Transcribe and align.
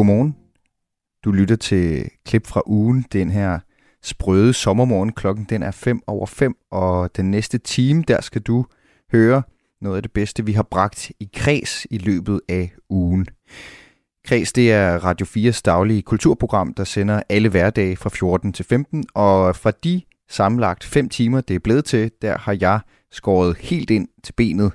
Godmorgen. 0.00 0.36
Du 1.24 1.32
lytter 1.32 1.56
til 1.56 2.10
klip 2.24 2.46
fra 2.46 2.62
ugen, 2.66 3.04
den 3.12 3.30
her 3.30 3.58
sprøde 4.02 4.52
sommermorgen. 4.52 5.12
Klokken 5.12 5.46
den 5.48 5.62
er 5.62 5.70
5 5.70 6.00
over 6.06 6.26
5, 6.26 6.54
og 6.70 7.16
den 7.16 7.30
næste 7.30 7.58
time, 7.58 8.04
der 8.08 8.20
skal 8.20 8.42
du 8.42 8.64
høre 9.12 9.42
noget 9.80 9.96
af 9.96 10.02
det 10.02 10.12
bedste, 10.12 10.46
vi 10.46 10.52
har 10.52 10.62
bragt 10.62 11.12
i 11.20 11.30
kreds 11.34 11.86
i 11.90 11.98
løbet 11.98 12.40
af 12.48 12.70
ugen. 12.90 13.26
Kreds, 14.24 14.52
det 14.52 14.72
er 14.72 15.04
Radio 15.04 15.26
4's 15.26 15.60
daglige 15.64 16.02
kulturprogram, 16.02 16.74
der 16.74 16.84
sender 16.84 17.22
alle 17.28 17.48
hverdage 17.48 17.96
fra 17.96 18.10
14 18.10 18.52
til 18.52 18.64
15, 18.64 19.04
og 19.14 19.56
fra 19.56 19.70
de 19.70 20.02
sammenlagt 20.28 20.84
5 20.84 21.08
timer, 21.08 21.40
det 21.40 21.54
er 21.54 21.60
blevet 21.60 21.84
til, 21.84 22.10
der 22.22 22.38
har 22.38 22.56
jeg 22.60 22.80
skåret 23.10 23.56
helt 23.56 23.90
ind 23.90 24.08
til 24.24 24.32
benet, 24.32 24.72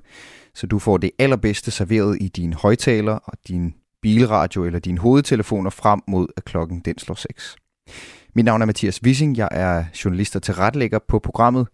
så 0.55 0.67
du 0.67 0.80
får 0.80 0.98
det 0.98 1.12
allerbedste 1.20 1.71
serveret 1.71 2.17
i 2.21 2.27
dine 2.27 2.55
højtaler 2.55 3.13
og 3.13 3.34
din 3.48 3.73
bilradio 4.05 4.64
eller 4.66 4.80
dine 4.80 5.00
hovedtelefoner 5.00 5.70
frem 5.70 6.02
mod, 6.08 6.27
at 6.38 6.46
klokken 6.46 6.80
den 6.80 6.98
slår 6.98 7.16
6. 7.16 7.55
Mit 8.36 8.46
navn 8.46 8.62
er 8.62 8.66
Mathias 8.66 9.04
Wissing, 9.04 9.38
jeg 9.38 9.50
er 9.52 9.86
journalist 10.05 10.36
og 10.36 10.44
tilrettelægger 10.44 11.00
på 11.08 11.20
programmet. 11.20 11.68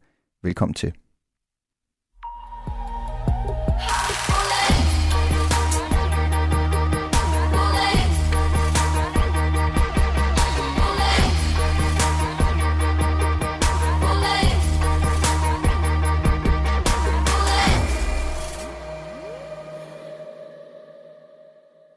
Velkommen 0.44 0.74
til. 0.74 0.94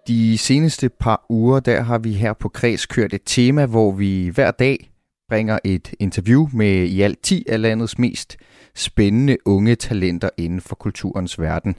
De 0.08 0.38
seneste 0.38 0.88
par 0.88 1.27
uger, 1.28 1.60
der 1.60 1.80
har 1.80 1.98
vi 1.98 2.12
her 2.12 2.33
på 2.33 2.48
Kreds 2.48 2.86
kørt 2.86 3.14
et 3.14 3.22
tema, 3.27 3.66
hvor 3.66 3.92
vi 3.92 4.28
hver 4.28 4.50
dag 4.50 4.91
bringer 5.28 5.58
et 5.64 5.94
interview 6.00 6.48
med 6.52 6.84
i 6.84 7.00
alt 7.00 7.22
10 7.22 7.44
af 7.48 7.61
landets 7.62 7.98
mest 7.98 8.36
spændende 8.74 9.36
unge 9.44 9.74
talenter 9.74 10.30
inden 10.36 10.61
for 10.61 10.74
kulturens 10.74 11.41
verden. 11.41 11.77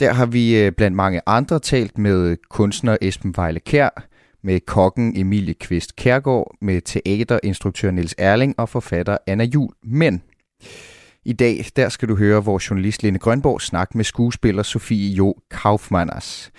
Der 0.00 0.12
har 0.12 0.26
vi 0.26 0.58
øh, 0.58 0.72
blandt 0.72 0.96
mange 0.96 1.20
andre 1.26 1.58
talt 1.58 1.98
med 1.98 2.36
kunstner 2.50 2.96
Esben 3.00 3.36
Vejle 3.36 3.60
Kær, 3.60 4.08
med 4.42 4.60
kokken 4.60 5.16
Emilie 5.16 5.54
Kvist 5.54 5.96
Kærgaard, 5.96 6.56
med 6.60 6.80
teaterinstruktør 6.80 7.90
Niels 7.90 8.14
Erling 8.18 8.54
og 8.58 8.68
forfatter 8.68 9.18
Anna 9.26 9.44
Jul. 9.44 9.70
Men 9.84 10.22
i 11.24 11.32
dag, 11.32 11.66
der 11.76 11.88
skal 11.88 12.08
du 12.08 12.16
høre 12.16 12.44
vores 12.44 12.70
journalist 12.70 13.02
Lene 13.02 13.18
Grønborg 13.18 13.60
snakke 13.60 13.96
med 13.96 14.04
skuespiller 14.04 14.62
Sofie 14.62 15.14
Jo 15.14 15.34
Kaufmanners. 15.50 16.52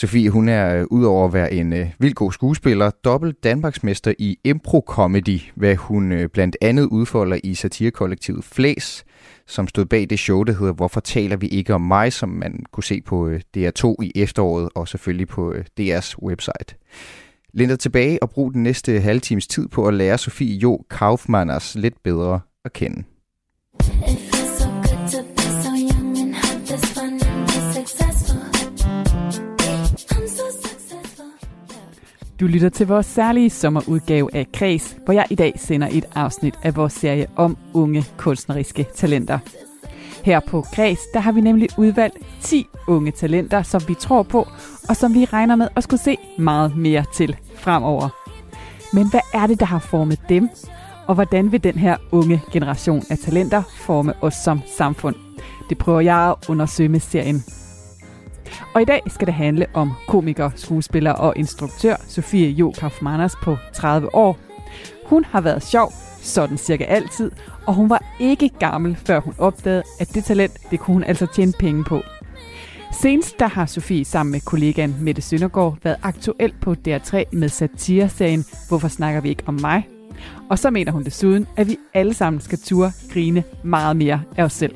Sofie, 0.00 0.30
hun 0.30 0.48
er 0.48 0.76
øh, 0.76 0.86
udover 0.90 1.26
at 1.26 1.32
være 1.32 1.52
en 1.52 1.72
øh, 1.72 1.86
vild 1.98 2.14
god 2.14 2.32
skuespiller, 2.32 2.90
dobbelt 2.90 3.44
Danmarksmester 3.44 4.14
i 4.18 4.38
impro-comedy, 4.44 5.40
hvad 5.54 5.76
hun 5.76 6.12
øh, 6.12 6.28
blandt 6.28 6.56
andet 6.60 6.82
udfolder 6.82 7.38
i 7.44 7.54
satirekollektivet 7.54 8.44
Flæs, 8.44 9.04
som 9.46 9.68
stod 9.68 9.84
bag 9.84 10.10
det 10.10 10.18
show, 10.18 10.42
der 10.42 10.52
hedder 10.52 10.72
Hvorfor 10.72 11.00
taler 11.00 11.36
vi 11.36 11.46
ikke 11.46 11.74
om 11.74 11.80
mig, 11.80 12.12
som 12.12 12.28
man 12.28 12.64
kunne 12.72 12.84
se 12.84 13.00
på 13.00 13.28
øh, 13.28 13.40
DR2 13.56 13.94
i 14.02 14.12
efteråret, 14.14 14.68
og 14.74 14.88
selvfølgelig 14.88 15.28
på 15.28 15.52
øh, 15.52 15.64
DR's 15.80 16.22
website. 16.22 16.74
Læn 17.54 17.68
dig 17.68 17.78
tilbage 17.78 18.22
og 18.22 18.30
brug 18.30 18.54
den 18.54 18.62
næste 18.62 19.00
halve 19.00 19.20
times 19.20 19.46
tid 19.46 19.68
på 19.68 19.88
at 19.88 19.94
lære 19.94 20.18
Sofie 20.18 20.56
Jo 20.56 20.84
Kaufmanners 20.90 21.74
lidt 21.74 22.02
bedre 22.02 22.40
at 22.64 22.72
kende. 22.72 23.04
Du 32.40 32.46
lytter 32.46 32.68
til 32.68 32.86
vores 32.86 33.06
særlige 33.06 33.50
sommerudgave 33.50 34.34
af 34.34 34.46
Kreds, 34.52 34.96
hvor 35.04 35.14
jeg 35.14 35.26
i 35.30 35.34
dag 35.34 35.52
sender 35.56 35.88
et 35.90 36.04
afsnit 36.14 36.54
af 36.62 36.76
vores 36.76 36.92
serie 36.92 37.26
om 37.36 37.56
unge 37.74 38.04
kunstneriske 38.16 38.86
talenter. 38.94 39.38
Her 40.24 40.40
på 40.40 40.64
Kreds, 40.74 40.98
der 41.14 41.20
har 41.20 41.32
vi 41.32 41.40
nemlig 41.40 41.68
udvalgt 41.78 42.16
10 42.40 42.66
unge 42.88 43.10
talenter, 43.10 43.62
som 43.62 43.82
vi 43.88 43.94
tror 43.94 44.22
på, 44.22 44.48
og 44.88 44.96
som 44.96 45.14
vi 45.14 45.24
regner 45.24 45.56
med 45.56 45.68
at 45.76 45.82
skulle 45.82 46.00
se 46.00 46.16
meget 46.38 46.76
mere 46.76 47.04
til 47.14 47.36
fremover. 47.54 48.08
Men 48.92 49.10
hvad 49.10 49.20
er 49.34 49.46
det, 49.46 49.60
der 49.60 49.66
har 49.66 49.78
formet 49.78 50.20
dem? 50.28 50.48
Og 51.06 51.14
hvordan 51.14 51.52
vil 51.52 51.64
den 51.64 51.74
her 51.74 51.96
unge 52.12 52.42
generation 52.52 53.02
af 53.10 53.18
talenter 53.18 53.62
forme 53.76 54.14
os 54.20 54.34
som 54.34 54.60
samfund? 54.76 55.14
Det 55.68 55.78
prøver 55.78 56.00
jeg 56.00 56.18
at 56.18 56.48
undersøge 56.48 56.88
med 56.88 57.00
serien 57.00 57.44
og 58.74 58.82
i 58.82 58.84
dag 58.84 59.02
skal 59.06 59.26
det 59.26 59.34
handle 59.34 59.66
om 59.74 59.92
komiker, 60.08 60.50
skuespiller 60.56 61.12
og 61.12 61.32
instruktør 61.36 61.96
Sofie 62.08 62.48
Jo 62.48 62.72
Kaufmanners 62.78 63.36
på 63.42 63.56
30 63.72 64.14
år. 64.14 64.38
Hun 65.06 65.24
har 65.24 65.40
været 65.40 65.62
sjov, 65.62 65.92
sådan 66.22 66.58
cirka 66.58 66.84
altid, 66.84 67.30
og 67.66 67.74
hun 67.74 67.90
var 67.90 68.04
ikke 68.20 68.48
gammel, 68.48 68.96
før 68.96 69.20
hun 69.20 69.34
opdagede, 69.38 69.82
at 70.00 70.14
det 70.14 70.24
talent, 70.24 70.52
det 70.70 70.80
kunne 70.80 70.94
hun 70.94 71.04
altså 71.04 71.26
tjene 71.26 71.52
penge 71.58 71.84
på. 71.84 72.02
Senest 72.92 73.38
der 73.38 73.48
har 73.48 73.66
Sofie 73.66 74.04
sammen 74.04 74.32
med 74.32 74.40
kollegaen 74.40 74.96
Mette 75.00 75.22
Søndergaard 75.22 75.76
været 75.82 75.96
aktuel 76.02 76.54
på 76.60 76.74
DR3 76.88 77.24
med 77.32 77.48
satireserien 77.48 78.44
Hvorfor 78.68 78.88
snakker 78.88 79.20
vi 79.20 79.28
ikke 79.28 79.42
om 79.46 79.58
mig? 79.60 79.88
Og 80.50 80.58
så 80.58 80.70
mener 80.70 80.92
hun 80.92 81.04
desuden, 81.04 81.46
at 81.56 81.68
vi 81.68 81.76
alle 81.94 82.14
sammen 82.14 82.40
skal 82.40 82.58
turde 82.58 82.92
grine 83.12 83.44
meget 83.64 83.96
mere 83.96 84.22
af 84.36 84.44
os 84.44 84.52
selv. 84.52 84.74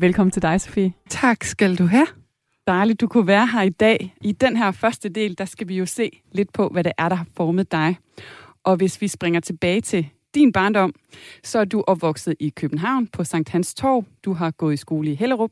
Velkommen 0.00 0.30
til 0.30 0.42
dig, 0.42 0.60
Sofie. 0.60 0.92
Tak 1.08 1.44
skal 1.44 1.76
du 1.78 1.86
have. 1.86 2.06
Dejligt, 2.66 3.00
du 3.00 3.06
kunne 3.06 3.26
være 3.26 3.46
her 3.46 3.62
i 3.62 3.68
dag. 3.68 4.14
I 4.20 4.32
den 4.32 4.56
her 4.56 4.70
første 4.70 5.08
del, 5.08 5.38
der 5.38 5.44
skal 5.44 5.68
vi 5.68 5.76
jo 5.78 5.86
se 5.86 6.22
lidt 6.32 6.52
på, 6.52 6.68
hvad 6.68 6.84
det 6.84 6.92
er, 6.98 7.08
der 7.08 7.16
har 7.16 7.26
formet 7.36 7.72
dig. 7.72 7.96
Og 8.64 8.76
hvis 8.76 9.00
vi 9.00 9.08
springer 9.08 9.40
tilbage 9.40 9.80
til 9.80 10.08
din 10.34 10.52
barndom, 10.52 10.92
så 11.44 11.58
er 11.58 11.64
du 11.64 11.84
opvokset 11.86 12.34
i 12.40 12.48
København 12.48 13.06
på 13.06 13.24
Sankt 13.24 13.48
Hans 13.48 13.74
Torv. 13.74 14.04
Du 14.24 14.32
har 14.32 14.50
gået 14.50 14.74
i 14.74 14.76
skole 14.76 15.12
i 15.12 15.14
Hellerup. 15.14 15.50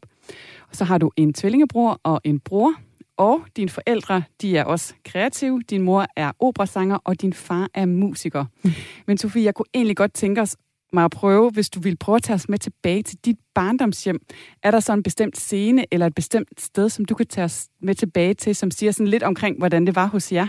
Og 0.68 0.76
så 0.76 0.84
har 0.84 0.98
du 0.98 1.10
en 1.16 1.32
tvillingebror 1.32 2.00
og 2.02 2.20
en 2.24 2.40
bror. 2.40 2.74
Og 3.16 3.40
dine 3.56 3.70
forældre, 3.70 4.22
de 4.42 4.56
er 4.56 4.64
også 4.64 4.94
kreative. 5.04 5.62
Din 5.70 5.82
mor 5.82 6.06
er 6.16 6.32
operasanger, 6.38 6.98
og 7.04 7.20
din 7.20 7.32
far 7.32 7.68
er 7.74 7.86
musiker. 7.86 8.44
Mm. 8.64 8.70
Men 9.06 9.18
Sofie, 9.18 9.44
jeg 9.44 9.54
kunne 9.54 9.66
egentlig 9.74 9.96
godt 9.96 10.12
tænke 10.12 10.40
os 10.40 10.56
mig 10.92 11.04
at 11.04 11.10
prøve, 11.10 11.50
hvis 11.50 11.70
du 11.70 11.80
ville 11.80 11.96
prøve 11.96 12.16
at 12.16 12.22
tage 12.22 12.34
os 12.34 12.48
med 12.48 12.58
tilbage 12.58 13.02
til 13.02 13.18
dit 13.24 13.36
barndomshjem. 13.54 14.20
Er 14.62 14.70
der 14.70 14.80
så 14.80 14.92
en 14.92 15.02
bestemt 15.02 15.36
scene 15.36 15.84
eller 15.90 16.06
et 16.06 16.14
bestemt 16.14 16.60
sted, 16.60 16.88
som 16.88 17.04
du 17.04 17.14
kan 17.14 17.26
tage 17.26 17.44
os 17.44 17.68
med 17.82 17.94
tilbage 17.94 18.34
til, 18.34 18.54
som 18.54 18.70
siger 18.70 18.92
sådan 18.92 19.06
lidt 19.06 19.22
omkring, 19.22 19.58
hvordan 19.58 19.86
det 19.86 19.94
var 19.94 20.06
hos 20.06 20.32
jer? 20.32 20.46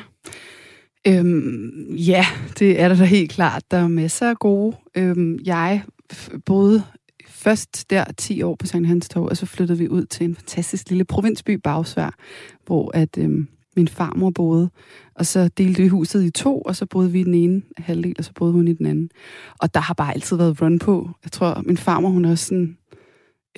Øhm, 1.08 1.96
ja, 1.96 2.26
det 2.60 2.82
er 2.82 2.88
der 2.88 2.96
da 2.96 3.04
helt 3.04 3.32
klart. 3.32 3.64
Der 3.72 3.78
er 3.78 3.88
masser 3.88 4.30
af 4.30 4.38
gode. 4.38 4.78
Øhm, 4.96 5.40
jeg 5.46 5.84
boede 6.46 6.84
først 7.28 7.90
der 7.90 8.06
10 8.18 8.42
år 8.42 8.56
på 8.56 8.68
Sankt 8.68 8.88
Hans 8.88 9.10
Torv, 9.10 9.26
og 9.26 9.38
så 9.38 9.46
flyttede 9.46 9.80
vi 9.80 9.88
ud 9.90 10.06
til 10.06 10.26
en 10.26 10.36
fantastisk 10.36 10.90
lille 10.90 11.06
provinsby, 11.06 11.52
Bagsvær, 11.52 12.16
hvor 12.66 12.92
at, 12.94 13.18
øhm, 13.18 13.48
min 13.80 13.88
farmor 13.88 14.30
boede. 14.30 14.70
Og 15.16 15.26
så 15.26 15.48
delte 15.48 15.82
vi 15.82 15.88
huset 15.88 16.24
i 16.24 16.30
to, 16.30 16.62
og 16.62 16.76
så 16.76 16.86
boede 16.86 17.12
vi 17.12 17.20
i 17.20 17.24
den 17.24 17.34
ene 17.34 17.62
halvdel, 17.78 18.16
og 18.18 18.24
så 18.24 18.32
boede 18.36 18.54
hun 18.54 18.68
i 18.68 18.74
den 18.74 18.86
anden. 18.86 19.10
Og 19.60 19.74
der 19.74 19.80
har 19.80 19.94
bare 19.94 20.14
altid 20.14 20.38
været 20.38 20.62
run 20.62 20.80
på. 20.80 21.10
Jeg 21.24 21.32
tror, 21.32 21.62
min 21.66 21.78
farmor, 21.78 22.10
hun 22.10 22.26
er 22.26 22.32
også 22.32 22.46
sådan... 22.46 22.78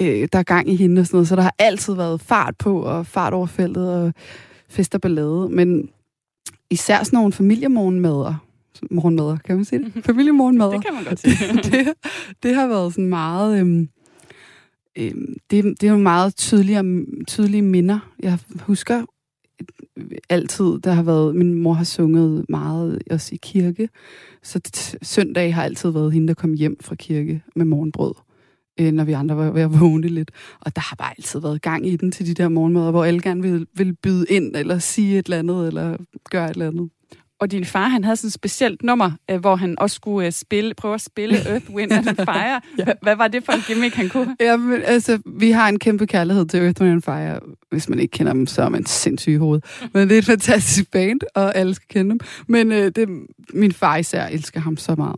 Øh, 0.01 0.27
der 0.33 0.39
er 0.39 0.43
gang 0.43 0.69
i 0.69 0.75
hende 0.75 0.99
og 0.99 1.05
sådan 1.05 1.15
noget, 1.17 1.27
så 1.27 1.35
der 1.35 1.41
har 1.41 1.55
altid 1.59 1.93
været 1.93 2.21
fart 2.21 2.57
på, 2.57 2.81
og 2.81 3.05
fart 3.05 3.33
over 3.33 3.47
feltet, 3.47 3.93
og 3.93 4.13
fest 4.69 4.95
og 4.95 5.01
ballade. 5.01 5.49
Men 5.51 5.89
især 6.69 7.03
sådan 7.03 7.17
nogle 7.17 7.33
familiemorgenmader. 7.33 8.35
Morgenmader, 8.91 9.37
kan 9.37 9.55
man 9.55 9.65
sige 9.65 9.83
det? 9.83 10.05
Familiemorgenmader. 10.05 10.71
Det 10.71 10.85
kan 10.85 10.93
man 10.93 11.03
godt 11.03 11.19
sige. 11.19 11.35
det, 11.71 11.93
det 12.43 12.55
har 12.55 12.67
været 12.67 12.93
sådan 12.93 13.09
meget... 13.09 13.59
Øhm, 13.59 13.89
øhm, 14.97 15.33
det, 15.51 15.63
det 15.63 15.83
er 15.83 15.91
jo 15.91 15.97
meget 15.97 16.35
tydelige, 16.35 17.05
tydelige 17.27 17.61
minder. 17.61 17.99
Jeg 18.23 18.37
husker 18.59 19.05
altid, 20.29 20.79
der 20.79 20.91
har 20.91 21.03
været... 21.03 21.35
Min 21.35 21.53
mor 21.53 21.73
har 21.73 21.83
sunget 21.83 22.45
meget 22.49 23.01
også 23.11 23.35
i 23.35 23.39
kirke. 23.41 23.89
Så 24.43 24.59
t- 24.77 24.95
søndag 25.01 25.55
har 25.55 25.63
altid 25.63 25.89
været 25.89 26.13
hende, 26.13 26.27
der 26.27 26.33
kom 26.33 26.53
hjem 26.53 26.77
fra 26.81 26.95
kirke 26.95 27.43
med 27.55 27.65
morgenbrød 27.65 28.13
øh, 28.79 28.91
når 28.91 29.03
vi 29.03 29.11
andre 29.11 29.37
var 29.37 29.51
ved 29.51 29.61
at 29.61 29.79
vågne 29.79 30.07
lidt. 30.07 30.31
Og 30.59 30.75
der 30.75 30.81
har 30.81 30.95
bare 30.95 31.13
altid 31.17 31.39
været 31.39 31.61
gang 31.61 31.87
i 31.87 31.95
den 31.95 32.11
til 32.11 32.27
de 32.27 32.33
der 32.33 32.49
morgenmader, 32.49 32.91
hvor 32.91 33.03
alle 33.03 33.21
gerne 33.21 33.41
vil, 33.41 33.67
vil 33.75 33.93
byde 33.93 34.25
ind, 34.29 34.55
eller 34.55 34.79
sige 34.79 35.19
et 35.19 35.25
eller 35.25 35.39
andet, 35.39 35.67
eller 35.67 35.97
gøre 36.29 36.45
et 36.45 36.53
eller 36.53 36.67
andet. 36.67 36.89
Og 37.41 37.51
din 37.51 37.65
far, 37.65 37.87
han 37.87 38.03
havde 38.03 38.15
sådan 38.15 38.27
et 38.27 38.33
specielt 38.33 38.83
nummer, 38.83 39.11
øh, 39.31 39.39
hvor 39.39 39.55
han 39.55 39.79
også 39.79 39.95
skulle 39.95 40.25
øh, 40.25 40.31
spille, 40.31 40.73
prøve 40.73 40.93
at 40.93 41.01
spille 41.01 41.37
Earth, 41.49 41.69
Wind 41.69 41.91
and 41.91 42.05
Fire. 42.05 42.61
Ja. 42.77 42.85
Hvad 43.01 43.15
var 43.15 43.27
det 43.27 43.45
for 43.45 43.51
en 43.51 43.61
gimmick, 43.67 43.95
han 43.95 44.09
kunne? 44.09 44.35
Jamen, 44.39 44.81
altså, 44.85 45.19
vi 45.25 45.51
har 45.51 45.69
en 45.69 45.79
kæmpe 45.79 46.07
kærlighed 46.07 46.45
til 46.45 46.59
Earth, 46.59 46.81
Wind 46.81 47.01
Fire. 47.01 47.39
Hvis 47.71 47.89
man 47.89 47.99
ikke 47.99 48.11
kender 48.11 48.33
dem, 48.33 48.47
så 48.47 48.61
er 48.61 48.69
man 48.69 48.85
sindssyg 48.85 49.31
i 49.31 49.35
hovedet. 49.35 49.65
Men 49.93 50.09
det 50.09 50.15
er 50.15 50.19
et 50.19 50.25
fantastisk 50.25 50.91
band, 50.91 51.19
og 51.35 51.55
alle 51.55 51.73
skal 51.73 51.87
kende 51.89 52.11
dem. 52.11 52.19
Men 52.47 52.71
øh, 52.71 52.91
det, 52.95 53.09
min 53.53 53.71
far 53.71 53.97
især 53.97 54.27
elsker 54.27 54.59
ham 54.59 54.77
så 54.77 54.95
meget. 54.95 55.15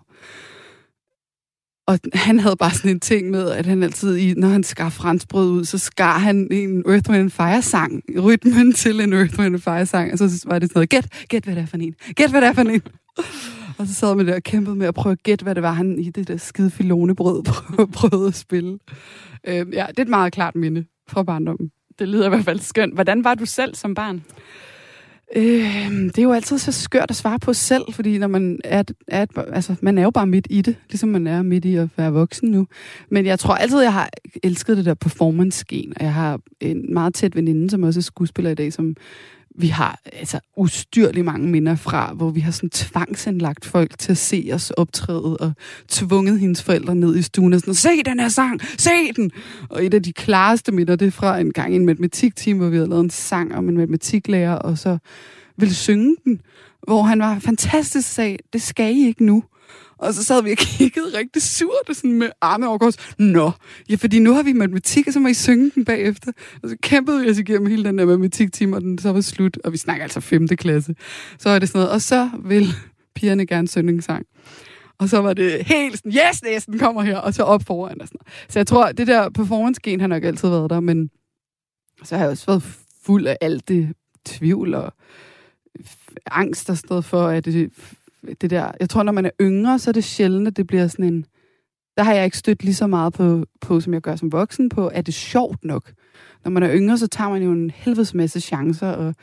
Og 1.88 2.00
han 2.14 2.40
havde 2.40 2.56
bare 2.56 2.72
sådan 2.72 2.92
en 2.92 3.00
ting 3.00 3.30
med, 3.30 3.50
at 3.50 3.66
han 3.66 3.84
altid, 3.84 4.16
i, 4.16 4.34
når 4.34 4.48
han 4.48 4.64
skar 4.64 4.90
franskbrød 4.90 5.52
ud, 5.52 5.66
så 5.66 5.78
skar 5.78 6.18
han 6.20 6.48
en 6.52 6.84
Earth, 6.88 7.10
Wind 7.10 7.30
Fire-sang, 7.30 8.04
rytmen 8.24 8.74
til 8.74 9.00
en 9.00 9.14
Earth, 9.14 9.40
Wind 9.40 9.60
Fire-sang, 9.60 10.12
og 10.12 10.18
så 10.18 10.44
var 10.46 10.60
det 10.60 10.70
sådan 10.70 10.78
noget, 10.78 10.90
gæt, 10.90 11.08
gæt 11.28 11.44
hvad 11.44 11.56
det 11.56 11.62
er 11.62 11.66
for 11.66 11.78
en, 11.78 11.96
gæt 12.16 12.30
hvad 12.30 12.42
det 12.42 12.48
er 12.48 12.54
for 12.54 12.62
en. 12.62 12.82
Og 13.78 13.88
så 13.88 13.94
sad 13.94 14.16
man 14.16 14.28
der 14.28 14.36
og 14.36 14.44
kæmpede 14.44 14.76
med 14.76 14.88
at 14.88 14.94
prøve 14.94 15.12
at 15.12 15.24
gætte, 15.24 15.44
hvad 15.44 15.56
det 15.56 15.64
var, 15.64 15.72
han 15.72 16.00
i 16.00 16.10
det 16.10 16.28
der 16.28 16.38
skide 16.38 16.72
filonebrød 16.72 17.44
prøvede 17.94 18.28
at 18.28 18.36
spille. 18.36 18.80
Øh, 19.48 19.56
ja, 19.56 19.86
det 19.90 20.00
er 20.00 20.02
et 20.02 20.08
meget 20.08 20.34
klart 20.34 20.56
minde 20.56 20.86
fra 21.10 21.24
barndommen. 21.24 21.72
Det 22.00 22.08
lyder 22.08 22.26
i 22.26 22.30
hvert 22.30 22.46
fald 22.46 22.60
skønt. 22.60 22.94
Hvordan 22.94 23.24
var 23.24 23.36
du 23.36 23.46
selv 23.46 23.76
som 23.76 23.96
barn? 23.96 24.24
Øh, 25.36 25.92
det 25.92 26.18
er 26.18 26.24
jo 26.24 26.34
altid 26.34 26.58
så 26.58 26.72
skørt 26.72 27.10
at 27.10 27.16
svare 27.16 27.40
på 27.40 27.54
selv, 27.54 27.84
fordi 27.92 28.18
når 28.18 28.28
man 28.28 28.60
er, 28.64 28.84
er, 29.08 29.26
altså, 29.54 29.76
man 29.82 29.98
er 29.98 30.04
jo 30.04 30.10
bare 30.10 30.28
midt 30.28 30.48
i 30.50 30.62
det, 30.62 30.76
ligesom 30.90 31.10
man 31.10 31.28
er 31.28 31.42
midt 31.42 31.66
i 31.66 31.76
at 31.76 31.90
være 31.98 32.12
voksen 32.12 32.52
nu. 32.52 32.68
Men 33.10 33.26
jeg 33.26 33.40
tror 33.40 33.56
altid, 33.56 33.82
jeg 33.82 33.94
har 33.94 34.10
elsket 34.44 34.78
det 34.78 34.86
der 34.86 34.94
performance-gen, 34.94 35.94
og 35.96 36.04
jeg 36.04 36.14
har 36.14 36.40
en 36.62 36.94
meget 36.94 37.14
tæt 37.14 37.36
veninde, 37.36 37.70
som 37.70 37.84
også 37.84 38.00
er 38.00 38.02
skuespiller 38.02 38.52
i 38.52 38.56
dag, 38.56 38.74
som 38.74 38.96
vi 39.56 39.68
har 39.68 40.00
altså 40.14 40.40
ustyrlig 40.58 41.26
mange 41.26 41.48
minder 41.48 41.76
fra, 41.76 42.14
hvor 42.14 42.30
vi 42.30 42.40
har 42.40 42.52
sådan 42.52 42.70
tvangsindlagt 42.70 43.66
folk 43.66 44.00
til 44.00 44.12
at 44.12 44.18
se 44.18 44.50
os 44.54 44.72
optræde 44.72 45.38
og 45.38 45.52
tvunget 45.88 46.40
hendes 46.40 46.64
forældre 46.64 46.96
ned 46.96 47.16
i 47.16 47.22
stuen 47.22 47.54
og 47.54 47.60
sådan, 47.60 47.74
se 47.74 48.04
den 48.06 48.20
her 48.20 48.30
sang, 48.30 48.62
se 48.78 49.14
den! 49.16 49.32
Og 49.70 49.86
et 49.86 49.94
af 49.94 50.04
de 50.04 50.14
klareste 50.14 50.72
minder, 50.72 50.96
det 50.96 51.08
er 51.08 51.12
fra 51.12 51.40
en 51.40 51.54
gang 51.54 51.74
i 51.74 51.76
en 51.76 51.86
matematikteam, 51.86 52.58
hvor 52.58 52.70
vi 52.70 52.76
havde 52.76 52.90
lavet 52.90 53.04
en 53.04 53.10
sang 53.10 53.56
om 53.56 53.70
en 53.70 53.78
matematiklærer, 53.78 54.56
og 54.56 54.78
så 54.78 54.98
ville 55.58 55.74
synge 55.76 56.16
den, 56.24 56.42
hvor 56.84 57.02
han 57.04 57.20
var 57.20 57.40
fantastisk 57.40 58.14
sag, 58.14 58.40
det 58.54 58.62
skal 58.62 58.96
I 58.96 59.08
ikke 59.08 59.26
nu. 59.26 59.44
Og 59.98 60.13
så 60.13 60.24
sad 60.24 60.44
vi 60.44 60.51
og 60.51 60.57
kiggede 60.78 61.18
rigtig 61.18 61.42
surt 61.42 61.90
og 61.90 61.95
sådan 61.95 62.13
med 62.13 62.30
arme 62.42 62.68
over 62.68 62.78
kors. 62.78 62.98
Nå, 63.18 63.51
ja, 63.90 63.95
fordi 63.95 64.19
nu 64.19 64.34
har 64.34 64.44
vi 64.44 64.54
matematik, 64.54 65.07
og 65.07 65.13
så 65.13 65.19
må 65.19 65.28
I 65.28 65.34
synge 65.34 65.72
den 65.75 65.86
bagefter. 65.86 66.31
Og 66.63 66.69
så 66.69 66.75
kæmpede 66.81 67.22
vi 67.22 67.30
os 67.30 67.38
igennem 67.38 67.68
hele 67.68 67.84
den 67.84 67.98
der 67.98 68.06
matematiktime, 68.06 68.75
og 68.75 68.81
den 68.81 68.98
så 68.98 69.12
var 69.12 69.22
slut. 69.22 69.57
Og 69.63 69.72
vi 69.72 69.78
snakker 69.78 70.04
altså 70.04 70.19
5. 70.19 70.48
klasse. 70.48 70.95
Så 71.40 71.50
er 71.50 71.60
det 71.60 71.69
sådan 71.69 71.80
noget. 71.80 71.92
Og 71.92 72.01
så 72.01 72.30
vil 72.44 72.68
pigerne 73.16 73.45
gerne 73.45 73.68
synge 73.68 73.94
en 73.94 74.01
sang. 74.01 74.25
Og 74.98 75.10
så 75.10 75.22
var 75.22 75.34
det 75.34 75.66
helt 75.66 75.98
sådan, 75.98 76.12
yes, 76.12 76.44
næsten 76.44 76.80
kommer 76.80 77.01
her, 77.01 77.18
og 77.18 77.34
så 77.34 77.44
op 77.44 77.63
foran 77.63 78.01
og 78.01 78.07
sådan 78.07 78.18
noget. 78.22 78.51
Så 78.51 78.60
jeg 78.60 78.68
tror, 78.68 78.92
det 78.92 79.07
der 79.07 79.30
performance-gen 79.30 80.00
har 80.00 80.07
nok 80.07 80.24
altid 80.24 80.50
været 80.50 80.69
der, 80.69 80.80
men 80.80 81.10
så 82.04 82.16
har 82.16 82.24
jeg 82.24 82.31
også 82.31 82.46
været 82.46 82.63
fuld 83.06 83.28
af 83.28 83.38
alt 83.42 83.68
det 83.68 83.94
tvivl 84.25 84.74
og 84.74 84.94
angst 86.31 86.68
der 86.68 86.74
stod 86.74 87.01
for, 87.01 87.28
at 87.28 87.46
det 87.46 87.72
det 88.42 88.50
der, 88.50 88.72
jeg 88.80 88.90
tror, 88.90 89.04
når 89.04 89.12
man 89.12 89.25
er 89.25 89.30
yngre, 89.42 89.80
så 89.80 89.90
er 89.90 89.94
det 89.94 90.04
sjældent, 90.04 90.48
at 90.48 90.58
det 90.58 90.68
bliver 90.68 90.88
sådan 90.88 91.06
en, 91.06 91.25
der 91.98 92.04
har 92.04 92.14
jeg 92.14 92.25
ikke 92.25 92.38
stødt 92.38 92.64
lige 92.64 92.75
så 92.75 92.88
meget 92.88 93.14
på, 93.14 93.46
på 93.62 93.80
som 93.80 93.94
jeg 93.94 94.02
gør 94.02 94.16
som 94.16 94.31
voksen, 94.31 94.70
på, 94.70 94.88
at 94.88 95.06
det 95.06 95.12
er 95.12 95.18
sjovt 95.18 95.66
nok. 95.66 95.94
Når 96.44 96.52
man 96.52 96.64
er 96.64 96.75
yngre, 96.75 96.98
så 96.98 97.08
tager 97.08 97.30
man 97.30 97.44
jo 97.44 97.52
en 97.52 97.70
helvedes 97.70 98.14
masse 98.14 98.40
chancer, 98.40 98.88
og 98.88 99.16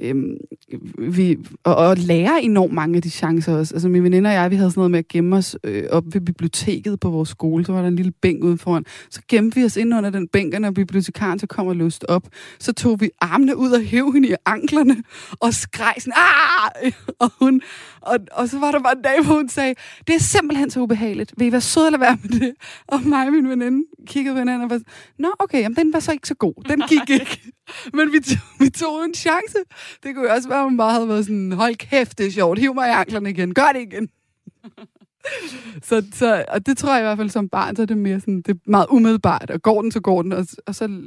øhm, 0.00 0.36
vi, 0.98 1.38
og, 1.64 1.76
og 1.76 1.96
lærer 1.96 2.36
enormt 2.36 2.72
mange 2.72 2.96
af 2.96 3.02
de 3.02 3.10
chancer 3.10 3.56
også. 3.56 3.74
Altså 3.74 3.88
min 3.88 4.04
veninde 4.04 4.28
og 4.28 4.34
jeg, 4.34 4.50
vi 4.50 4.56
havde 4.56 4.70
sådan 4.70 4.80
noget 4.80 4.90
med 4.90 4.98
at 4.98 5.08
gemme 5.08 5.36
os 5.36 5.56
øh, 5.64 5.84
op 5.90 6.04
ved 6.12 6.20
biblioteket 6.20 7.00
på 7.00 7.10
vores 7.10 7.28
skole. 7.28 7.64
Så 7.64 7.72
var 7.72 7.80
der 7.80 7.88
en 7.88 7.96
lille 7.96 8.12
bænk 8.22 8.44
ude 8.44 8.58
foran. 8.58 8.84
Så 9.10 9.20
gemte 9.28 9.60
vi 9.60 9.64
os 9.64 9.76
ind 9.76 9.94
under 9.94 10.10
den 10.10 10.28
bænk, 10.28 10.54
og 10.54 10.60
når 10.60 10.70
bibliotekaren 10.70 11.38
så 11.38 11.46
kom 11.46 11.66
og 11.66 11.76
løste 11.76 12.10
op, 12.10 12.28
så 12.58 12.72
tog 12.72 13.00
vi 13.00 13.10
armene 13.20 13.56
ud 13.56 13.70
og 13.70 13.80
hæv 13.80 14.12
hende 14.12 14.28
i 14.28 14.34
anklerne, 14.46 14.96
og 15.40 15.54
skreg 15.54 15.94
sådan, 15.98 16.12
ah! 16.16 16.92
Og, 17.18 17.30
hun, 17.38 17.60
og, 18.00 18.18
og 18.32 18.48
så 18.48 18.58
var 18.58 18.70
der 18.70 18.80
bare 18.80 18.96
en 18.96 19.02
dag, 19.02 19.24
hvor 19.24 19.34
hun 19.34 19.48
sagde, 19.48 19.74
det 20.06 20.14
er 20.14 20.20
simpelthen 20.20 20.70
så 20.70 20.80
ubehageligt. 20.80 21.34
Vil 21.36 21.46
I 21.46 21.52
være 21.52 21.60
søde 21.60 21.86
eller 21.86 21.98
være 21.98 22.18
med 22.22 22.40
det? 22.40 22.52
Og 22.86 23.02
mig 23.02 23.26
og 23.26 23.32
min 23.32 23.48
veninde 23.48 23.84
kiggede 24.06 24.34
på 24.34 24.38
hinanden 24.38 24.64
og 24.64 24.70
var 24.70 24.80
nå 25.18 25.28
okay, 25.38 25.60
jamen, 25.60 25.76
den 25.76 25.92
var 25.92 26.00
så 26.00 26.12
ikke 26.12 26.28
så 26.28 26.34
god. 26.34 26.54
Den 26.68 26.82
gik 26.88 27.20
ikke. 27.20 27.52
Men 27.92 28.12
vi 28.12 28.20
tog, 28.20 28.38
vi 28.60 28.70
tog 28.70 29.04
en 29.04 29.14
chance. 29.14 29.58
Det 30.02 30.14
kunne 30.14 30.28
jo 30.28 30.34
også 30.34 30.48
være, 30.48 30.58
at 30.58 30.64
hun 30.64 30.76
bare 30.76 30.92
havde 30.92 31.08
været 31.08 31.24
sådan, 31.24 31.52
hold 31.52 31.76
kæft, 31.76 32.18
det 32.18 32.26
er 32.26 32.30
sjovt, 32.30 32.58
hiv 32.58 32.74
mig 32.74 32.88
i 32.88 32.92
anklerne 32.92 33.30
igen, 33.30 33.54
gør 33.54 33.70
det 33.74 33.80
igen. 33.80 34.08
så, 35.88 36.06
så, 36.12 36.44
og 36.48 36.66
det 36.66 36.78
tror 36.78 36.92
jeg 36.92 37.00
i 37.00 37.04
hvert 37.04 37.18
fald 37.18 37.30
som 37.30 37.48
barn, 37.48 37.76
så 37.76 37.82
er 37.82 37.86
det 37.86 37.98
mere 37.98 38.20
sådan, 38.20 38.42
det 38.42 38.54
er 38.54 38.58
meget 38.66 38.86
umiddelbart, 38.90 39.50
og 39.50 39.62
går 39.62 39.82
den, 39.82 39.92
så 39.92 40.00
går 40.00 40.22
den, 40.22 40.32
og, 40.32 40.46
og 40.66 40.74
så 40.74 41.00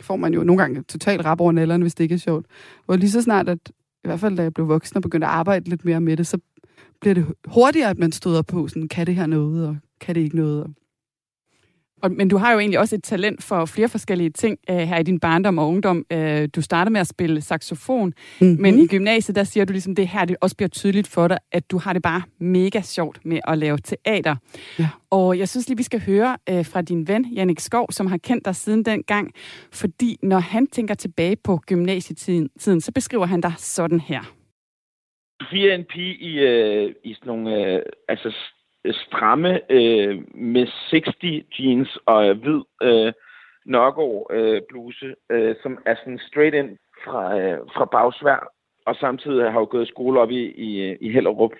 får 0.00 0.16
man 0.16 0.34
jo 0.34 0.44
nogle 0.44 0.62
gange 0.62 0.82
totalt 0.82 1.24
rap 1.24 1.40
over 1.40 1.52
nælderen, 1.52 1.82
hvis 1.82 1.94
det 1.94 2.04
ikke 2.04 2.14
er 2.14 2.18
sjovt. 2.18 2.46
Og 2.86 2.98
lige 2.98 3.10
så 3.10 3.22
snart, 3.22 3.48
at 3.48 3.58
i 4.04 4.08
hvert 4.08 4.20
fald 4.20 4.36
da 4.36 4.42
jeg 4.42 4.54
blev 4.54 4.68
voksen 4.68 4.96
og 4.96 5.02
begyndte 5.02 5.26
at 5.26 5.32
arbejde 5.32 5.68
lidt 5.68 5.84
mere 5.84 6.00
med 6.00 6.16
det, 6.16 6.26
så 6.26 6.38
bliver 7.00 7.14
det 7.14 7.26
hurtigere, 7.44 7.90
at 7.90 7.98
man 7.98 8.12
støder 8.12 8.42
på, 8.42 8.68
sådan, 8.68 8.88
kan 8.88 9.06
det 9.06 9.14
her 9.14 9.26
noget, 9.26 9.68
og 9.68 9.76
kan 10.00 10.14
det 10.14 10.20
ikke 10.20 10.36
noget. 10.36 10.62
Og 10.62 10.70
og, 12.02 12.12
men 12.12 12.28
du 12.28 12.36
har 12.36 12.52
jo 12.52 12.58
egentlig 12.58 12.78
også 12.78 12.96
et 12.96 13.02
talent 13.02 13.42
for 13.42 13.64
flere 13.64 13.88
forskellige 13.88 14.30
ting 14.30 14.58
uh, 14.70 14.76
her 14.76 14.98
i 14.98 15.02
din 15.02 15.20
barndom 15.20 15.58
og 15.58 15.68
ungdom. 15.68 16.06
Uh, 16.14 16.44
du 16.56 16.62
starter 16.62 16.90
med 16.90 17.00
at 17.00 17.06
spille 17.06 17.40
saxofon, 17.40 18.12
mm-hmm. 18.40 18.62
men 18.62 18.78
i 18.78 18.86
gymnasiet, 18.86 19.36
der 19.36 19.44
siger 19.44 19.64
du 19.64 19.72
ligesom, 19.72 19.94
det 19.94 20.08
her 20.08 20.24
det 20.24 20.36
også 20.40 20.56
bliver 20.56 20.68
tydeligt 20.68 21.08
for 21.08 21.28
dig, 21.28 21.38
at 21.52 21.70
du 21.70 21.78
har 21.78 21.92
det 21.92 22.02
bare 22.02 22.22
mega 22.38 22.80
sjovt 22.80 23.18
med 23.24 23.40
at 23.48 23.58
lave 23.58 23.78
teater. 23.78 24.36
Ja. 24.78 24.88
Og 25.10 25.38
jeg 25.38 25.48
synes 25.48 25.68
lige, 25.68 25.76
vi 25.76 25.82
skal 25.82 26.00
høre 26.06 26.36
uh, 26.50 26.66
fra 26.66 26.82
din 26.82 27.08
ven, 27.08 27.24
Jannik 27.24 27.60
Skov, 27.60 27.86
som 27.90 28.06
har 28.06 28.18
kendt 28.18 28.44
dig 28.44 28.56
siden 28.56 28.84
den 28.84 29.02
gang, 29.02 29.32
fordi 29.72 30.18
når 30.22 30.38
han 30.38 30.66
tænker 30.66 30.94
tilbage 30.94 31.36
på 31.44 31.60
gymnasietiden, 31.66 32.48
tiden, 32.58 32.80
så 32.80 32.92
beskriver 32.92 33.26
han 33.26 33.40
dig 33.40 33.52
sådan 33.56 34.00
her. 34.00 34.20
Sofie 35.42 35.70
er 35.70 35.74
en 35.74 35.84
pige 35.84 36.14
i, 36.14 36.38
øh, 36.38 36.94
i 37.04 37.14
sådan 37.14 37.26
nogle 37.26 37.56
øh, 37.56 37.82
altså 38.08 38.34
stramme 38.92 39.60
øh, 39.72 40.22
med 40.34 40.66
60 40.90 41.58
jeans 41.58 41.98
og 42.06 42.34
hvid 42.34 42.60
øh, 42.82 43.12
Nørgaard 43.66 44.26
øh, 44.30 44.62
bluse, 44.68 45.14
øh, 45.30 45.54
som 45.62 45.78
er 45.86 45.94
sådan 45.94 46.20
straight 46.28 46.54
ind 46.54 46.78
fra, 47.04 47.38
øh, 47.38 47.58
fra 47.74 47.84
Bagsvær, 47.84 48.52
og 48.86 48.96
samtidig 48.96 49.42
har 49.42 49.50
jeg 49.50 49.54
jo 49.60 49.68
gået 49.70 49.88
skole 49.88 50.20
op 50.20 50.30
i, 50.30 50.42
i, 50.50 50.96
i 51.00 51.12
Hellerup, 51.12 51.52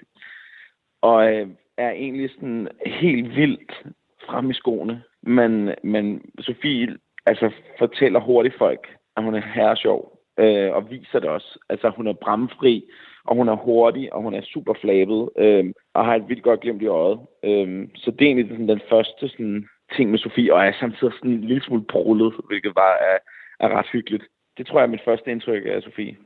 og 1.03 1.35
øh, 1.35 1.49
er 1.79 1.91
egentlig 1.91 2.31
sådan 2.31 2.69
helt 2.87 3.37
vildt 3.37 3.83
frem 4.27 4.51
i 4.51 4.55
skoene. 4.55 5.03
Men, 5.23 5.75
men 5.83 6.23
Sofie 6.39 6.97
altså, 7.27 7.51
fortæller 7.79 8.21
hurtigt 8.21 8.59
folk, 8.59 8.89
at 9.17 9.23
hun 9.23 9.35
er 9.35 9.43
herresjov, 9.55 10.19
øh, 10.39 10.73
og 10.73 10.91
viser 10.91 11.19
det 11.19 11.29
også. 11.29 11.59
Altså, 11.69 11.91
hun 11.97 12.07
er 12.07 12.13
bramfri, 12.13 12.85
og 13.25 13.37
hun 13.37 13.49
er 13.49 13.57
hurtig, 13.57 14.13
og 14.13 14.23
hun 14.23 14.35
er 14.35 14.43
super 14.43 14.75
flabet, 14.81 15.29
øh, 15.37 15.65
og 15.95 16.05
har 16.05 16.15
et 16.15 16.29
vildt 16.29 16.43
godt 16.43 16.61
glemt 16.61 16.83
i 16.83 16.87
øjet. 16.87 17.19
Øh, 17.43 17.89
så 17.95 18.11
det 18.11 18.23
er 18.23 18.27
egentlig 18.27 18.49
sådan, 18.49 18.69
den 18.69 18.81
første 18.91 19.29
sådan, 19.29 19.69
ting 19.97 20.11
med 20.11 20.19
Sofie, 20.19 20.55
og 20.55 20.67
er 20.67 20.73
samtidig 20.81 21.13
sådan 21.13 21.31
en 21.31 21.41
lille 21.41 21.63
smule 21.63 21.85
brullet, 21.85 22.35
hvilket 22.47 22.75
bare 22.75 22.97
er, 23.11 23.19
er 23.61 23.69
ret 23.79 23.87
hyggeligt. 23.93 24.25
Det 24.59 24.67
tror 24.67 24.79
jeg 24.79 24.87
er 24.87 24.91
mit 24.91 25.05
første 25.05 25.31
indtryk 25.31 25.63
af 25.67 25.83
Sofie. 25.83 26.17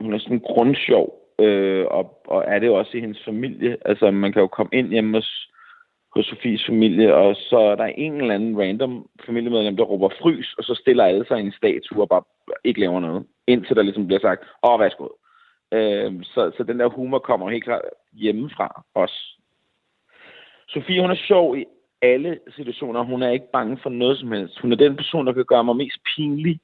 Hun 0.00 0.14
er 0.14 0.18
sådan 0.18 0.40
grundsjov, 0.40 1.14
øh, 1.38 1.86
og, 1.90 2.22
og 2.26 2.44
er 2.46 2.58
det 2.58 2.70
også 2.70 2.96
i 2.96 3.00
hendes 3.00 3.24
familie. 3.24 3.76
Altså, 3.84 4.10
man 4.10 4.32
kan 4.32 4.42
jo 4.42 4.46
komme 4.46 4.70
ind 4.72 4.88
hjemme 4.88 5.16
hos, 5.18 5.50
hos 6.16 6.26
Sofies 6.26 6.66
familie, 6.66 7.14
og 7.14 7.36
så 7.36 7.58
er 7.58 7.74
der 7.74 7.84
en 7.84 8.20
eller 8.20 8.34
anden 8.34 8.60
random 8.60 9.08
familiemedlem, 9.26 9.76
der 9.76 9.84
råber 9.84 10.08
frys, 10.22 10.54
og 10.58 10.64
så 10.64 10.74
stiller 10.74 11.04
alle 11.04 11.24
sig 11.28 11.38
i 11.38 11.46
en 11.46 11.52
statue 11.52 12.02
og 12.02 12.08
bare 12.08 12.22
ikke 12.64 12.80
laver 12.80 13.00
noget. 13.00 13.26
Indtil 13.46 13.76
der 13.76 13.82
ligesom 13.82 14.06
bliver 14.06 14.20
sagt, 14.20 14.44
åh, 14.62 14.80
værsgo. 14.80 15.08
Øh, 15.72 16.12
så, 16.22 16.52
så 16.56 16.64
den 16.68 16.80
der 16.80 16.88
humor 16.88 17.18
kommer 17.18 17.50
helt 17.50 17.64
klart 17.64 17.82
hjemmefra 18.12 18.84
os. 18.94 19.38
Sofie, 20.68 21.00
hun 21.00 21.10
er 21.10 21.14
sjov 21.14 21.56
i 21.56 21.64
alle 22.02 22.38
situationer. 22.56 23.02
Hun 23.02 23.22
er 23.22 23.30
ikke 23.30 23.52
bange 23.52 23.78
for 23.82 23.90
noget 23.90 24.18
som 24.18 24.32
helst. 24.32 24.58
Hun 24.58 24.72
er 24.72 24.76
den 24.76 24.96
person, 24.96 25.26
der 25.26 25.32
kan 25.32 25.44
gøre 25.44 25.64
mig 25.64 25.76
mest 25.76 25.98
pinlig 26.16 26.60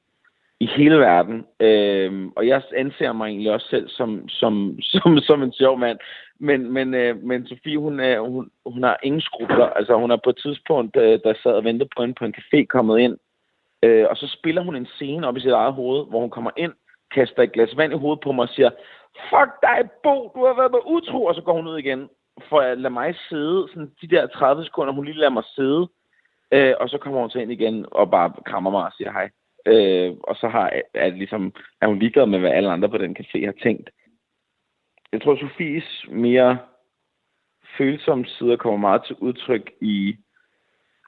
i 0.60 0.66
hele 0.66 0.98
verden. 0.98 1.44
Øh, 1.60 2.28
og 2.36 2.46
jeg 2.46 2.62
anser 2.76 3.12
mig 3.12 3.26
egentlig 3.26 3.52
også 3.52 3.66
selv 3.70 3.88
som, 3.88 4.28
som, 4.28 4.78
som, 4.80 5.18
som 5.18 5.42
en 5.42 5.52
sjov 5.52 5.78
mand. 5.78 5.98
Men, 6.38 6.72
men, 6.72 6.94
øh, 6.94 7.22
men 7.22 7.46
Sofie, 7.46 7.78
hun, 7.78 8.00
er, 8.00 8.20
hun, 8.20 8.50
hun 8.66 8.82
har 8.82 8.98
ingen 9.02 9.20
skrubler. 9.20 9.66
Altså, 9.66 9.96
hun 9.96 10.10
er 10.10 10.18
på 10.24 10.30
et 10.30 10.40
tidspunkt, 10.42 10.96
øh, 10.96 11.18
der 11.24 11.34
sad 11.42 11.52
og 11.52 11.64
ventede 11.64 11.88
på 11.96 12.02
en 12.02 12.14
på 12.14 12.24
en 12.24 12.34
café, 12.38 12.64
kommet 12.64 12.98
ind. 12.98 13.16
Øh, 13.82 14.06
og 14.10 14.16
så 14.16 14.26
spiller 14.38 14.62
hun 14.62 14.76
en 14.76 14.86
scene 14.86 15.26
op 15.26 15.36
i 15.36 15.40
sit 15.40 15.50
eget 15.50 15.74
hoved, 15.74 16.06
hvor 16.08 16.20
hun 16.20 16.30
kommer 16.30 16.50
ind 16.56 16.72
kaster 17.14 17.42
et 17.42 17.52
glas 17.52 17.76
vand 17.76 17.92
i 17.92 17.96
hovedet 17.96 18.20
på 18.20 18.32
mig 18.32 18.42
og 18.42 18.48
siger, 18.48 18.70
fuck 19.30 19.50
dig, 19.62 19.90
Bo, 20.02 20.32
du 20.34 20.46
har 20.46 20.54
været 20.54 20.72
med 20.72 20.86
utro, 20.86 21.24
og 21.24 21.34
så 21.34 21.40
går 21.40 21.52
hun 21.52 21.68
ud 21.68 21.78
igen, 21.78 22.08
for 22.48 22.60
at 22.60 22.78
lade 22.78 22.94
mig 22.94 23.14
sidde, 23.28 23.68
sådan 23.68 23.90
de 24.02 24.08
der 24.08 24.26
30 24.26 24.64
sekunder, 24.64 24.92
hun 24.92 25.04
lige 25.04 25.18
lader 25.18 25.30
mig 25.30 25.44
sidde, 25.44 25.88
øh, 26.52 26.74
og 26.80 26.88
så 26.88 26.98
kommer 26.98 27.20
hun 27.20 27.30
til 27.30 27.40
ind 27.40 27.52
igen 27.52 27.86
og 27.90 28.10
bare 28.10 28.32
krammer 28.46 28.70
mig 28.70 28.84
og 28.84 28.92
siger 28.96 29.12
hej. 29.12 29.30
Øh, 29.66 30.16
og 30.22 30.36
så 30.36 30.48
har, 30.48 30.72
er, 30.94 31.10
det 31.10 31.18
ligesom, 31.18 31.52
er 31.80 31.86
hun 31.86 31.98
ligeglad 31.98 32.26
med, 32.26 32.38
hvad 32.38 32.50
alle 32.50 32.70
andre 32.70 32.88
på 32.88 32.98
den 32.98 33.16
café 33.20 33.44
har 33.44 33.54
tænkt. 33.62 33.90
Jeg 35.12 35.22
tror, 35.22 35.36
Sofies 35.36 36.04
mere 36.08 36.58
følsomme 37.78 38.26
sider 38.26 38.56
kommer 38.56 38.78
meget 38.78 39.02
til 39.06 39.16
udtryk 39.16 39.70
i, 39.80 40.16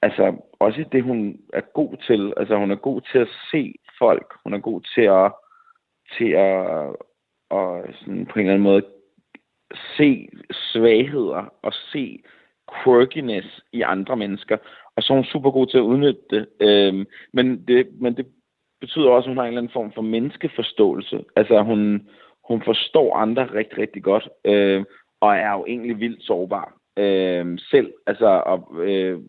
altså 0.02 0.36
også 0.58 0.80
i 0.80 0.84
det, 0.92 1.02
hun 1.02 1.40
er 1.52 1.60
god 1.60 1.96
til. 2.06 2.34
Altså 2.36 2.56
hun 2.56 2.70
er 2.70 2.76
god 2.76 3.00
til 3.00 3.18
at 3.18 3.28
se 3.50 3.74
folk. 3.98 4.34
Hun 4.44 4.54
er 4.54 4.58
god 4.58 4.80
til 4.94 5.00
at 5.00 5.32
til 6.18 6.30
at, 6.30 6.88
at 7.50 7.94
sådan 7.94 8.26
på 8.26 8.38
en 8.38 8.40
eller 8.40 8.54
anden 8.54 8.62
måde 8.62 8.82
se 9.96 10.28
svagheder 10.52 11.52
og 11.62 11.72
se 11.92 12.22
quirkiness 12.84 13.60
i 13.72 13.80
andre 13.80 14.16
mennesker, 14.16 14.56
og 14.96 15.02
så 15.02 15.12
er 15.12 15.16
hun 15.16 15.24
super 15.24 15.50
god 15.50 15.66
til 15.66 15.78
at 15.78 15.82
udnytte 15.82 16.20
det. 16.30 16.46
Øhm, 16.60 17.06
men 17.32 17.64
det. 17.68 17.88
Men 18.00 18.16
det 18.16 18.26
betyder 18.80 19.10
også, 19.10 19.26
at 19.26 19.30
hun 19.30 19.36
har 19.36 19.44
en 19.44 19.48
eller 19.48 19.60
anden 19.60 19.72
form 19.72 19.92
for 19.92 20.02
menneskeforståelse. 20.02 21.24
Altså, 21.36 21.62
hun, 21.62 22.08
hun 22.48 22.62
forstår 22.62 23.16
andre 23.16 23.44
rigtig, 23.54 23.78
rigtig 23.78 24.02
godt, 24.02 24.28
øh, 24.44 24.84
og 25.20 25.36
er 25.36 25.52
jo 25.52 25.64
egentlig 25.66 26.00
vildt 26.00 26.22
sårbar 26.22 26.76
øh, 26.96 27.58
selv, 27.70 27.92
altså 28.06 28.26
og, 28.26 28.86
øh, 28.86 29.20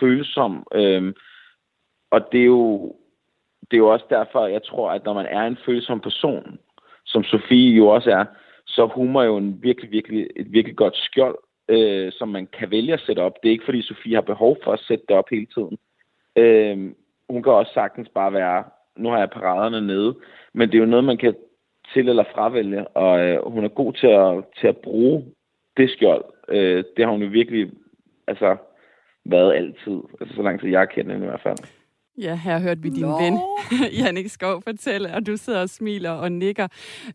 følsom. 0.00 0.66
Øh, 0.74 1.14
og 2.10 2.32
det 2.32 2.40
er 2.40 2.44
jo 2.44 2.94
det 3.70 3.76
er 3.76 3.78
jo 3.78 3.88
også 3.88 4.04
derfor, 4.10 4.46
jeg 4.46 4.62
tror, 4.62 4.90
at 4.90 5.04
når 5.04 5.12
man 5.12 5.26
er 5.26 5.42
en 5.42 5.58
følsom 5.66 6.00
person, 6.00 6.58
som 7.04 7.24
Sofie 7.24 7.76
jo 7.76 7.86
også 7.86 8.10
er, 8.10 8.24
så 8.66 8.82
er 9.20 9.24
jo 9.24 9.36
en 9.36 9.62
virkelig, 9.62 9.90
virkelig, 9.90 10.28
et 10.36 10.52
virkelig 10.52 10.76
godt 10.76 10.96
skjold, 10.96 11.38
øh, 11.68 12.12
som 12.12 12.28
man 12.28 12.46
kan 12.46 12.70
vælge 12.70 12.92
at 12.92 13.00
sætte 13.00 13.20
op. 13.20 13.42
Det 13.42 13.48
er 13.48 13.52
ikke, 13.52 13.64
fordi 13.64 13.82
Sofie 13.82 14.14
har 14.14 14.20
behov 14.22 14.56
for 14.64 14.72
at 14.72 14.80
sætte 14.80 15.04
det 15.08 15.16
op 15.16 15.28
hele 15.30 15.46
tiden. 15.46 15.78
Øh, 16.36 16.92
hun 17.28 17.42
kan 17.42 17.52
også 17.52 17.72
sagtens 17.72 18.08
bare 18.08 18.32
være, 18.32 18.64
nu 18.96 19.08
har 19.10 19.18
jeg 19.18 19.30
paraderne 19.30 19.86
nede, 19.86 20.14
men 20.52 20.68
det 20.68 20.74
er 20.74 20.78
jo 20.78 20.86
noget, 20.86 21.04
man 21.04 21.16
kan 21.16 21.34
til- 21.92 22.08
eller 22.08 22.24
fravælge, 22.34 22.88
og 22.88 23.20
øh, 23.20 23.52
hun 23.52 23.64
er 23.64 23.68
god 23.68 23.92
til 23.92 24.06
at, 24.06 24.44
til 24.60 24.66
at 24.66 24.76
bruge 24.76 25.24
det 25.76 25.90
skjold. 25.90 26.24
Øh, 26.48 26.84
det 26.96 27.04
har 27.04 27.12
hun 27.12 27.22
jo 27.22 27.28
virkelig 27.28 27.70
altså, 28.26 28.56
været 29.24 29.54
altid, 29.54 30.00
altså 30.20 30.34
så 30.36 30.42
lang 30.42 30.60
tid 30.60 30.68
jeg 30.68 30.88
kender 30.88 31.12
hende 31.12 31.26
i 31.26 31.28
hvert 31.28 31.40
fald. 31.42 31.81
Ja, 32.18 32.34
her 32.34 32.58
hørte 32.58 32.82
vi 32.82 32.88
din 32.88 33.02
Nå. 33.02 33.22
ven, 33.22 33.38
Jannik 33.98 34.30
Skov, 34.30 34.62
fortælle, 34.62 35.14
og 35.14 35.26
du 35.26 35.36
sidder 35.36 35.60
og 35.60 35.70
smiler 35.70 36.10
og 36.10 36.32
nikker. 36.32 36.68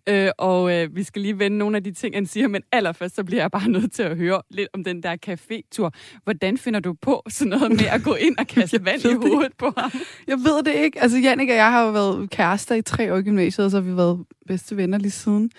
Øh, 0.10 0.30
og 0.38 0.74
øh, 0.74 0.96
vi 0.96 1.04
skal 1.04 1.22
lige 1.22 1.40
vende 1.40 1.58
nogle 1.58 1.78
af 1.78 1.84
de 1.84 1.92
ting, 1.92 2.16
han 2.16 2.26
siger, 2.26 2.48
men 2.48 2.62
allerførst 2.72 3.16
så 3.16 3.24
bliver 3.24 3.44
jeg 3.44 3.52
bare 3.52 3.70
nødt 3.70 3.92
til 3.92 4.04
at 4.04 4.18
høre 4.18 4.42
lidt 4.50 4.70
om 4.74 4.84
den 4.84 5.04
der 5.04 5.16
café-tur. 5.30 5.92
Hvordan 6.24 6.58
finder 6.58 6.80
du 6.80 6.94
på 7.02 7.24
sådan 7.30 7.50
noget 7.50 7.72
med 7.72 7.86
at 7.92 8.04
gå 8.04 8.14
ind 8.14 8.38
og 8.38 8.48
kaste 8.48 8.86
vand 8.86 9.02
i 9.02 9.08
ved 9.08 9.12
det 9.12 9.30
hovedet 9.30 9.54
på 9.58 9.74
ham? 9.78 9.92
Jeg 10.28 10.38
ved 10.38 10.64
det 10.64 10.74
ikke. 10.74 11.02
Altså, 11.02 11.18
Jannik 11.18 11.50
og 11.50 11.56
jeg 11.56 11.72
har 11.72 11.86
jo 11.86 11.92
været 11.92 12.30
kærester 12.30 12.76
i 12.76 12.82
tre 12.82 13.14
år 13.14 13.18
i 13.18 13.22
gymnasiet, 13.22 13.66
og 13.66 13.72
så 13.72 13.78
har 13.78 13.82
vi 13.82 13.98
været 13.98 14.26
bedste 14.48 14.78
venner 14.78 14.98
lige 14.98 15.12
siden. 15.12 15.52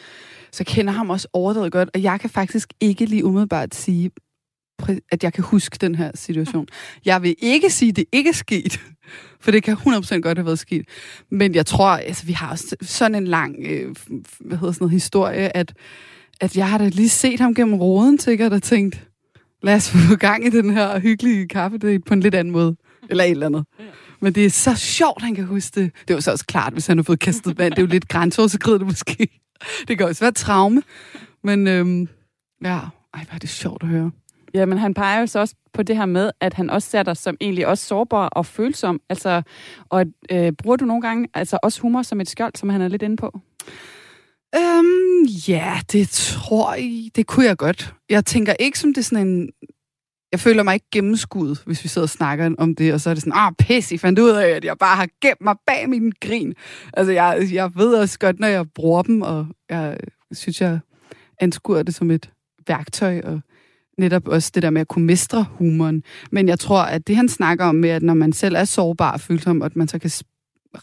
Så 0.53 0.57
jeg 0.61 0.67
kender 0.67 0.93
ham 0.93 1.11
også 1.11 1.29
overdrevet 1.33 1.73
godt, 1.73 1.91
og 1.95 2.03
jeg 2.03 2.21
kan 2.21 2.31
faktisk 2.31 2.69
ikke 2.81 3.05
lige 3.05 3.25
umiddelbart 3.25 3.75
sige, 3.75 4.11
at 5.13 5.25
jeg 5.25 5.33
kan 5.33 5.45
huske 5.45 5.79
den 5.81 5.95
her 5.95 6.11
situation. 6.15 6.67
Jeg 7.05 7.23
vil 7.23 7.35
ikke 7.39 7.71
sige, 7.71 7.89
at 7.89 7.97
det 7.97 8.05
ikke 8.13 8.29
er 8.29 8.35
sket, 8.35 8.81
for 9.43 9.51
det 9.51 9.63
kan 9.63 9.75
100% 9.75 10.21
godt 10.21 10.39
have 10.39 10.47
været 10.47 10.59
sket. 10.59 10.87
Men 11.31 11.55
jeg 11.55 11.67
tror, 11.67 11.87
altså, 11.87 12.27
vi 12.27 12.33
har 12.33 12.51
også 12.51 12.77
sådan 12.83 13.15
en 13.15 13.27
lang 13.27 13.57
øh, 13.67 13.97
hvad 14.41 14.59
hedder 14.59 14.73
sådan 14.73 14.85
noget, 14.85 14.93
historie, 14.93 15.57
at, 15.57 15.75
at 16.41 16.57
jeg 16.57 16.71
har 16.71 16.79
da 16.79 16.89
lige 16.89 17.09
set 17.09 17.41
ham 17.41 17.55
gennem 17.55 17.75
roden, 17.75 18.19
sikkert, 18.19 18.53
og 18.53 18.63
tænkt, 18.63 19.07
lad 19.63 19.75
os 19.75 19.91
få 20.09 20.17
gang 20.17 20.47
i 20.47 20.51
den 20.51 20.71
her 20.71 20.99
hyggelige 20.99 21.49
kaffedate 21.49 22.01
på 22.01 22.15
en 22.15 22.21
lidt 22.21 22.35
anden 22.35 22.53
måde. 22.53 22.77
Eller 23.11 23.25
et 23.25 23.31
eller 23.31 23.47
andet. 23.47 23.65
Men 24.21 24.35
det 24.35 24.47
er 24.47 24.51
så 24.51 24.75
sjovt, 24.75 25.23
han 25.23 25.35
kan 25.35 25.45
huske 25.45 25.81
det. 25.81 25.93
Det 26.09 26.15
var 26.15 26.21
så 26.21 26.31
også 26.31 26.47
klart, 26.47 26.73
hvis 26.73 26.87
han 26.87 26.99
har 26.99 27.03
fået 27.03 27.21
kastet 27.21 27.59
vand. 27.59 27.73
Det 27.75 27.79
er 27.79 27.83
jo 27.83 27.91
lidt 27.91 28.09
grænseoverskridende 28.09 28.87
måske. 28.87 29.29
Det 29.89 29.99
kan 29.99 30.07
også 30.07 30.25
være 30.25 30.33
traume. 30.33 30.83
Men 31.45 31.67
øhm, 31.67 32.09
ja, 32.65 32.79
ej, 33.15 33.25
hvor 33.25 33.35
er 33.35 33.39
det 33.39 33.49
sjovt 33.49 33.83
at 33.83 33.89
høre. 33.89 34.11
Ja, 34.55 34.67
men 34.67 34.79
han 34.79 34.95
peger 34.95 35.21
jo 35.21 35.27
så 35.27 35.39
også 35.39 35.55
på 35.73 35.83
det 35.83 35.97
her 35.97 36.07
med, 36.07 36.31
at 36.41 36.55
han 36.55 36.71
også 36.71 36.91
ser 36.91 37.03
dig 37.03 37.17
som 37.17 37.37
egentlig 37.41 37.67
også 37.67 37.85
sårbar 37.85 38.29
og 38.29 38.47
følsom. 38.47 39.01
Altså, 39.09 39.43
og 39.89 40.07
øh, 40.31 40.53
bruger 40.53 40.77
du 40.77 40.85
nogle 40.85 41.03
gange 41.03 41.29
altså 41.35 41.59
også 41.63 41.81
humor 41.81 42.03
som 42.03 42.21
et 42.21 42.29
skjold, 42.29 42.53
som 42.57 42.69
han 42.69 42.81
er 42.81 42.89
lidt 42.89 43.03
inde 43.03 43.17
på? 43.17 43.41
Øhm, 44.57 45.25
ja, 45.49 45.81
det 45.93 46.09
tror 46.09 46.75
jeg, 46.75 47.11
det 47.17 47.27
kunne 47.27 47.47
jeg 47.47 47.57
godt. 47.57 47.95
Jeg 48.11 48.25
tænker 48.25 48.53
ikke 48.53 48.79
som 48.79 48.95
det 48.95 49.01
er 49.01 49.05
sådan 49.05 49.29
en... 49.29 49.51
Jeg 50.33 50.41
føler 50.41 50.63
mig 50.63 50.75
ikke 50.75 50.87
gennemskuddet, 50.93 51.63
hvis 51.67 51.85
vi 51.85 51.89
sidder 51.89 52.07
og 52.07 52.11
snakker 52.11 52.55
om 52.59 52.75
det, 52.75 52.95
og 52.95 53.01
så 53.01 53.11
er 53.11 53.15
det 53.15 53.23
sådan, 53.23 53.33
ah, 53.37 53.53
pisse, 53.59 53.95
I 53.95 53.99
fandt 53.99 54.19
ud 54.19 54.31
af, 54.31 54.49
at 54.49 54.65
jeg 54.65 54.79
bare 54.79 54.97
har 54.97 55.09
gemt 55.23 55.41
mig 55.41 55.57
bag 55.67 55.89
min 55.89 56.13
grin. 56.21 56.55
Altså, 56.93 57.13
jeg, 57.13 57.49
jeg 57.53 57.71
ved 57.75 57.95
også 57.95 58.19
godt, 58.19 58.41
når 58.41 58.47
jeg 58.47 58.71
bruger 58.75 59.03
dem, 59.03 59.23
og 59.23 59.47
jeg 59.71 59.99
synes, 60.33 60.61
jeg 60.61 60.79
anskuer 61.41 61.83
det 61.83 61.95
som 61.95 62.11
et 62.11 62.31
værktøj, 62.67 63.21
og 63.25 63.41
netop 63.99 64.29
også 64.29 64.51
det 64.55 64.63
der 64.63 64.71
med 64.71 64.81
at 64.81 64.89
kunne 64.89 65.07
mestre 65.07 65.47
humoren. 65.51 66.03
Men 66.31 66.49
jeg 66.49 66.59
tror, 66.59 66.83
at 66.83 67.07
det 67.07 67.17
han 67.17 67.29
snakker 67.29 67.65
om 67.65 67.75
med, 67.75 67.91
at 67.91 68.03
når 68.03 68.15
man 68.15 68.33
selv 68.33 68.57
er 68.57 68.65
sårbar 68.65 69.13
og 69.13 69.21
følsom, 69.21 69.63
at 69.63 69.77
man 69.77 69.89
så 69.89 69.99
kan 69.99 70.11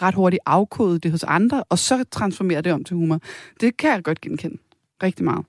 ret 0.01 0.15
hurtigt 0.15 0.41
afkode 0.45 0.99
det 0.99 1.11
hos 1.11 1.23
andre, 1.23 1.63
og 1.69 1.79
så 1.79 2.03
transformere 2.11 2.61
det 2.61 2.71
om 2.71 2.83
til 2.83 2.95
humor, 2.95 3.19
det 3.61 3.77
kan 3.77 3.89
jeg 3.89 4.03
godt 4.03 4.21
genkende 4.21 4.57
rigtig 5.03 5.25
meget. 5.25 5.45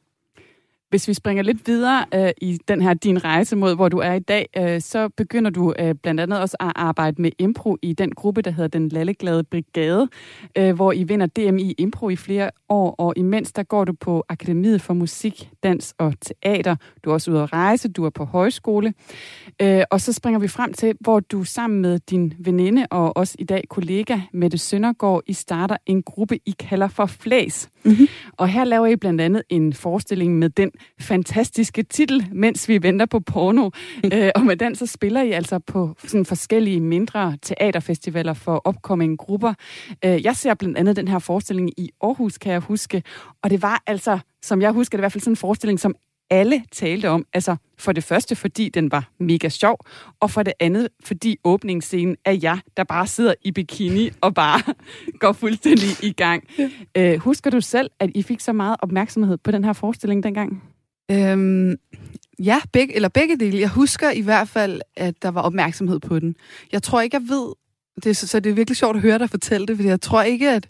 Hvis 0.97 1.09
vi 1.09 1.15
springer 1.15 1.43
lidt 1.43 1.67
videre 1.67 2.05
øh, 2.15 2.31
i 2.43 2.59
den 2.69 2.83
her 2.83 2.95
din 2.95 3.25
rejse 3.25 3.57
mod, 3.57 3.75
hvor 3.75 3.89
du 3.89 3.99
er 3.99 4.13
i 4.13 4.19
dag, 4.19 4.49
øh, 4.57 4.81
så 4.81 5.09
begynder 5.09 5.51
du 5.51 5.75
øh, 5.79 5.95
blandt 5.95 6.21
andet 6.21 6.41
også 6.41 6.57
at 6.61 6.73
arbejde 6.77 7.23
med 7.23 7.31
impro 7.39 7.77
i 7.83 7.93
den 7.93 8.13
gruppe, 8.13 8.43
der 8.43 8.51
hedder 8.51 8.69
Den 8.79 8.89
Lalleglade 8.89 9.45
Brigade, 9.45 10.09
øh, 10.59 10.75
hvor 10.75 10.93
I 10.93 11.03
vinder 11.03 11.27
DMI 11.27 11.75
Impro 11.79 12.09
i 12.09 12.17
flere 12.17 12.51
år, 12.69 12.95
og 12.99 13.13
imens 13.17 13.53
der 13.53 13.63
går 13.63 13.85
du 13.85 13.93
på 13.93 14.25
Akademiet 14.29 14.83
for 14.83 14.95
Musik, 14.95 15.51
Dans 15.63 15.95
og 15.99 16.15
Teater. 16.21 16.77
Du 17.05 17.11
er 17.11 17.15
også 17.15 17.31
ude 17.31 17.43
at 17.43 17.53
rejse, 17.53 17.89
du 17.89 18.05
er 18.05 18.11
på 18.11 18.25
højskole. 18.25 18.95
Øh, 19.63 19.83
og 19.91 20.01
så 20.01 20.13
springer 20.13 20.41
vi 20.41 20.49
frem 20.49 20.73
til, 20.73 20.95
hvor 21.01 21.21
du 21.21 21.45
sammen 21.45 21.81
med 21.81 21.99
din 21.99 22.35
veninde 22.39 22.87
og 22.91 23.17
også 23.17 23.37
i 23.39 23.45
dag 23.45 23.65
kollega 23.71 24.19
Mette 24.33 24.59
Søndergaard, 24.59 25.23
I 25.27 25.33
starter 25.33 25.77
en 25.87 26.03
gruppe, 26.03 26.39
I 26.47 26.55
kalder 26.59 26.89
for 26.89 27.07
Flæs. 27.07 27.69
Mhm. 27.87 28.07
Og 28.33 28.49
her 28.49 28.65
laver 28.65 28.87
I 28.87 28.97
blandt 28.97 29.21
andet 29.21 29.43
en 29.49 29.73
forestilling 29.73 30.39
med 30.39 30.51
den 30.51 30.71
fantastiske 31.01 31.83
titel, 31.83 32.27
Mens 32.33 32.69
vi 32.69 32.83
venter 32.83 33.07
på 33.07 33.21
porno. 33.21 33.71
øh, 34.15 34.31
og 34.35 34.43
med 34.43 34.57
den 34.57 34.75
så 34.75 34.87
spiller 34.87 35.23
I 35.23 35.31
altså 35.31 35.59
på 35.59 35.95
sådan 36.07 36.25
forskellige 36.25 36.81
mindre 36.81 37.37
teaterfestivaler 37.43 38.35
for 38.35 38.63
opkommende 38.65 39.17
grupper. 39.17 39.55
Øh, 40.05 40.25
jeg 40.25 40.37
ser 40.37 40.55
blandt 40.55 40.79
andet 40.79 40.97
den 40.97 41.09
her 41.09 41.19
forestilling 41.19 41.71
i 41.81 41.91
Aarhus, 42.03 42.39
kan 42.39 42.53
jeg 42.53 42.61
huske. 42.61 43.03
Og 43.43 43.51
det 43.51 43.63
var 43.63 43.83
altså, 43.87 44.19
som 44.43 44.63
jeg 44.63 44.73
husker, 44.73 44.97
det 44.99 45.01
i 45.01 45.03
hvert 45.03 45.13
fald 45.13 45.23
sådan 45.23 45.33
en 45.33 45.37
forestilling, 45.37 45.81
som 45.81 45.95
alle 46.31 46.65
talte 46.73 47.11
om. 47.11 47.27
Altså 47.33 47.57
for 47.79 47.93
det 47.93 48.05
første, 48.05 48.37
fordi 48.37 48.69
den 48.69 48.93
var 48.93 49.11
mega 49.19 49.49
sjov, 49.49 49.79
og 50.21 50.31
for 50.31 50.43
det 50.43 50.53
andet, 50.61 50.89
fordi 51.05 51.37
åbningsscenen 51.45 52.17
er 52.25 52.39
jeg, 52.43 52.59
der 52.77 52.85
bare 52.85 53.07
sidder 53.07 53.35
i 53.45 53.53
bikini 53.53 54.11
og 54.21 54.35
bare 54.35 54.75
går 55.21 55.33
fuldstændig 55.33 55.89
i 56.03 56.13
gang. 56.13 56.45
Øh, 56.97 57.19
husker 57.19 57.51
du 57.51 57.61
selv, 57.61 57.91
at 58.01 58.11
I 58.15 58.23
fik 58.23 58.41
så 58.41 58.53
meget 58.53 58.77
opmærksomhed 58.83 59.39
på 59.39 59.51
den 59.51 59.65
her 59.65 59.73
forestilling 59.73 60.23
dengang? 60.23 60.63
Øhm, 61.11 61.77
ja, 62.39 62.61
begge, 62.73 62.95
eller 62.95 63.09
begge 63.09 63.37
dele. 63.37 63.59
Jeg 63.59 63.69
husker 63.69 64.11
i 64.11 64.21
hvert 64.21 64.49
fald, 64.49 64.81
at 64.97 65.23
der 65.23 65.29
var 65.29 65.43
opmærksomhed 65.43 66.01
på 66.01 66.19
den. 66.19 66.37
Jeg 66.73 66.83
tror 66.83 67.01
ikke, 67.01 67.17
jeg 67.17 67.29
ved... 67.29 67.53
Det 68.05 68.17
så, 68.17 68.29
så 68.29 68.41
det 68.41 68.51
er 68.51 68.55
virkelig 68.55 68.77
sjovt 68.77 68.97
at 68.97 69.03
høre 69.03 69.19
dig 69.19 69.31
fortælle 69.31 69.67
det, 69.67 69.77
fordi 69.77 69.89
jeg 69.89 70.01
tror 70.01 70.23
ikke, 70.23 70.51
at, 70.51 70.67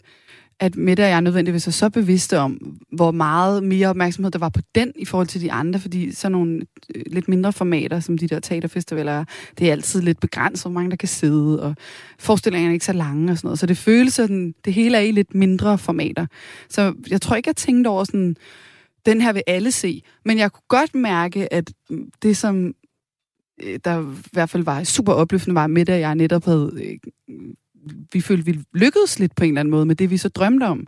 at 0.59 0.75
Mette 0.75 1.01
og 1.01 1.09
jeg 1.09 1.21
nødvendigvis 1.21 1.67
er 1.67 1.71
så 1.71 1.89
bevidste 1.89 2.39
om, 2.39 2.77
hvor 2.91 3.11
meget 3.11 3.63
mere 3.63 3.87
opmærksomhed 3.87 4.31
der 4.31 4.39
var 4.39 4.49
på 4.49 4.61
den 4.75 4.93
i 4.95 5.05
forhold 5.05 5.27
til 5.27 5.41
de 5.41 5.51
andre, 5.51 5.79
fordi 5.79 6.11
sådan 6.11 6.31
nogle 6.31 6.61
øh, 6.95 7.03
lidt 7.11 7.27
mindre 7.27 7.53
formater, 7.53 7.99
som 7.99 8.17
de 8.17 8.27
der 8.27 8.39
teaterfestivaler 8.39 9.11
er, 9.11 9.25
det 9.59 9.67
er 9.67 9.71
altid 9.71 10.01
lidt 10.01 10.19
begrænset, 10.19 10.63
hvor 10.63 10.71
mange 10.71 10.89
der 10.89 10.95
kan 10.95 11.07
sidde, 11.07 11.63
og 11.63 11.75
forestillingerne 12.19 12.71
er 12.71 12.73
ikke 12.73 12.85
så 12.85 12.93
lange 12.93 13.31
og 13.31 13.37
sådan 13.37 13.47
noget. 13.47 13.59
Så 13.59 13.65
det 13.65 13.77
føles 13.77 14.13
sådan, 14.13 14.53
det 14.65 14.73
hele 14.73 14.97
er 14.97 15.01
i 15.01 15.11
lidt 15.11 15.35
mindre 15.35 15.77
formater. 15.77 16.25
Så 16.69 16.93
jeg 17.09 17.21
tror 17.21 17.35
ikke, 17.35 17.47
jeg 17.47 17.55
tænkte 17.55 17.87
over 17.87 18.03
sådan, 18.03 18.35
den 19.05 19.21
her 19.21 19.33
vil 19.33 19.43
alle 19.47 19.71
se. 19.71 20.03
Men 20.25 20.37
jeg 20.37 20.51
kunne 20.51 20.67
godt 20.67 20.95
mærke, 20.95 21.53
at 21.53 21.71
det, 22.21 22.37
som 22.37 22.73
øh, 23.63 23.79
der 23.85 24.01
i 24.01 24.29
hvert 24.31 24.49
fald 24.49 24.63
var 24.63 24.83
super 24.83 25.13
opløftende, 25.13 25.55
var 25.55 25.67
med, 25.67 25.89
at 25.89 25.99
jeg 25.99 26.15
netop 26.15 26.45
havde... 26.45 26.71
Øh, 27.29 27.37
vi 28.13 28.21
følte, 28.21 28.45
vi 28.45 28.59
lykkedes 28.73 29.19
lidt 29.19 29.35
på 29.35 29.43
en 29.43 29.49
eller 29.49 29.59
anden 29.59 29.71
måde 29.71 29.85
med 29.85 29.95
det, 29.95 30.09
vi 30.09 30.17
så 30.17 30.29
drømte 30.29 30.63
om. 30.63 30.79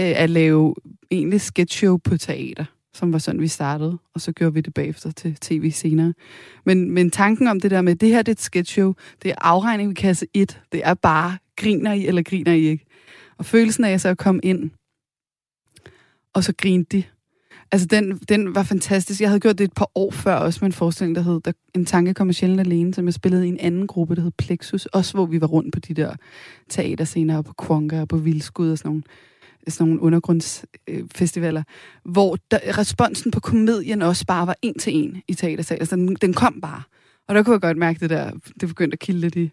Øh, 0.00 0.12
at 0.22 0.30
lave 0.30 0.74
egentlig 1.10 1.40
sketchshow 1.40 1.96
på 1.96 2.16
teater, 2.16 2.64
som 2.94 3.12
var 3.12 3.18
sådan, 3.18 3.40
vi 3.40 3.48
startede. 3.48 3.98
Og 4.14 4.20
så 4.20 4.32
gjorde 4.32 4.54
vi 4.54 4.60
det 4.60 4.74
bagefter 4.74 5.10
til 5.10 5.34
tv 5.34 5.70
senere. 5.70 6.14
Men, 6.66 6.90
men 6.90 7.10
tanken 7.10 7.46
om 7.48 7.60
det 7.60 7.70
der 7.70 7.82
med, 7.82 7.96
det 7.96 8.08
her 8.08 8.22
det 8.22 8.28
er 8.28 8.32
et 8.32 8.40
sketchshow, 8.40 8.94
det 9.22 9.30
er 9.30 9.34
afregning 9.40 9.88
ved 9.88 9.96
kasse 9.96 10.26
1. 10.34 10.60
Det 10.72 10.80
er 10.84 10.94
bare, 10.94 11.38
griner 11.56 11.92
I 11.92 12.06
eller 12.06 12.22
griner 12.22 12.52
I 12.52 12.68
ikke? 12.68 12.86
Og 13.38 13.46
følelsen 13.46 13.84
af 13.84 14.00
så 14.00 14.08
at 14.08 14.18
komme 14.18 14.40
ind, 14.42 14.70
og 16.34 16.44
så 16.44 16.54
grinte 16.58 16.96
de. 16.96 17.04
Altså, 17.72 17.86
den, 17.86 18.18
den 18.28 18.54
var 18.54 18.62
fantastisk. 18.62 19.20
Jeg 19.20 19.28
havde 19.28 19.40
gjort 19.40 19.58
det 19.58 19.64
et 19.64 19.72
par 19.72 19.90
år 19.94 20.10
før, 20.10 20.34
også 20.34 20.58
med 20.62 20.66
en 20.66 20.72
forestilling, 20.72 21.16
der 21.16 21.22
hed 21.22 21.40
der, 21.44 21.52
En 21.74 21.84
tanke 21.84 22.14
kommer 22.14 22.32
sjældent 22.32 22.60
alene, 22.60 22.94
som 22.94 23.06
jeg 23.06 23.14
spillede 23.14 23.46
i 23.46 23.48
en 23.48 23.60
anden 23.60 23.86
gruppe, 23.86 24.14
der 24.14 24.22
hed 24.22 24.30
Plexus. 24.38 24.86
Også 24.86 25.14
hvor 25.14 25.26
vi 25.26 25.40
var 25.40 25.46
rundt 25.46 25.72
på 25.72 25.80
de 25.80 25.94
der 25.94 26.14
teaterscener, 26.68 27.42
på 27.42 27.52
Kwonka 27.52 28.00
og 28.00 28.08
på 28.08 28.16
Vildskud 28.16 28.70
og 28.70 28.78
sådan 28.78 28.88
nogle, 28.88 29.02
sådan 29.68 29.86
nogle 29.86 30.02
undergrundsfestivaler, 30.02 31.62
øh, 32.06 32.12
hvor 32.12 32.36
der, 32.50 32.58
responsen 32.78 33.30
på 33.30 33.40
komedien 33.40 34.02
også 34.02 34.26
bare 34.26 34.46
var 34.46 34.56
en 34.62 34.78
til 34.78 34.96
en 34.96 35.22
i 35.28 35.34
teatersalen. 35.34 35.82
Altså, 35.82 35.96
den, 35.96 36.14
den 36.14 36.34
kom 36.34 36.60
bare. 36.60 36.82
Og 37.28 37.34
der 37.34 37.42
kunne 37.42 37.52
jeg 37.52 37.60
godt 37.60 37.76
mærke 37.76 38.00
det 38.00 38.10
der, 38.10 38.30
det 38.60 38.68
begyndte 38.68 38.94
at 38.94 38.98
kilde 38.98 39.20
lidt 39.20 39.36
i 39.36 39.50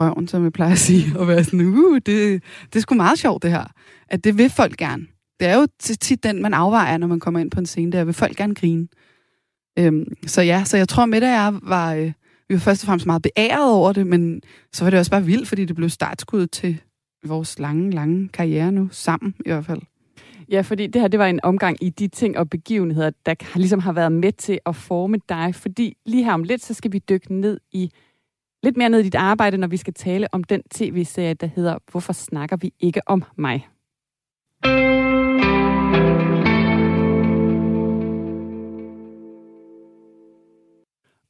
røven, 0.00 0.28
som 0.28 0.44
jeg 0.44 0.52
plejer 0.52 0.72
at 0.72 0.78
sige, 0.78 1.18
og 1.18 1.28
være 1.28 1.44
sådan, 1.44 1.60
uh, 1.60 1.94
det, 1.96 2.42
det 2.72 2.76
er 2.76 2.80
sgu 2.80 2.94
meget 2.94 3.18
sjovt 3.18 3.42
det 3.42 3.50
her. 3.50 3.64
At 4.08 4.24
det 4.24 4.38
vil 4.38 4.50
folk 4.50 4.76
gerne. 4.76 5.06
Det 5.40 5.48
er 5.48 5.56
jo 5.56 5.66
tit 5.80 6.22
den, 6.22 6.42
man 6.42 6.54
afvejer, 6.54 6.96
når 6.96 7.06
man 7.06 7.20
kommer 7.20 7.40
ind 7.40 7.50
på 7.50 7.60
en 7.60 7.66
scene, 7.66 7.92
der 7.92 8.04
vil 8.04 8.14
folk 8.14 8.36
gerne 8.36 8.54
grine. 8.54 8.88
Øhm, 9.78 10.04
så 10.26 10.42
ja, 10.42 10.64
så 10.64 10.76
jeg 10.76 10.88
tror, 10.88 11.06
Mette 11.06 11.24
og 11.24 11.30
jeg 11.30 11.54
var, 11.62 11.94
øh, 11.94 12.12
vi 12.48 12.54
var 12.54 12.58
først 12.58 12.82
og 12.82 12.86
fremmest 12.86 13.06
meget 13.06 13.22
beæret 13.22 13.72
over 13.72 13.92
det, 13.92 14.06
men 14.06 14.42
så 14.72 14.84
var 14.84 14.90
det 14.90 14.98
også 14.98 15.10
bare 15.10 15.24
vildt, 15.24 15.48
fordi 15.48 15.64
det 15.64 15.76
blev 15.76 15.88
startskuddet 15.88 16.50
til 16.50 16.80
vores 17.24 17.58
lange, 17.58 17.90
lange 17.90 18.28
karriere 18.28 18.72
nu, 18.72 18.88
sammen 18.92 19.34
i 19.46 19.48
hvert 19.48 19.64
fald. 19.64 19.80
Ja, 20.48 20.60
fordi 20.60 20.86
det 20.86 21.00
her 21.00 21.08
det 21.08 21.20
var 21.20 21.26
en 21.26 21.40
omgang 21.42 21.76
i 21.80 21.90
de 21.90 22.08
ting 22.08 22.38
og 22.38 22.50
begivenheder, 22.50 23.10
der 23.26 23.58
ligesom 23.58 23.80
har 23.80 23.92
været 23.92 24.12
med 24.12 24.32
til 24.32 24.58
at 24.66 24.76
forme 24.76 25.18
dig. 25.28 25.54
Fordi 25.54 25.96
lige 26.06 26.24
her 26.24 26.32
om 26.32 26.42
lidt, 26.42 26.62
så 26.62 26.74
skal 26.74 26.92
vi 26.92 26.98
dykke 26.98 27.34
ned 27.34 27.60
i 27.72 27.90
lidt 28.62 28.76
mere 28.76 28.88
ned 28.88 29.00
i 29.00 29.02
dit 29.02 29.14
arbejde, 29.14 29.58
når 29.58 29.68
vi 29.68 29.76
skal 29.76 29.94
tale 29.94 30.34
om 30.34 30.44
den 30.44 30.62
tv-serie, 30.70 31.34
der 31.34 31.46
hedder 31.46 31.78
Hvorfor 31.90 32.12
snakker 32.12 32.56
vi 32.56 32.72
ikke 32.80 33.00
om 33.06 33.24
mig? 33.36 33.68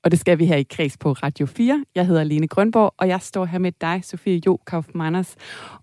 Og 0.04 0.10
det 0.10 0.18
skal 0.18 0.38
vi 0.38 0.46
her 0.46 0.56
i 0.56 0.62
Kreds 0.62 0.96
på 0.96 1.12
Radio 1.12 1.46
4. 1.46 1.84
Jeg 1.94 2.06
hedder 2.06 2.24
Lene 2.24 2.48
Grønborg, 2.48 2.94
og 2.98 3.08
jeg 3.08 3.20
står 3.20 3.44
her 3.44 3.58
med 3.58 3.72
dig, 3.80 4.00
Sofie 4.04 4.40
Jo 4.46 4.58
Kaufmanners. 4.66 5.36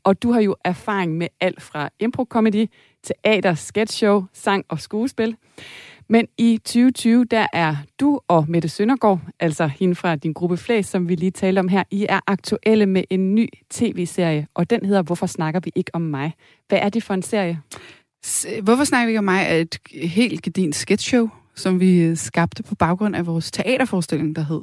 Og 0.04 0.24
du 0.24 0.32
har 0.32 0.42
jo 0.42 0.56
erfaring 0.66 1.18
med 1.18 1.28
alt 1.40 1.62
fra 1.62 1.90
impro-comedy, 2.00 2.66
teater, 3.04 3.54
sketchshow, 3.54 4.24
sang 4.34 4.66
og 4.70 4.80
skuespil. 4.80 5.36
Men 6.10 6.28
i 6.38 6.58
2020, 6.58 7.26
der 7.26 7.48
er 7.54 7.76
du 8.00 8.20
og 8.28 8.46
Mette 8.48 8.70
Søndergaard, 8.70 9.20
altså 9.40 9.68
hende 9.68 9.96
fra 9.96 10.16
din 10.16 10.34
gruppe 10.34 10.58
Flæs, 10.58 10.86
som 10.86 11.10
vi 11.10 11.16
lige 11.16 11.32
talte 11.32 11.60
om 11.60 11.68
her, 11.68 11.84
I 11.92 12.06
er 12.10 12.20
aktuelle 12.28 12.86
med 12.86 13.04
en 13.10 13.36
ny 13.36 13.48
tv-serie, 13.70 14.48
og 14.54 14.70
den 14.70 14.86
hedder 14.86 15.02
Hvorfor 15.02 15.26
snakker 15.26 15.60
vi 15.60 15.72
ikke 15.76 15.92
om 15.94 16.02
mig? 16.02 16.34
Hvad 16.68 16.80
er 16.82 16.90
det 16.90 17.04
for 17.04 17.14
en 17.14 17.22
serie? 17.22 17.62
Øh, 18.56 18.64
Hvorfor 18.64 18.84
snakker 18.84 19.06
vi 19.06 19.10
ikke 19.10 19.20
om 19.20 19.26
mig 19.26 19.44
er 19.48 19.56
et 19.56 19.78
helt 20.04 20.42
gedint 20.42 20.76
sketchshow, 20.76 21.30
som 21.56 21.80
vi 21.80 22.02
øh, 22.02 22.18
skabte 22.18 22.64
på 22.64 22.76
baggrund 22.76 23.16
af 23.16 23.26
vores 23.26 23.52
teaterforestilling, 23.52 24.36
der 24.36 24.42
hed 24.42 24.62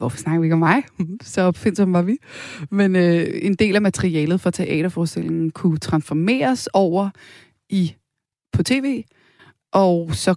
Hvorfor 0.00 0.18
snakker 0.18 0.40
vi 0.40 0.46
ikke 0.46 0.54
om 0.54 0.58
mig? 0.58 0.82
Så 1.22 1.42
opfindsom 1.42 1.92
var 1.92 2.02
vi. 2.02 2.16
Men 2.70 2.96
øh, 2.96 3.26
en 3.42 3.54
del 3.54 3.76
af 3.76 3.82
materialet 3.82 4.40
for 4.40 4.50
teaterforestillingen 4.50 5.50
kunne 5.50 5.78
transformeres 5.78 6.66
over 6.66 7.10
i 7.68 7.94
på 8.52 8.62
tv, 8.62 9.04
og 9.72 10.14
så 10.14 10.34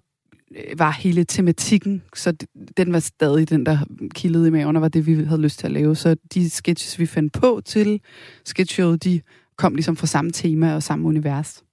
øh, 0.55 0.79
var 0.79 0.91
hele 0.91 1.23
tematikken, 1.23 2.03
så 2.15 2.33
den 2.77 2.93
var 2.93 2.99
stadig 2.99 3.49
den, 3.49 3.65
der 3.65 3.77
kildede 4.15 4.47
i 4.47 4.51
maven, 4.51 4.75
og 4.75 4.81
var 4.81 4.87
det, 4.87 5.05
vi 5.05 5.23
havde 5.23 5.41
lyst 5.41 5.59
til 5.59 5.67
at 5.67 5.73
lave. 5.73 5.95
Så 5.95 6.15
de 6.33 6.49
sketches, 6.49 6.99
vi 6.99 7.05
fandt 7.05 7.33
på 7.33 7.61
til 7.65 8.01
sketchshowet, 8.45 9.03
de 9.03 9.21
kom 9.57 9.75
ligesom 9.75 9.95
fra 9.95 10.07
samme 10.07 10.31
tema 10.31 10.75
og 10.75 10.83
samme 10.83 11.07
univers. 11.07 11.63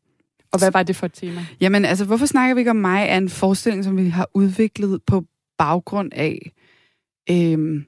Og 0.52 0.58
hvad 0.58 0.70
var 0.70 0.82
det 0.82 0.96
for 0.96 1.06
et 1.06 1.12
tema? 1.12 1.46
Jamen, 1.60 1.84
altså, 1.84 2.04
hvorfor 2.04 2.26
snakker 2.26 2.54
vi 2.54 2.60
ikke 2.60 2.70
om 2.70 2.76
mig, 2.76 3.06
er 3.08 3.18
en 3.18 3.28
forestilling, 3.28 3.84
som 3.84 3.96
vi 3.96 4.08
har 4.08 4.28
udviklet 4.34 5.02
på 5.02 5.24
baggrund 5.58 6.12
af, 6.12 6.52
øhm, 7.30 7.84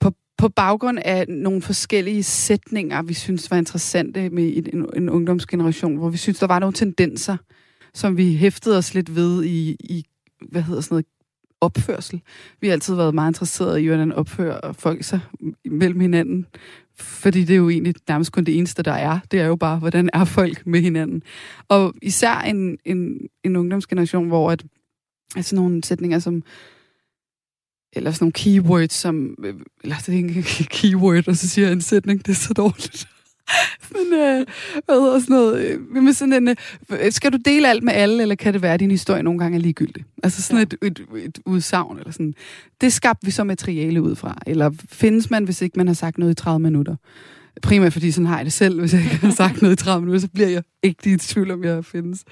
på, 0.00 0.12
på 0.38 0.48
baggrund 0.48 0.98
af 1.04 1.28
nogle 1.28 1.62
forskellige 1.62 2.22
sætninger, 2.22 3.02
vi 3.02 3.14
synes 3.14 3.50
var 3.50 3.56
interessante 3.56 4.30
med 4.30 4.56
en, 4.56 4.66
en, 4.72 4.86
en 4.96 5.10
ungdomsgeneration, 5.10 5.96
hvor 5.96 6.08
vi 6.08 6.16
synes, 6.16 6.38
der 6.38 6.46
var 6.46 6.58
nogle 6.58 6.74
tendenser, 6.74 7.36
som 7.94 8.16
vi 8.16 8.36
hæftede 8.36 8.78
os 8.78 8.94
lidt 8.94 9.14
ved 9.14 9.44
i, 9.44 9.76
i 9.80 10.04
hvad 10.50 10.62
hedder 10.62 10.80
sådan 10.80 10.94
noget, 10.94 11.06
opførsel. 11.60 12.20
Vi 12.60 12.66
har 12.66 12.72
altid 12.72 12.94
været 12.94 13.14
meget 13.14 13.30
interesserede 13.30 13.82
i, 13.82 13.86
hvordan 13.86 14.12
opfører 14.12 14.72
folk 14.72 15.04
sig 15.04 15.20
mellem 15.64 16.00
hinanden. 16.00 16.46
Fordi 17.00 17.44
det 17.44 17.54
er 17.54 17.58
jo 17.58 17.68
egentlig 17.68 17.94
nærmest 18.08 18.32
kun 18.32 18.44
det 18.44 18.58
eneste, 18.58 18.82
der 18.82 18.92
er. 18.92 19.18
Det 19.30 19.40
er 19.40 19.46
jo 19.46 19.56
bare, 19.56 19.78
hvordan 19.78 20.10
er 20.12 20.24
folk 20.24 20.66
med 20.66 20.80
hinanden. 20.80 21.22
Og 21.68 21.94
især 22.02 22.34
en, 22.38 22.78
en, 22.84 23.28
en 23.44 23.56
ungdomsgeneration, 23.56 24.28
hvor 24.28 24.50
at, 24.50 24.64
altså 25.36 25.56
nogle 25.56 25.84
sætninger 25.84 26.18
som 26.18 26.42
eller 27.92 28.10
sådan 28.10 28.24
nogle 28.24 28.32
keywords, 28.32 28.92
som, 28.92 29.36
øh, 29.44 29.54
eller 29.82 29.96
det 30.06 30.08
er 30.08 30.12
ikke 30.12 30.42
keyword, 30.70 31.28
og 31.28 31.36
så 31.36 31.48
siger 31.48 31.66
jeg 31.66 31.72
en 31.72 31.80
sætning, 31.80 32.26
det 32.26 32.32
er 32.32 32.36
så 32.36 32.54
dårligt. 32.54 33.08
Men, 33.94 34.12
øh, 34.12 34.46
hvad 34.84 35.00
hedder 35.00 35.18
sådan 35.18 35.36
noget, 35.36 35.64
øh, 35.64 36.02
med 36.02 36.12
sådan 36.12 36.48
en, 36.48 36.56
øh, 36.90 37.12
skal 37.12 37.32
du 37.32 37.38
dele 37.44 37.68
alt 37.68 37.82
med 37.82 37.92
alle, 37.92 38.22
eller 38.22 38.34
kan 38.34 38.52
det 38.52 38.62
være, 38.62 38.74
at 38.74 38.80
din 38.80 38.90
historie 38.90 39.22
nogle 39.22 39.38
gange 39.38 39.58
er 39.58 39.62
ligegyldig? 39.62 40.04
Altså 40.22 40.42
sådan 40.42 40.62
et, 40.62 40.74
et, 40.82 41.00
et 41.16 41.38
udsagn, 41.46 41.98
eller 41.98 42.12
sådan. 42.12 42.34
Det 42.80 42.92
skabte 42.92 43.26
vi 43.26 43.30
så 43.30 43.44
materiale 43.44 44.02
ud 44.02 44.16
fra. 44.16 44.38
Eller 44.46 44.70
findes 44.90 45.30
man, 45.30 45.44
hvis 45.44 45.62
ikke 45.62 45.76
man 45.76 45.86
har 45.86 45.94
sagt 45.94 46.18
noget 46.18 46.32
i 46.32 46.34
30 46.34 46.58
minutter? 46.60 46.96
Primært 47.62 47.92
fordi 47.92 48.10
sådan 48.10 48.26
har 48.26 48.36
jeg 48.36 48.44
det 48.44 48.52
selv. 48.52 48.80
Hvis 48.80 48.94
jeg 48.94 49.02
ikke 49.02 49.16
har 49.16 49.32
sagt 49.32 49.62
noget 49.62 49.80
i 49.80 49.84
30 49.84 50.00
minutter, 50.00 50.20
så 50.20 50.28
bliver 50.28 50.48
jeg 50.48 50.62
ikke 50.82 51.12
i 51.12 51.16
tvivl 51.16 51.50
om, 51.50 51.64
jeg 51.64 51.84
findes. 51.84 52.24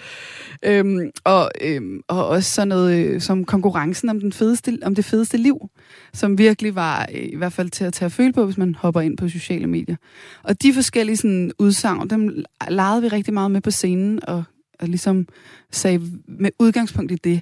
Øhm, 0.64 1.10
og, 1.24 1.50
øhm, 1.60 2.00
og 2.08 2.26
også 2.26 2.50
sådan 2.50 2.68
noget 2.68 3.06
øh, 3.06 3.20
som 3.20 3.44
konkurrencen 3.44 4.08
om, 4.08 4.20
den 4.20 4.32
fedeste, 4.32 4.78
om 4.82 4.94
det 4.94 5.04
fedeste 5.04 5.36
liv, 5.36 5.70
som 6.12 6.38
virkelig 6.38 6.74
var 6.74 7.08
øh, 7.14 7.28
i 7.32 7.36
hvert 7.36 7.52
fald 7.52 7.70
til 7.70 7.84
at 7.84 7.92
tage 7.92 8.06
at 8.06 8.12
føle 8.12 8.32
på, 8.32 8.44
hvis 8.44 8.58
man 8.58 8.74
hopper 8.74 9.00
ind 9.00 9.16
på 9.16 9.28
sociale 9.28 9.66
medier. 9.66 9.96
Og 10.42 10.62
de 10.62 10.74
forskellige 10.74 11.16
sådan, 11.16 11.52
udsagn, 11.58 12.10
dem 12.10 12.44
legede 12.70 13.02
vi 13.02 13.08
rigtig 13.08 13.34
meget 13.34 13.50
med 13.50 13.60
på 13.60 13.70
scenen, 13.70 14.20
og, 14.28 14.44
og 14.80 14.88
ligesom 14.88 15.26
sagde 15.72 16.02
med 16.28 16.50
udgangspunkt 16.58 17.12
i 17.12 17.16
det, 17.16 17.40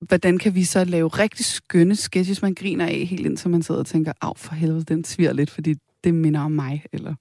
hvordan 0.00 0.38
kan 0.38 0.54
vi 0.54 0.64
så 0.64 0.84
lave 0.84 1.08
rigtig 1.08 1.44
skønne 1.44 1.96
sketches, 1.96 2.42
man 2.42 2.54
griner 2.54 2.86
af 2.86 3.06
helt 3.10 3.26
ind, 3.26 3.48
man 3.48 3.62
sidder 3.62 3.80
og 3.80 3.86
tænker, 3.86 4.12
af 4.20 4.38
for 4.38 4.54
helvede, 4.54 4.84
den 4.84 5.04
sviger 5.04 5.32
lidt, 5.32 5.50
fordi 5.50 5.74
det 6.06 6.14
minder 6.14 6.40
om 6.40 6.52
mig, 6.52 6.84
eller, 6.92 7.14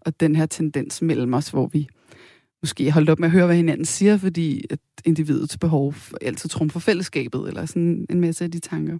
og 0.00 0.20
den 0.20 0.36
her 0.36 0.46
tendens 0.46 1.02
mellem 1.02 1.34
os, 1.34 1.48
hvor 1.48 1.66
vi 1.66 1.88
måske 2.62 2.90
holdt 2.90 3.10
op 3.10 3.18
med 3.18 3.28
at 3.28 3.32
høre, 3.32 3.46
hvad 3.46 3.56
hinanden 3.56 3.84
siger, 3.84 4.16
fordi 4.16 4.64
at 4.70 4.78
individets 5.04 5.58
behov 5.58 5.94
altid 6.20 6.50
trumfer 6.50 6.80
fællesskabet, 6.80 7.48
eller 7.48 7.66
sådan 7.66 8.06
en 8.10 8.20
masse 8.20 8.44
af 8.44 8.50
de 8.50 8.58
tanker. 8.58 8.98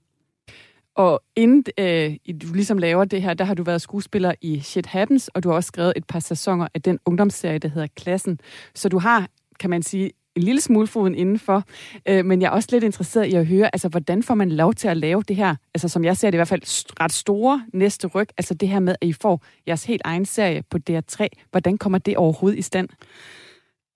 Og 0.94 1.22
inden 1.36 1.64
øh, 1.78 2.16
du 2.42 2.54
ligesom 2.54 2.78
laver 2.78 3.04
det 3.04 3.22
her, 3.22 3.34
der 3.34 3.44
har 3.44 3.54
du 3.54 3.62
været 3.62 3.82
skuespiller 3.82 4.34
i 4.40 4.60
Shit 4.60 4.86
Happens, 4.86 5.28
og 5.28 5.42
du 5.42 5.48
har 5.48 5.56
også 5.56 5.68
skrevet 5.68 5.92
et 5.96 6.04
par 6.06 6.20
sæsoner 6.20 6.68
af 6.74 6.82
den 6.82 6.98
ungdomsserie, 7.04 7.58
der 7.58 7.68
hedder 7.68 7.88
Klassen. 7.96 8.38
Så 8.74 8.88
du 8.88 8.98
har, 8.98 9.28
kan 9.60 9.70
man 9.70 9.82
sige, 9.82 10.10
en 10.36 10.42
lille 10.42 10.60
smule 10.60 10.86
foden 10.86 11.14
indenfor. 11.14 11.64
Øh, 12.08 12.24
men 12.24 12.42
jeg 12.42 12.46
er 12.46 12.50
også 12.50 12.68
lidt 12.72 12.84
interesseret 12.84 13.26
i 13.26 13.34
at 13.34 13.46
høre, 13.46 13.70
altså 13.72 13.88
hvordan 13.88 14.22
får 14.22 14.34
man 14.34 14.52
lov 14.52 14.74
til 14.74 14.88
at 14.88 14.96
lave 14.96 15.22
det 15.28 15.36
her, 15.36 15.56
altså 15.74 15.88
som 15.88 16.04
jeg 16.04 16.16
ser 16.16 16.30
det 16.30 16.34
i 16.34 16.38
hvert 16.38 16.48
fald, 16.48 16.94
ret 17.00 17.12
store 17.12 17.62
næste 17.72 18.06
ryg, 18.06 18.28
altså 18.38 18.54
det 18.54 18.68
her 18.68 18.80
med, 18.80 18.94
at 19.00 19.08
I 19.08 19.12
får 19.12 19.44
jeres 19.66 19.84
helt 19.84 20.02
egen 20.04 20.24
serie 20.24 20.62
på 20.70 20.78
DR3. 20.90 21.26
Hvordan 21.50 21.78
kommer 21.78 21.98
det 21.98 22.16
overhovedet 22.16 22.58
i 22.58 22.62
stand? 22.62 22.88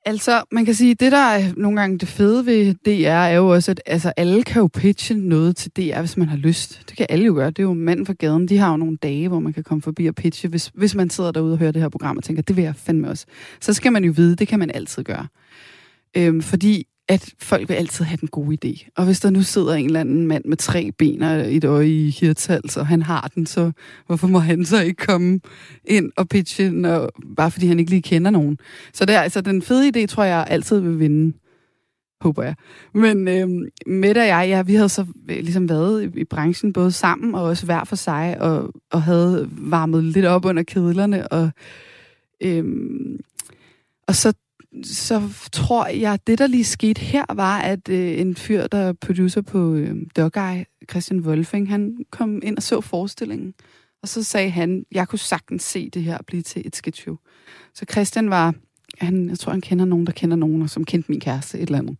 Altså, 0.06 0.42
man 0.52 0.64
kan 0.64 0.74
sige, 0.74 0.94
det 0.94 1.12
der 1.12 1.18
er 1.18 1.52
nogle 1.56 1.80
gange 1.80 1.98
det 1.98 2.08
fede 2.08 2.46
ved 2.46 2.74
DR, 2.74 3.08
er 3.08 3.36
jo 3.36 3.48
også, 3.48 3.70
at 3.70 3.80
altså, 3.86 4.12
alle 4.16 4.42
kan 4.42 4.60
jo 4.60 4.68
pitche 4.74 5.14
noget 5.14 5.56
til 5.56 5.70
DR, 5.76 6.00
hvis 6.00 6.16
man 6.16 6.28
har 6.28 6.36
lyst. 6.36 6.82
Det 6.88 6.96
kan 6.96 7.06
alle 7.08 7.24
jo 7.24 7.34
gøre. 7.34 7.50
Det 7.50 7.58
er 7.58 7.62
jo 7.62 7.74
manden 7.74 8.06
fra 8.06 8.12
gaden. 8.12 8.48
De 8.48 8.58
har 8.58 8.70
jo 8.70 8.76
nogle 8.76 8.96
dage, 8.96 9.28
hvor 9.28 9.40
man 9.40 9.52
kan 9.52 9.64
komme 9.64 9.82
forbi 9.82 10.06
og 10.06 10.14
pitche, 10.14 10.48
hvis, 10.48 10.70
hvis 10.74 10.94
man 10.94 11.10
sidder 11.10 11.32
derude 11.32 11.52
og 11.52 11.58
hører 11.58 11.72
det 11.72 11.82
her 11.82 11.88
program 11.88 12.16
og 12.16 12.24
tænker, 12.24 12.42
det 12.42 12.56
vil 12.56 12.64
jeg 12.64 12.74
fandme 12.76 13.08
også. 13.08 13.26
Så 13.60 13.72
skal 13.72 13.92
man 13.92 14.04
jo 14.04 14.12
vide, 14.16 14.36
det 14.36 14.48
kan 14.48 14.58
man 14.58 14.70
altid 14.74 15.04
gøre. 15.04 15.26
Øhm, 16.16 16.42
fordi 16.42 16.86
at 17.08 17.34
folk 17.40 17.68
vil 17.68 17.74
altid 17.74 18.04
have 18.04 18.16
den 18.20 18.28
gode 18.28 18.58
idé. 18.64 18.88
Og 18.96 19.04
hvis 19.04 19.20
der 19.20 19.30
nu 19.30 19.42
sidder 19.42 19.74
en 19.74 19.86
eller 19.86 20.00
anden 20.00 20.26
mand 20.26 20.44
med 20.44 20.56
tre 20.56 20.90
ben 20.98 21.22
og 21.22 21.54
et 21.54 21.64
øje 21.64 21.88
i 21.88 22.10
hirtals, 22.10 22.76
og 22.76 22.86
han 22.86 23.02
har 23.02 23.30
den, 23.34 23.46
så 23.46 23.72
hvorfor 24.06 24.26
må 24.26 24.38
han 24.38 24.64
så 24.64 24.82
ikke 24.82 25.06
komme 25.06 25.40
ind 25.84 26.12
og 26.16 26.28
pitche, 26.28 26.64
den, 26.64 26.84
og, 26.84 27.10
bare 27.36 27.50
fordi 27.50 27.66
han 27.66 27.78
ikke 27.78 27.90
lige 27.90 28.02
kender 28.02 28.30
nogen? 28.30 28.58
Så 28.92 29.04
det 29.04 29.14
er, 29.14 29.20
altså, 29.20 29.40
den 29.40 29.62
fede 29.62 29.88
idé, 29.88 30.06
tror 30.06 30.24
jeg, 30.24 30.46
altid 30.50 30.80
vil 30.80 30.98
vinde. 30.98 31.36
Håber 32.20 32.42
jeg. 32.42 32.54
Men 32.94 33.28
øhm, 33.28 33.66
Mette 33.86 34.18
og 34.18 34.26
jeg, 34.26 34.46
ja, 34.48 34.62
vi 34.62 34.74
havde 34.74 34.88
så 34.88 35.06
øh, 35.30 35.36
ligesom 35.36 35.68
været 35.68 36.04
i, 36.04 36.20
i 36.20 36.24
branchen 36.24 36.72
både 36.72 36.92
sammen 36.92 37.34
og 37.34 37.42
også 37.42 37.64
hver 37.64 37.84
for 37.84 37.96
sig, 37.96 38.40
og, 38.40 38.72
og 38.90 39.02
havde 39.02 39.48
varmet 39.50 40.04
lidt 40.04 40.24
op 40.24 40.44
under 40.44 40.62
kedlerne. 40.62 41.28
Og, 41.28 41.50
øhm, 42.42 43.20
og 44.08 44.14
så 44.14 44.32
så 44.84 45.22
tror 45.52 45.86
jeg, 45.86 46.18
det 46.26 46.38
der 46.38 46.46
lige 46.46 46.64
skete 46.64 47.00
her, 47.00 47.24
var, 47.34 47.58
at 47.58 47.88
øh, 47.88 48.20
en 48.20 48.36
fyr, 48.36 48.66
der 48.66 48.78
er 48.78 48.92
producer 48.92 49.40
på 49.40 49.74
øh, 49.74 49.96
Dog 50.16 50.30
Eye, 50.36 50.64
Christian 50.90 51.20
Wolfing, 51.20 51.68
han 51.68 51.96
kom 52.10 52.40
ind 52.42 52.56
og 52.56 52.62
så 52.62 52.80
forestillingen. 52.80 53.54
Og 54.02 54.08
så 54.08 54.22
sagde 54.22 54.50
han, 54.50 54.84
jeg 54.92 55.08
kunne 55.08 55.18
sagtens 55.18 55.62
se 55.62 55.90
det 55.90 56.02
her 56.02 56.18
blive 56.26 56.42
til 56.42 56.62
et 56.66 56.76
sketch 56.76 57.08
Så 57.74 57.84
Christian 57.90 58.30
var, 58.30 58.54
han, 58.98 59.28
jeg 59.28 59.38
tror, 59.38 59.52
han 59.52 59.60
kender 59.60 59.84
nogen, 59.84 60.06
der 60.06 60.12
kender 60.12 60.36
nogen, 60.36 60.62
og 60.62 60.70
som 60.70 60.84
kendte 60.84 61.10
min 61.10 61.20
kæreste, 61.20 61.58
et 61.58 61.62
eller 61.62 61.78
andet. 61.78 61.96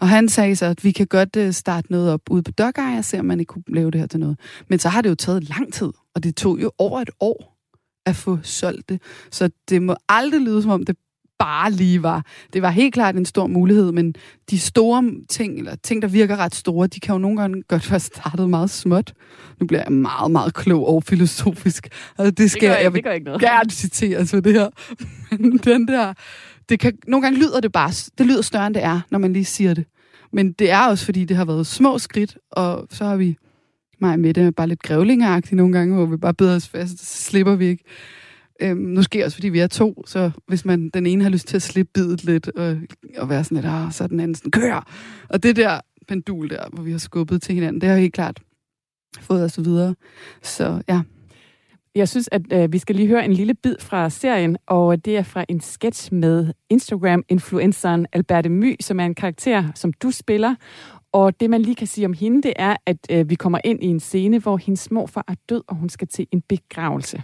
Og 0.00 0.08
han 0.08 0.28
sagde 0.28 0.56
så, 0.56 0.66
at 0.66 0.84
vi 0.84 0.90
kan 0.90 1.06
godt 1.06 1.36
øh, 1.36 1.52
starte 1.52 1.92
noget 1.92 2.12
op 2.12 2.30
ude 2.30 2.42
på 2.42 2.50
Dog 2.50 2.72
Eye, 2.78 2.98
og 2.98 3.04
se, 3.04 3.18
om 3.18 3.24
man 3.24 3.40
ikke 3.40 3.50
kunne 3.50 3.64
lave 3.68 3.90
det 3.90 4.00
her 4.00 4.06
til 4.06 4.20
noget. 4.20 4.38
Men 4.68 4.78
så 4.78 4.88
har 4.88 5.02
det 5.02 5.10
jo 5.10 5.14
taget 5.14 5.48
lang 5.48 5.72
tid, 5.72 5.92
og 6.14 6.22
det 6.22 6.36
tog 6.36 6.62
jo 6.62 6.72
over 6.78 7.00
et 7.00 7.10
år 7.20 7.52
at 8.06 8.16
få 8.16 8.38
solgt 8.42 8.88
det. 8.88 9.02
Så 9.30 9.50
det 9.68 9.82
må 9.82 9.96
aldrig 10.08 10.40
lyde, 10.40 10.62
som 10.62 10.70
om 10.70 10.84
det 10.84 10.96
bare 11.44 11.70
lige 11.70 12.02
var. 12.02 12.24
Det 12.52 12.62
var 12.62 12.70
helt 12.70 12.94
klart 12.94 13.16
en 13.16 13.24
stor 13.24 13.46
mulighed, 13.46 13.92
men 13.92 14.14
de 14.50 14.58
store 14.58 15.04
ting, 15.28 15.58
eller 15.58 15.74
ting, 15.82 16.02
der 16.02 16.08
virker 16.08 16.36
ret 16.36 16.54
store, 16.54 16.86
de 16.86 17.00
kan 17.00 17.12
jo 17.12 17.18
nogle 17.18 17.40
gange 17.40 17.62
godt 17.68 17.90
være 17.90 18.00
startet 18.00 18.50
meget 18.50 18.70
småt. 18.70 19.12
Nu 19.60 19.66
bliver 19.66 19.82
jeg 19.82 19.92
meget, 19.92 20.30
meget 20.30 20.54
klog 20.54 20.88
og 20.88 21.04
filosofisk. 21.04 21.88
Altså, 22.18 22.30
det 22.30 22.50
skal 22.50 22.60
gør 22.60 22.68
jeg, 22.68 22.78
ikke- 22.78 22.84
jeg 22.84 22.94
det 22.94 23.04
gør 23.04 23.12
ikke 23.12 23.24
noget. 23.24 23.40
gerne 23.40 23.70
citere 23.70 24.26
for 24.26 24.40
det 24.40 24.52
her. 24.52 24.68
Men 25.38 25.58
den 25.58 25.88
der, 25.88 26.12
det 26.68 26.80
kan, 26.80 26.92
nogle 27.08 27.22
gange 27.22 27.38
lyder 27.38 27.60
det 27.60 27.72
bare, 27.72 27.90
det 28.18 28.26
lyder 28.26 28.42
større, 28.42 28.66
end 28.66 28.74
det 28.74 28.84
er, 28.84 29.00
når 29.10 29.18
man 29.18 29.32
lige 29.32 29.44
siger 29.44 29.74
det. 29.74 29.84
Men 30.32 30.52
det 30.52 30.70
er 30.70 30.86
også, 30.86 31.04
fordi 31.04 31.24
det 31.24 31.36
har 31.36 31.44
været 31.44 31.66
små 31.66 31.98
skridt, 31.98 32.36
og 32.52 32.86
så 32.90 33.04
har 33.04 33.16
vi 33.16 33.36
mig 34.00 34.20
med 34.20 34.34
det 34.34 34.54
bare 34.54 34.66
lidt 34.68 34.82
grævlingeragtigt 34.82 35.52
nogle 35.56 35.72
gange, 35.78 35.94
hvor 35.94 36.06
vi 36.06 36.16
bare 36.16 36.34
beder 36.34 36.56
os 36.56 36.68
fast, 36.68 36.98
så 36.98 37.22
slipper 37.30 37.54
vi 37.54 37.66
ikke. 37.66 37.84
Øhm, 38.62 39.02
sker 39.02 39.24
også, 39.24 39.36
fordi 39.36 39.48
vi 39.48 39.58
er 39.58 39.66
to, 39.66 40.02
så 40.06 40.30
hvis 40.48 40.64
man 40.64 40.90
den 40.94 41.06
ene 41.06 41.22
har 41.22 41.30
lyst 41.30 41.48
til 41.48 41.56
at 41.56 41.62
slippe 41.62 41.90
bidet 41.94 42.24
lidt, 42.24 42.48
og, 42.48 42.76
og 43.18 43.28
være 43.28 43.44
sådan 43.44 43.56
lidt, 43.56 43.66
ah, 43.66 43.92
så 43.92 44.04
er 44.04 44.08
den 44.08 44.20
anden 44.20 44.34
sådan, 44.34 44.50
kør! 44.50 44.86
Og 45.28 45.42
det 45.42 45.56
der 45.56 45.80
pendul 46.08 46.50
der, 46.50 46.64
hvor 46.72 46.82
vi 46.82 46.90
har 46.90 46.98
skubbet 46.98 47.42
til 47.42 47.54
hinanden, 47.54 47.80
det 47.80 47.88
har 47.88 47.96
helt 47.96 48.14
klart 48.14 48.40
fået 49.20 49.44
os 49.44 49.58
videre. 49.58 49.94
Så 50.42 50.82
ja, 50.88 51.02
Jeg 51.94 52.08
synes, 52.08 52.28
at 52.32 52.42
øh, 52.52 52.72
vi 52.72 52.78
skal 52.78 52.96
lige 52.96 53.08
høre 53.08 53.24
en 53.24 53.32
lille 53.32 53.54
bid 53.54 53.76
fra 53.80 54.10
serien, 54.10 54.56
og 54.66 55.04
det 55.04 55.16
er 55.16 55.22
fra 55.22 55.44
en 55.48 55.60
sketch 55.60 56.12
med 56.12 56.52
Instagram-influenceren 56.70 58.06
Alberte 58.12 58.48
My, 58.48 58.76
som 58.80 59.00
er 59.00 59.04
en 59.04 59.14
karakter, 59.14 59.72
som 59.74 59.92
du 59.92 60.10
spiller. 60.10 60.54
Og 61.12 61.40
det, 61.40 61.50
man 61.50 61.62
lige 61.62 61.74
kan 61.74 61.86
sige 61.86 62.04
om 62.06 62.12
hende, 62.12 62.42
det 62.42 62.52
er, 62.56 62.76
at 62.86 62.98
øh, 63.10 63.30
vi 63.30 63.34
kommer 63.34 63.58
ind 63.64 63.82
i 63.82 63.86
en 63.86 64.00
scene, 64.00 64.38
hvor 64.38 64.56
hendes 64.56 64.90
morfar 64.90 65.24
er 65.28 65.34
død, 65.48 65.62
og 65.68 65.76
hun 65.76 65.88
skal 65.88 66.08
til 66.08 66.26
en 66.32 66.42
begravelse. 66.48 67.22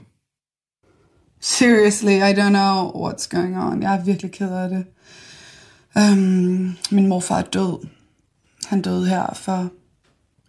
Seriously, 1.40 2.22
I 2.22 2.32
don't 2.32 2.52
know 2.52 2.90
what's 2.94 3.26
going 3.26 3.56
on. 3.56 3.82
Jeg 3.82 3.94
er 3.94 4.04
virkelig 4.04 4.32
ked 4.32 4.50
af 4.50 4.68
det. 4.68 4.86
Um, 5.96 6.76
min 6.90 7.06
morfar 7.06 7.38
er 7.38 7.42
død. 7.42 7.86
Han 8.66 8.82
døde 8.82 9.08
her 9.08 9.34
for 9.34 9.70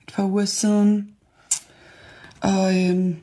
et 0.07 0.13
par 0.13 0.23
uger 0.23 0.45
siden. 0.45 1.09
Og 2.41 2.85
øhm, 2.85 3.15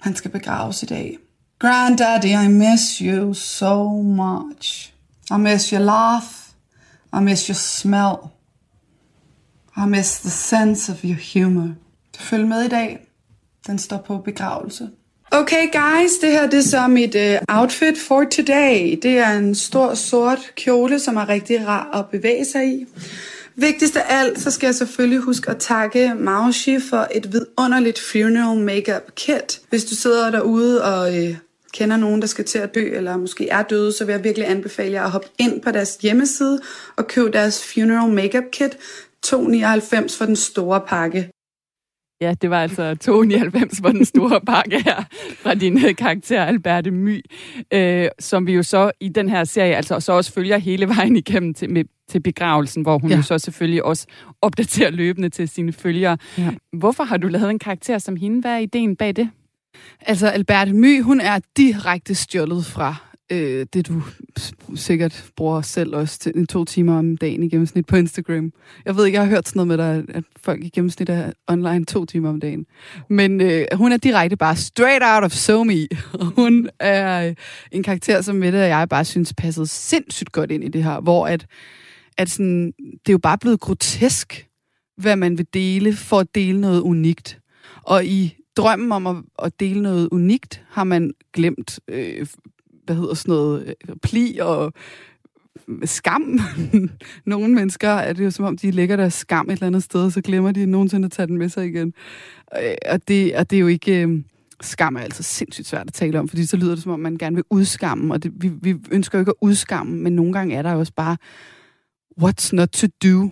han 0.00 0.16
skal 0.16 0.30
begraves 0.30 0.82
i 0.82 0.86
dag. 0.86 1.18
Granddaddy, 1.58 2.44
I 2.44 2.48
miss 2.48 2.98
you 2.98 3.34
so 3.34 4.02
much. 4.02 4.94
I 5.30 5.36
miss 5.38 5.70
your 5.70 5.82
laugh. 5.82 6.26
I 7.12 7.20
miss 7.20 7.46
your 7.46 7.54
smell. 7.54 8.16
I 9.76 9.86
miss 9.86 10.20
the 10.20 10.30
sense 10.30 10.92
of 10.92 11.04
your 11.04 11.16
humor. 11.34 11.74
Følg 12.18 12.48
med 12.48 12.62
i 12.62 12.68
dag. 12.68 13.06
Den 13.66 13.78
står 13.78 13.98
på 13.98 14.18
begravelse. 14.18 14.90
Okay 15.36 15.66
guys, 15.72 16.18
det 16.20 16.30
her 16.30 16.50
det 16.50 16.58
er 16.58 16.62
så 16.62 16.88
mit 16.88 17.14
uh, 17.14 17.60
outfit 17.60 17.98
for 17.98 18.24
today. 18.24 18.98
Det 19.02 19.18
er 19.18 19.30
en 19.30 19.54
stor 19.54 19.94
sort 19.94 20.38
kjole, 20.56 20.98
som 20.98 21.16
er 21.16 21.28
rigtig 21.28 21.66
rar 21.66 21.98
at 21.98 22.08
bevæge 22.10 22.44
sig 22.44 22.68
i. 22.68 22.86
Vigtigst 23.56 23.96
af 23.96 24.04
alt, 24.08 24.40
så 24.40 24.50
skal 24.50 24.66
jeg 24.66 24.74
selvfølgelig 24.74 25.18
huske 25.18 25.50
at 25.50 25.58
takke 25.58 26.14
Maushi 26.14 26.80
for 26.90 27.08
et 27.14 27.32
vidunderligt 27.32 28.00
funeral 28.00 28.58
makeup 28.58 29.14
kit. 29.14 29.60
Hvis 29.70 29.84
du 29.84 29.94
sidder 29.94 30.30
derude 30.30 30.84
og 30.84 31.18
øh, 31.18 31.36
kender 31.72 31.96
nogen, 31.96 32.20
der 32.20 32.26
skal 32.26 32.44
til 32.44 32.58
at 32.58 32.74
dø, 32.74 32.96
eller 32.96 33.16
måske 33.16 33.48
er 33.48 33.62
døde, 33.62 33.92
så 33.92 34.04
vil 34.04 34.12
jeg 34.12 34.24
virkelig 34.24 34.50
anbefale 34.50 34.92
jer 34.92 35.04
at 35.04 35.10
hoppe 35.10 35.28
ind 35.38 35.60
på 35.60 35.70
deres 35.70 35.98
hjemmeside 36.02 36.60
og 36.96 37.06
købe 37.06 37.32
deres 37.32 37.64
funeral 37.64 38.12
makeup 38.12 38.44
kit. 38.52 38.78
2,99 39.26 40.18
for 40.18 40.24
den 40.24 40.36
store 40.36 40.80
pakke. 40.80 41.30
Ja, 42.24 42.34
det 42.42 42.50
var 42.50 42.62
altså 42.62 42.94
299 42.94 43.80
for 43.80 43.88
den 43.88 44.04
store 44.04 44.40
pakke 44.52 44.82
her 44.84 45.04
fra 45.42 45.54
din 45.54 45.84
øh, 45.86 45.94
karakter 45.96 46.44
Alberte 46.44 46.90
My, 46.90 47.20
øh, 47.72 48.08
som 48.18 48.46
vi 48.46 48.52
jo 48.52 48.62
så 48.62 48.90
i 49.00 49.08
den 49.08 49.28
her 49.28 49.44
serie 49.44 49.76
altså 49.76 50.00
så 50.00 50.12
også 50.12 50.32
følger 50.32 50.58
hele 50.58 50.88
vejen 50.88 51.16
igennem 51.16 51.54
til, 51.54 51.70
med, 51.70 51.84
til 52.08 52.20
begravelsen, 52.20 52.82
hvor 52.82 52.98
hun. 52.98 53.10
Ja. 53.10 53.16
jo 53.16 53.22
så 53.22 53.38
selvfølgelig 53.38 53.84
også 53.84 54.06
opdaterer 54.42 54.90
løbende 54.90 55.28
til 55.28 55.48
sine 55.48 55.72
følgere. 55.72 56.18
Ja. 56.38 56.50
Hvorfor 56.72 57.04
har 57.04 57.16
du 57.16 57.28
lavet 57.28 57.50
en 57.50 57.58
karakter 57.58 57.98
som 57.98 58.16
hende? 58.16 58.40
Hvad 58.40 58.52
er 58.52 58.58
ideen 58.58 58.96
bag 58.96 59.16
det? 59.16 59.30
Altså, 60.00 60.28
Alberte 60.28 60.72
My, 60.72 61.02
hun 61.02 61.20
er 61.20 61.38
direkte 61.56 62.14
stjålet 62.14 62.66
fra 62.66 62.96
øh, 63.32 63.66
det, 63.72 63.88
du 63.88 64.02
sikkert 64.74 65.30
bruger 65.36 65.60
selv 65.62 65.94
også 65.94 66.18
til 66.18 66.32
en 66.34 66.46
to 66.46 66.64
timer 66.64 66.98
om 66.98 67.16
dagen 67.16 67.42
i 67.42 67.48
gennemsnit 67.48 67.86
på 67.86 67.96
Instagram. 67.96 68.52
Jeg 68.84 68.96
ved 68.96 69.06
ikke, 69.06 69.16
jeg 69.16 69.24
har 69.24 69.30
hørt 69.30 69.48
sådan 69.48 69.66
noget 69.66 69.68
med 69.68 69.78
dig, 69.78 70.16
at 70.16 70.24
folk 70.36 70.64
i 70.64 70.68
gennemsnit 70.68 71.08
er 71.08 71.32
online 71.48 71.84
to 71.84 72.04
timer 72.04 72.28
om 72.28 72.40
dagen. 72.40 72.66
Men 73.10 73.40
øh, 73.40 73.66
hun 73.72 73.92
er 73.92 73.96
direkte 73.96 74.36
bare 74.36 74.56
straight 74.56 75.02
out 75.04 75.24
of 75.24 75.32
SoMe. 75.32 75.88
Og 76.20 76.26
hun 76.26 76.68
er 76.80 77.28
øh, 77.28 77.34
en 77.72 77.82
karakter, 77.82 78.20
som 78.20 78.36
Mette 78.36 78.56
og 78.56 78.68
jeg 78.68 78.88
bare 78.88 79.04
synes 79.04 79.34
passede 79.34 79.66
sindssygt 79.66 80.32
godt 80.32 80.50
ind 80.50 80.64
i 80.64 80.68
det 80.68 80.84
her, 80.84 81.00
hvor 81.00 81.26
at, 81.26 81.46
at 82.18 82.30
sådan, 82.30 82.66
det 82.82 83.08
er 83.08 83.12
jo 83.12 83.18
bare 83.18 83.38
blevet 83.38 83.60
grotesk, 83.60 84.46
hvad 84.96 85.16
man 85.16 85.38
vil 85.38 85.46
dele 85.54 85.92
for 85.92 86.18
at 86.18 86.34
dele 86.34 86.60
noget 86.60 86.80
unikt. 86.80 87.38
Og 87.82 88.04
i 88.04 88.36
drømmen 88.56 88.92
om 88.92 89.06
at, 89.06 89.16
at 89.42 89.60
dele 89.60 89.82
noget 89.82 90.08
unikt, 90.12 90.62
har 90.70 90.84
man 90.84 91.12
glemt, 91.32 91.80
øh, 91.88 92.26
hvad 92.86 92.96
hedder 92.96 93.14
sådan 93.14 93.34
noget, 93.34 93.74
øh, 93.88 93.96
pli 94.02 94.38
og 94.42 94.72
skam. 95.84 96.40
Nogle 97.26 97.54
mennesker 97.54 97.88
er 97.88 98.12
det 98.12 98.24
jo 98.24 98.30
som 98.30 98.44
om, 98.44 98.56
de 98.56 98.70
lægger 98.70 98.96
deres 98.96 99.14
skam 99.14 99.46
et 99.46 99.52
eller 99.52 99.66
andet 99.66 99.82
sted, 99.82 100.04
og 100.04 100.12
så 100.12 100.20
glemmer 100.20 100.52
de 100.52 100.66
nogensinde 100.66 101.06
at 101.06 101.12
tage 101.12 101.26
den 101.26 101.38
med 101.38 101.48
sig 101.48 101.66
igen. 101.66 101.94
Og 102.46 102.64
øh, 102.92 102.98
det, 103.08 103.36
og 103.36 103.50
det 103.50 103.56
er 103.56 103.60
jo 103.60 103.66
ikke... 103.66 104.02
Øh, 104.02 104.22
skam 104.60 104.96
er 104.96 105.00
altså 105.00 105.22
sindssygt 105.22 105.66
svært 105.66 105.86
at 105.86 105.92
tale 105.92 106.18
om, 106.18 106.28
fordi 106.28 106.46
så 106.46 106.56
lyder 106.56 106.74
det 106.74 106.82
som 106.82 106.92
om, 106.92 107.00
man 107.00 107.16
gerne 107.16 107.36
vil 107.36 107.44
udskamme, 107.50 108.14
og 108.14 108.22
det, 108.22 108.32
vi, 108.36 108.48
vi 108.62 108.76
ønsker 108.90 109.18
jo 109.18 109.20
ikke 109.20 109.30
at 109.30 109.36
udskamme, 109.40 109.96
men 109.96 110.12
nogle 110.12 110.32
gange 110.32 110.54
er 110.54 110.62
der 110.62 110.72
jo 110.72 110.78
også 110.78 110.92
bare, 110.96 111.16
what's 112.20 112.50
not 112.52 112.68
to 112.68 112.86
do 113.02 113.30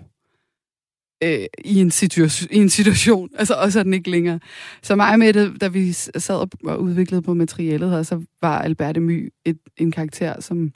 øh, 1.23 1.39
i, 1.65 1.81
en 1.81 1.91
situation, 1.91 2.49
i 2.53 2.57
en 2.59 2.69
situation, 2.69 3.29
altså 3.39 3.55
også 3.55 3.79
er 3.79 3.83
den 3.83 3.95
ikke 3.95 4.11
længere. 4.11 4.41
Så 4.83 4.97
mig 4.97 5.19
med 5.19 5.33
det, 5.33 5.61
da 5.61 5.69
vi 5.69 5.93
sad 5.93 6.35
og- 6.65 6.81
udviklede 6.83 7.23
på 7.23 7.35
materialet 7.35 7.91
her, 7.91 8.03
så 8.03 8.21
var 8.43 8.59
Alberte 8.59 9.01
My 9.01 9.33
et, 9.45 9.59
en 9.77 9.91
karakter, 9.91 10.41
som 10.41 10.73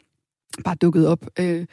bare 0.65 0.75
dukkede 0.75 1.09
op. 1.09 1.27
Øh, 1.39 1.67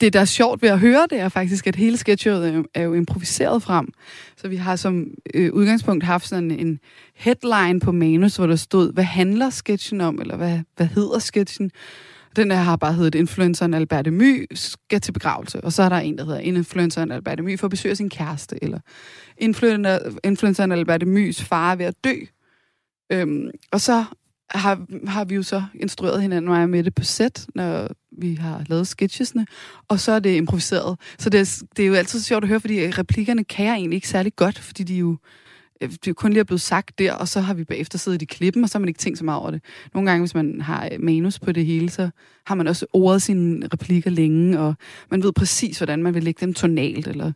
det, 0.00 0.12
der 0.12 0.20
er 0.20 0.24
sjovt 0.24 0.62
ved 0.62 0.68
at 0.68 0.78
høre, 0.80 1.06
det 1.10 1.20
er 1.20 1.28
faktisk, 1.28 1.66
at 1.66 1.76
hele 1.76 1.96
sketchet 1.96 2.48
er, 2.48 2.52
jo- 2.52 2.66
er 2.74 2.82
jo 2.82 2.94
improviseret 2.94 3.62
frem. 3.62 3.88
Så 4.36 4.48
vi 4.48 4.56
har 4.56 4.76
som 4.76 5.06
øh, 5.34 5.52
udgangspunkt 5.52 6.04
haft 6.04 6.28
sådan 6.28 6.50
en 6.50 6.78
headline 7.14 7.80
på 7.80 7.92
manus, 7.92 8.36
hvor 8.36 8.46
der 8.46 8.56
stod, 8.56 8.92
hvad 8.92 9.04
handler 9.04 9.50
sketchen 9.50 10.00
om, 10.00 10.20
eller 10.20 10.36
hvad, 10.36 10.60
hvad 10.76 10.86
hedder 10.86 11.18
sketchen? 11.18 11.70
Den 12.36 12.50
her 12.50 12.58
har 12.58 12.76
bare 12.76 12.92
heddet 12.92 13.14
Influenceren 13.14 13.74
Alberte 13.74 14.10
My 14.10 14.46
skal 14.54 15.00
til 15.00 15.12
begravelse. 15.12 15.60
Og 15.60 15.72
så 15.72 15.82
er 15.82 15.88
der 15.88 15.96
en, 15.96 16.18
der 16.18 16.24
hedder 16.24 16.40
Influenceren 16.40 17.12
Alberte 17.12 17.42
My 17.42 17.58
for 17.58 17.66
at 17.66 17.70
besøge 17.70 17.96
sin 17.96 18.10
kæreste. 18.10 18.64
Eller 18.64 18.78
Influencer, 19.38 19.98
Influenceren 20.24 20.72
Alberte 20.72 21.06
Mys 21.06 21.42
far 21.42 21.72
er 21.72 21.76
ved 21.76 21.86
at 21.86 22.04
dø. 22.04 22.14
Øhm, 23.12 23.50
og 23.72 23.80
så 23.80 24.04
har, 24.50 24.86
har 25.06 25.24
vi 25.24 25.34
jo 25.34 25.42
så 25.42 25.64
instrueret 25.74 26.22
hinanden, 26.22 26.50
mig 26.50 26.62
og 26.62 26.68
Mette, 26.68 26.90
på 26.90 27.04
sæt, 27.04 27.46
når 27.54 27.88
vi 28.18 28.34
har 28.34 28.64
lavet 28.68 28.88
sketchesne, 28.88 29.46
og 29.88 30.00
så 30.00 30.12
er 30.12 30.18
det 30.18 30.36
improviseret. 30.36 30.98
Så 31.18 31.30
det 31.30 31.40
er, 31.40 31.62
det 31.76 31.82
er 31.82 31.86
jo 31.86 31.94
altid 31.94 32.20
sjovt 32.20 32.44
at 32.44 32.48
høre, 32.48 32.60
fordi 32.60 32.90
replikkerne 32.90 33.44
kan 33.44 33.66
jeg 33.66 33.74
egentlig 33.74 33.96
ikke 33.96 34.08
særlig 34.08 34.36
godt, 34.36 34.58
fordi 34.58 34.82
de 34.82 34.94
jo 34.94 35.12
øh, 35.12 35.45
Øh, 35.80 35.90
det 35.90 36.08
er 36.08 36.12
kun 36.12 36.30
lige 36.32 36.40
er 36.40 36.44
blevet 36.44 36.60
sagt 36.60 36.98
der, 36.98 37.12
og 37.12 37.28
så 37.28 37.40
har 37.40 37.54
vi 37.54 37.64
bagefter 37.64 37.98
siddet 37.98 38.22
i 38.22 38.24
klippen, 38.24 38.64
og 38.64 38.70
så 38.70 38.78
har 38.78 38.80
man 38.80 38.88
ikke 38.88 38.98
tænkt 38.98 39.18
så 39.18 39.24
meget 39.24 39.40
over 39.40 39.50
det. 39.50 39.60
Nogle 39.94 40.10
gange, 40.10 40.22
hvis 40.22 40.34
man 40.34 40.60
har 40.60 40.88
øh, 40.92 41.02
manus 41.02 41.38
på 41.38 41.52
det 41.52 41.66
hele, 41.66 41.90
så 41.90 42.10
har 42.46 42.54
man 42.54 42.68
også 42.68 42.86
ordet 42.92 43.22
sine 43.22 43.68
replikker 43.72 44.10
længe, 44.10 44.60
og 44.60 44.74
man 45.10 45.22
ved 45.22 45.32
præcis, 45.32 45.78
hvordan 45.78 46.02
man 46.02 46.14
vil 46.14 46.24
lægge 46.24 46.46
dem 46.46 46.54
tonalt. 46.54 47.06
Eller... 47.06 47.32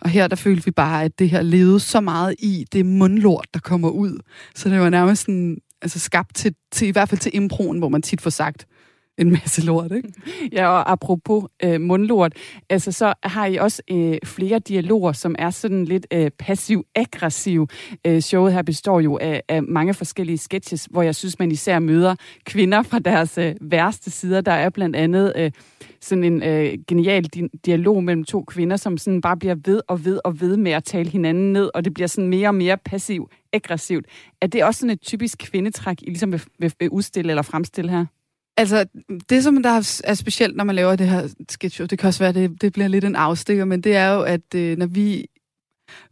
Og 0.00 0.10
her, 0.10 0.28
der 0.28 0.36
følte 0.36 0.64
vi 0.64 0.70
bare, 0.70 1.04
at 1.04 1.18
det 1.18 1.30
her 1.30 1.42
levede 1.42 1.80
så 1.80 2.00
meget 2.00 2.34
i 2.38 2.66
det 2.72 2.86
mundlort, 2.86 3.46
der 3.54 3.60
kommer 3.60 3.88
ud. 3.88 4.18
Så 4.54 4.68
det 4.68 4.80
var 4.80 4.90
nærmest 4.90 5.22
sådan, 5.22 5.58
altså 5.82 5.98
skabt 5.98 6.34
til, 6.36 6.54
til, 6.72 6.88
i 6.88 6.90
hvert 6.90 7.08
fald 7.08 7.20
til 7.20 7.30
improen, 7.34 7.78
hvor 7.78 7.88
man 7.88 8.02
tit 8.02 8.20
får 8.20 8.30
sagt 8.30 8.66
en 9.22 9.32
masse 9.32 9.64
lort, 9.64 9.92
ikke? 9.92 10.12
Ja, 10.52 10.68
og 10.68 10.92
apropos 10.92 11.44
øh, 11.64 11.80
mundlort, 11.80 12.32
altså 12.70 12.92
så 12.92 13.14
har 13.22 13.46
I 13.46 13.56
også 13.56 13.82
øh, 13.90 14.18
flere 14.24 14.58
dialoger, 14.58 15.12
som 15.12 15.34
er 15.38 15.50
sådan 15.50 15.84
lidt 15.84 16.06
øh, 16.12 16.30
passiv-aggressiv. 16.30 17.68
Øh, 18.06 18.20
showet 18.20 18.52
her 18.52 18.62
består 18.62 19.00
jo 19.00 19.18
af, 19.20 19.42
af 19.48 19.62
mange 19.62 19.94
forskellige 19.94 20.38
sketches, 20.38 20.88
hvor 20.90 21.02
jeg 21.02 21.14
synes, 21.14 21.38
man 21.38 21.52
især 21.52 21.78
møder 21.78 22.14
kvinder 22.44 22.82
fra 22.82 22.98
deres 22.98 23.38
øh, 23.38 23.54
værste 23.60 24.10
sider. 24.10 24.40
Der 24.40 24.52
er 24.52 24.70
blandt 24.70 24.96
andet 24.96 25.32
øh, 25.36 25.50
sådan 26.00 26.24
en 26.24 26.42
øh, 26.42 26.78
genial 26.88 27.26
di- 27.36 27.58
dialog 27.66 28.04
mellem 28.04 28.24
to 28.24 28.44
kvinder, 28.44 28.76
som 28.76 28.98
sådan 28.98 29.20
bare 29.20 29.36
bliver 29.36 29.56
ved 29.64 29.80
og 29.88 30.04
ved 30.04 30.20
og 30.24 30.40
ved 30.40 30.56
med 30.56 30.72
at 30.72 30.84
tale 30.84 31.10
hinanden 31.10 31.52
ned, 31.52 31.70
og 31.74 31.84
det 31.84 31.94
bliver 31.94 32.06
sådan 32.06 32.30
mere 32.30 32.48
og 32.48 32.54
mere 32.54 32.78
passiv-aggressivt. 32.78 34.06
Er 34.40 34.46
det 34.46 34.64
også 34.64 34.78
sådan 34.78 34.90
et 34.90 35.00
typisk 35.00 35.38
kvindetræk, 35.38 36.02
I 36.02 36.06
ligesom 36.06 36.32
vil, 36.32 36.42
vil, 36.58 36.72
vil 36.80 36.90
udstille 36.90 37.30
eller 37.30 37.42
fremstille 37.42 37.90
her? 37.90 38.06
Altså, 38.56 38.84
det 39.28 39.42
som 39.42 39.62
der 39.62 40.00
er 40.04 40.14
specielt, 40.14 40.56
når 40.56 40.64
man 40.64 40.74
laver 40.74 40.96
det 40.96 41.08
her 41.08 41.28
sketch 41.50 41.74
show, 41.74 41.86
det 41.86 41.98
kan 41.98 42.06
også 42.06 42.18
være, 42.18 42.28
at 42.28 42.34
det, 42.34 42.60
det 42.60 42.72
bliver 42.72 42.88
lidt 42.88 43.04
en 43.04 43.16
afstikker, 43.16 43.64
men 43.64 43.80
det 43.80 43.96
er 43.96 44.08
jo, 44.08 44.22
at 44.22 44.54
øh, 44.54 44.78
når 44.78 44.86
vi... 44.86 45.26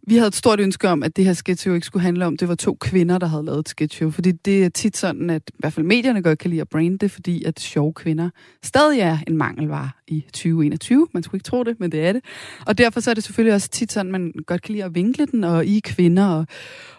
Vi 0.06 0.14
havde 0.16 0.28
et 0.28 0.34
stort 0.34 0.60
ønske 0.60 0.88
om, 0.88 1.02
at 1.02 1.16
det 1.16 1.24
her 1.24 1.32
sketch 1.32 1.62
show 1.62 1.74
ikke 1.74 1.86
skulle 1.86 2.02
handle 2.02 2.26
om, 2.26 2.36
det 2.36 2.48
var 2.48 2.54
to 2.54 2.76
kvinder, 2.80 3.18
der 3.18 3.26
havde 3.26 3.44
lavet 3.44 3.58
et 3.58 3.68
sketch 3.68 3.96
show. 3.96 4.10
Fordi 4.10 4.32
det 4.32 4.64
er 4.64 4.68
tit 4.68 4.96
sådan, 4.96 5.30
at 5.30 5.42
i 5.48 5.56
hvert 5.58 5.72
fald 5.72 5.86
medierne 5.86 6.22
godt 6.22 6.38
kan 6.38 6.50
lide 6.50 6.60
at 6.60 6.68
brande 6.68 6.98
det, 6.98 7.10
fordi 7.10 7.44
at 7.44 7.60
sjove 7.60 7.92
kvinder 7.92 8.30
stadig 8.62 9.00
er 9.00 9.18
en 9.26 9.36
mangelvare 9.36 9.90
i 10.08 10.24
2021. 10.32 11.08
Man 11.14 11.22
skulle 11.22 11.38
ikke 11.38 11.44
tro 11.44 11.64
det, 11.64 11.80
men 11.80 11.92
det 11.92 12.06
er 12.06 12.12
det. 12.12 12.24
Og 12.66 12.78
derfor 12.78 13.00
så 13.00 13.10
er 13.10 13.14
det 13.14 13.24
selvfølgelig 13.24 13.54
også 13.54 13.68
tit 13.68 13.92
sådan, 13.92 14.12
man 14.12 14.32
godt 14.46 14.62
kan 14.62 14.72
lide 14.72 14.84
at 14.84 14.94
vinkle 14.94 15.26
den, 15.26 15.44
og 15.44 15.66
I 15.66 15.76
er 15.76 15.80
kvinder. 15.84 16.28
Og, 16.28 16.46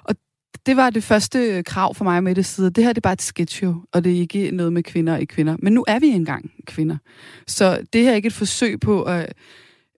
og 0.03 0.15
det 0.65 0.77
var 0.77 0.89
det 0.89 1.03
første 1.03 1.63
krav 1.63 1.95
for 1.95 2.03
mig 2.03 2.23
med 2.23 2.35
det 2.35 2.45
side. 2.45 2.69
Det 2.69 2.83
her 2.83 2.93
det 2.93 2.97
er 2.97 3.01
bare 3.01 3.13
et 3.13 3.21
sketch 3.21 3.63
og 3.91 4.03
det 4.03 4.13
er 4.13 4.19
ikke 4.19 4.51
noget 4.51 4.73
med 4.73 4.83
kvinder 4.83 5.13
og 5.13 5.21
ikke 5.21 5.33
kvinder. 5.33 5.57
Men 5.59 5.73
nu 5.73 5.85
er 5.87 5.99
vi 5.99 6.07
engang 6.07 6.51
kvinder. 6.65 6.97
Så 7.47 7.81
det 7.93 8.03
her 8.03 8.11
er 8.11 8.15
ikke 8.15 8.27
et 8.27 8.33
forsøg 8.33 8.79
på 8.79 9.03
at 9.03 9.33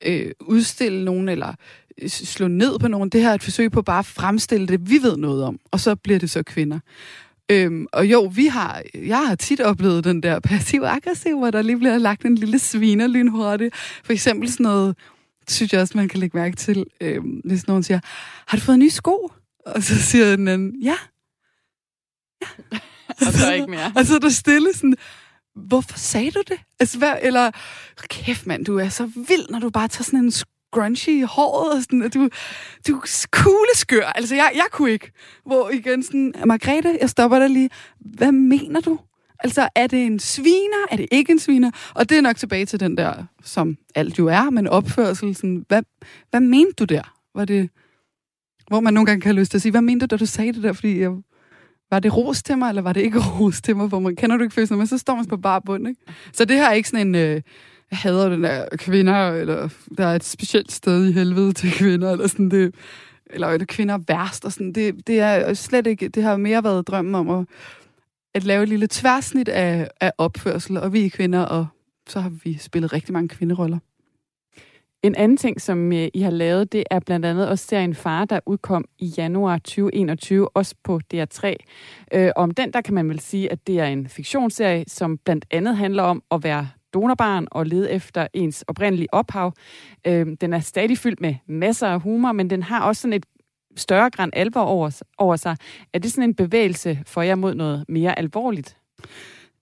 øh, 0.05 0.31
udstille 0.41 1.05
nogen, 1.05 1.29
eller 1.29 1.53
øh, 2.01 2.09
slå 2.09 2.47
ned 2.47 2.79
på 2.79 2.87
nogen. 2.87 3.09
Det 3.09 3.21
her 3.21 3.29
er 3.29 3.33
et 3.33 3.43
forsøg 3.43 3.71
på 3.71 3.81
bare 3.81 3.99
at 3.99 4.05
fremstille 4.05 4.67
det, 4.67 4.89
vi 4.89 4.99
ved 5.01 5.17
noget 5.17 5.43
om, 5.43 5.59
og 5.71 5.79
så 5.79 5.95
bliver 5.95 6.19
det 6.19 6.29
så 6.29 6.43
kvinder. 6.43 6.79
Øhm, 7.51 7.87
og 7.93 8.05
jo, 8.05 8.31
vi 8.35 8.45
har, 8.45 8.81
jeg 8.95 9.27
har 9.27 9.35
tit 9.35 9.61
oplevet 9.61 10.03
den 10.03 10.23
der 10.23 10.39
passiv-aggressiv, 10.39 11.37
hvor 11.37 11.51
der 11.51 11.61
lige 11.61 11.77
bliver 11.77 11.97
lagt 11.97 12.25
en 12.25 12.35
lille 12.35 12.59
sviner 12.59 13.07
lynhurtigt. 13.07 13.75
For 13.75 14.13
eksempel 14.13 14.51
sådan 14.51 14.63
noget, 14.63 14.95
synes 15.49 15.73
jeg 15.73 15.81
også, 15.81 15.97
man 15.97 16.07
kan 16.07 16.19
lægge 16.19 16.37
mærke 16.37 16.55
til, 16.55 16.85
øhm, 17.01 17.41
hvis 17.45 17.67
nogen 17.67 17.83
siger, 17.83 17.99
har 18.47 18.57
du 18.57 18.63
fået 18.63 18.79
nye 18.79 18.89
sko? 18.89 19.31
Og 19.65 19.83
så 19.83 20.01
siger 20.01 20.35
den 20.35 20.47
anden, 20.47 20.81
ja. 20.81 20.95
Og 23.27 23.33
så 23.33 23.53
ikke 23.53 23.67
mere. 23.67 23.91
Og 23.95 24.05
så 24.05 24.15
er 24.15 24.19
der 24.19 24.29
stille 24.29 24.73
sådan, 24.73 24.95
hvorfor 25.55 25.97
sagde 25.99 26.31
du 26.31 26.43
det? 26.47 26.59
Altså, 26.79 26.97
hvad, 26.97 27.13
eller, 27.21 27.51
kæft 28.09 28.47
mand, 28.47 28.65
du 28.65 28.77
er 28.77 28.89
så 28.89 29.05
vild, 29.05 29.49
når 29.49 29.59
du 29.59 29.69
bare 29.69 29.87
tager 29.87 30.03
sådan 30.03 30.19
en 30.19 30.31
scrunchy 30.31 31.09
i 31.09 31.21
håret, 31.21 31.73
og 31.73 31.81
sådan, 31.81 32.01
og 32.01 32.13
du, 32.13 32.29
du 32.87 32.95
er 32.95 33.27
kugleskør. 33.31 34.05
Altså, 34.05 34.35
jeg, 34.35 34.51
jeg 34.55 34.65
kunne 34.71 34.91
ikke. 34.91 35.11
Hvor 35.45 35.69
igen 35.69 36.03
sådan, 36.03 36.33
Margrethe, 36.45 36.97
jeg 37.01 37.09
stopper 37.09 37.39
dig 37.39 37.49
lige. 37.49 37.69
Hvad 37.99 38.31
mener 38.31 38.81
du? 38.81 38.99
Altså, 39.39 39.69
er 39.75 39.87
det 39.87 40.05
en 40.05 40.19
sviner? 40.19 40.85
Er 40.91 40.95
det 40.95 41.07
ikke 41.11 41.31
en 41.31 41.39
sviner? 41.39 41.71
Og 41.93 42.09
det 42.09 42.17
er 42.17 42.21
nok 42.21 42.37
tilbage 42.37 42.65
til 42.65 42.79
den 42.79 42.97
der, 42.97 43.23
som 43.43 43.77
alt 43.95 44.19
jo 44.19 44.27
er, 44.27 44.49
men 44.49 44.67
opførsel. 44.67 45.35
Sådan, 45.35 45.65
hvad, 45.67 45.83
hvad 46.29 46.39
mente 46.39 46.73
du 46.79 46.83
der? 46.83 47.13
Var 47.35 47.45
det, 47.45 47.69
hvor 48.67 48.79
man 48.79 48.93
nogle 48.93 49.05
gange 49.05 49.21
kan 49.21 49.29
have 49.29 49.39
lyst 49.39 49.51
til 49.51 49.57
at 49.57 49.61
sige, 49.61 49.71
hvad 49.71 49.81
mente 49.81 50.07
du, 50.07 50.15
da 50.15 50.17
du 50.17 50.25
sagde 50.25 50.53
det 50.53 50.63
der? 50.63 50.73
Fordi 50.73 50.99
jeg, 50.99 51.11
var 51.91 51.99
det 51.99 52.17
ros 52.17 52.43
til 52.43 52.57
mig, 52.57 52.69
eller 52.69 52.81
var 52.81 52.93
det 52.93 53.01
ikke 53.01 53.19
ros 53.39 53.61
til 53.61 53.75
mig? 53.75 53.87
Hvor 53.87 53.99
man, 53.99 54.15
kender 54.15 54.37
du 54.37 54.43
ikke 54.43 54.53
følelsen, 54.53 54.77
men 54.77 54.87
så 54.87 54.97
står 54.97 55.15
man 55.15 55.25
på 55.25 55.37
bare 55.37 55.61
bund, 55.61 55.87
ikke? 55.87 56.01
Så 56.33 56.45
det 56.45 56.57
her 56.57 56.69
er 56.69 56.73
ikke 56.73 56.89
sådan 56.89 57.07
en, 57.07 57.15
øh, 57.15 57.41
jeg 57.91 57.99
hader 57.99 58.29
den 58.29 58.43
der 58.43 58.65
kvinder, 58.77 59.29
eller 59.29 59.69
der 59.97 60.05
er 60.05 60.15
et 60.15 60.23
specielt 60.23 60.71
sted 60.71 61.05
i 61.05 61.11
helvede 61.11 61.53
til 61.53 61.71
kvinder, 61.71 62.11
eller 62.11 62.27
sådan 62.27 62.49
det, 62.49 62.75
eller 63.29 63.47
er 63.47 63.57
det 63.57 63.67
kvinder 63.67 63.99
værst, 64.07 64.45
og 64.45 64.51
sådan, 64.51 64.73
det, 64.73 65.07
det 65.07 65.19
er 65.19 65.53
slet 65.53 65.87
ikke, 65.87 66.07
det 66.07 66.23
har 66.23 66.37
mere 66.37 66.63
været 66.63 66.87
drømmen 66.87 67.15
om 67.15 67.29
at, 67.29 67.45
at 68.33 68.43
lave 68.43 68.63
et 68.63 68.69
lille 68.69 68.87
tværsnit 68.87 69.49
af, 69.49 69.87
af 70.01 70.11
opførsel, 70.17 70.77
og 70.77 70.93
vi 70.93 71.05
er 71.05 71.09
kvinder, 71.09 71.41
og 71.41 71.67
så 72.07 72.19
har 72.19 72.31
vi 72.43 72.57
spillet 72.57 72.93
rigtig 72.93 73.13
mange 73.13 73.29
kvinderoller. 73.29 73.79
En 75.03 75.15
anden 75.15 75.37
ting, 75.37 75.61
som 75.61 75.93
øh, 75.93 76.07
I 76.13 76.21
har 76.21 76.31
lavet, 76.31 76.71
det 76.71 76.83
er 76.91 76.99
blandt 76.99 77.25
andet 77.25 77.49
også 77.49 77.67
serien 77.67 77.95
Far, 77.95 78.25
der 78.25 78.39
udkom 78.45 78.85
i 78.99 79.05
januar 79.17 79.57
2021, 79.57 80.49
også 80.57 80.75
på 80.83 80.99
DR3. 81.13 81.55
Øh, 82.13 82.31
om 82.35 82.51
den, 82.51 82.73
der 82.73 82.81
kan 82.81 82.93
man 82.93 83.09
vel 83.09 83.19
sige, 83.19 83.51
at 83.51 83.67
det 83.67 83.79
er 83.79 83.85
en 83.85 84.07
fiktionsserie, 84.07 84.83
som 84.87 85.17
blandt 85.17 85.45
andet 85.51 85.77
handler 85.77 86.03
om 86.03 86.23
at 86.31 86.43
være 86.43 86.69
donorbarn 86.93 87.47
og 87.51 87.65
lede 87.65 87.91
efter 87.91 88.27
ens 88.33 88.61
oprindelige 88.67 89.13
ophav. 89.13 89.53
Øh, 90.07 90.27
den 90.41 90.53
er 90.53 90.59
stadig 90.59 90.97
fyldt 90.97 91.21
med 91.21 91.35
masser 91.47 91.87
af 91.87 92.01
humor, 92.01 92.31
men 92.31 92.49
den 92.49 92.63
har 92.63 92.83
også 92.85 93.01
sådan 93.01 93.13
et 93.13 93.25
større 93.75 94.09
græn 94.09 94.29
alvor 94.33 94.61
over, 94.61 95.01
over 95.17 95.35
sig. 95.35 95.57
Er 95.93 95.99
det 95.99 96.11
sådan 96.11 96.29
en 96.29 96.35
bevægelse 96.35 96.99
for 97.05 97.21
jer 97.21 97.35
mod 97.35 97.55
noget 97.55 97.85
mere 97.87 98.19
alvorligt? 98.19 98.77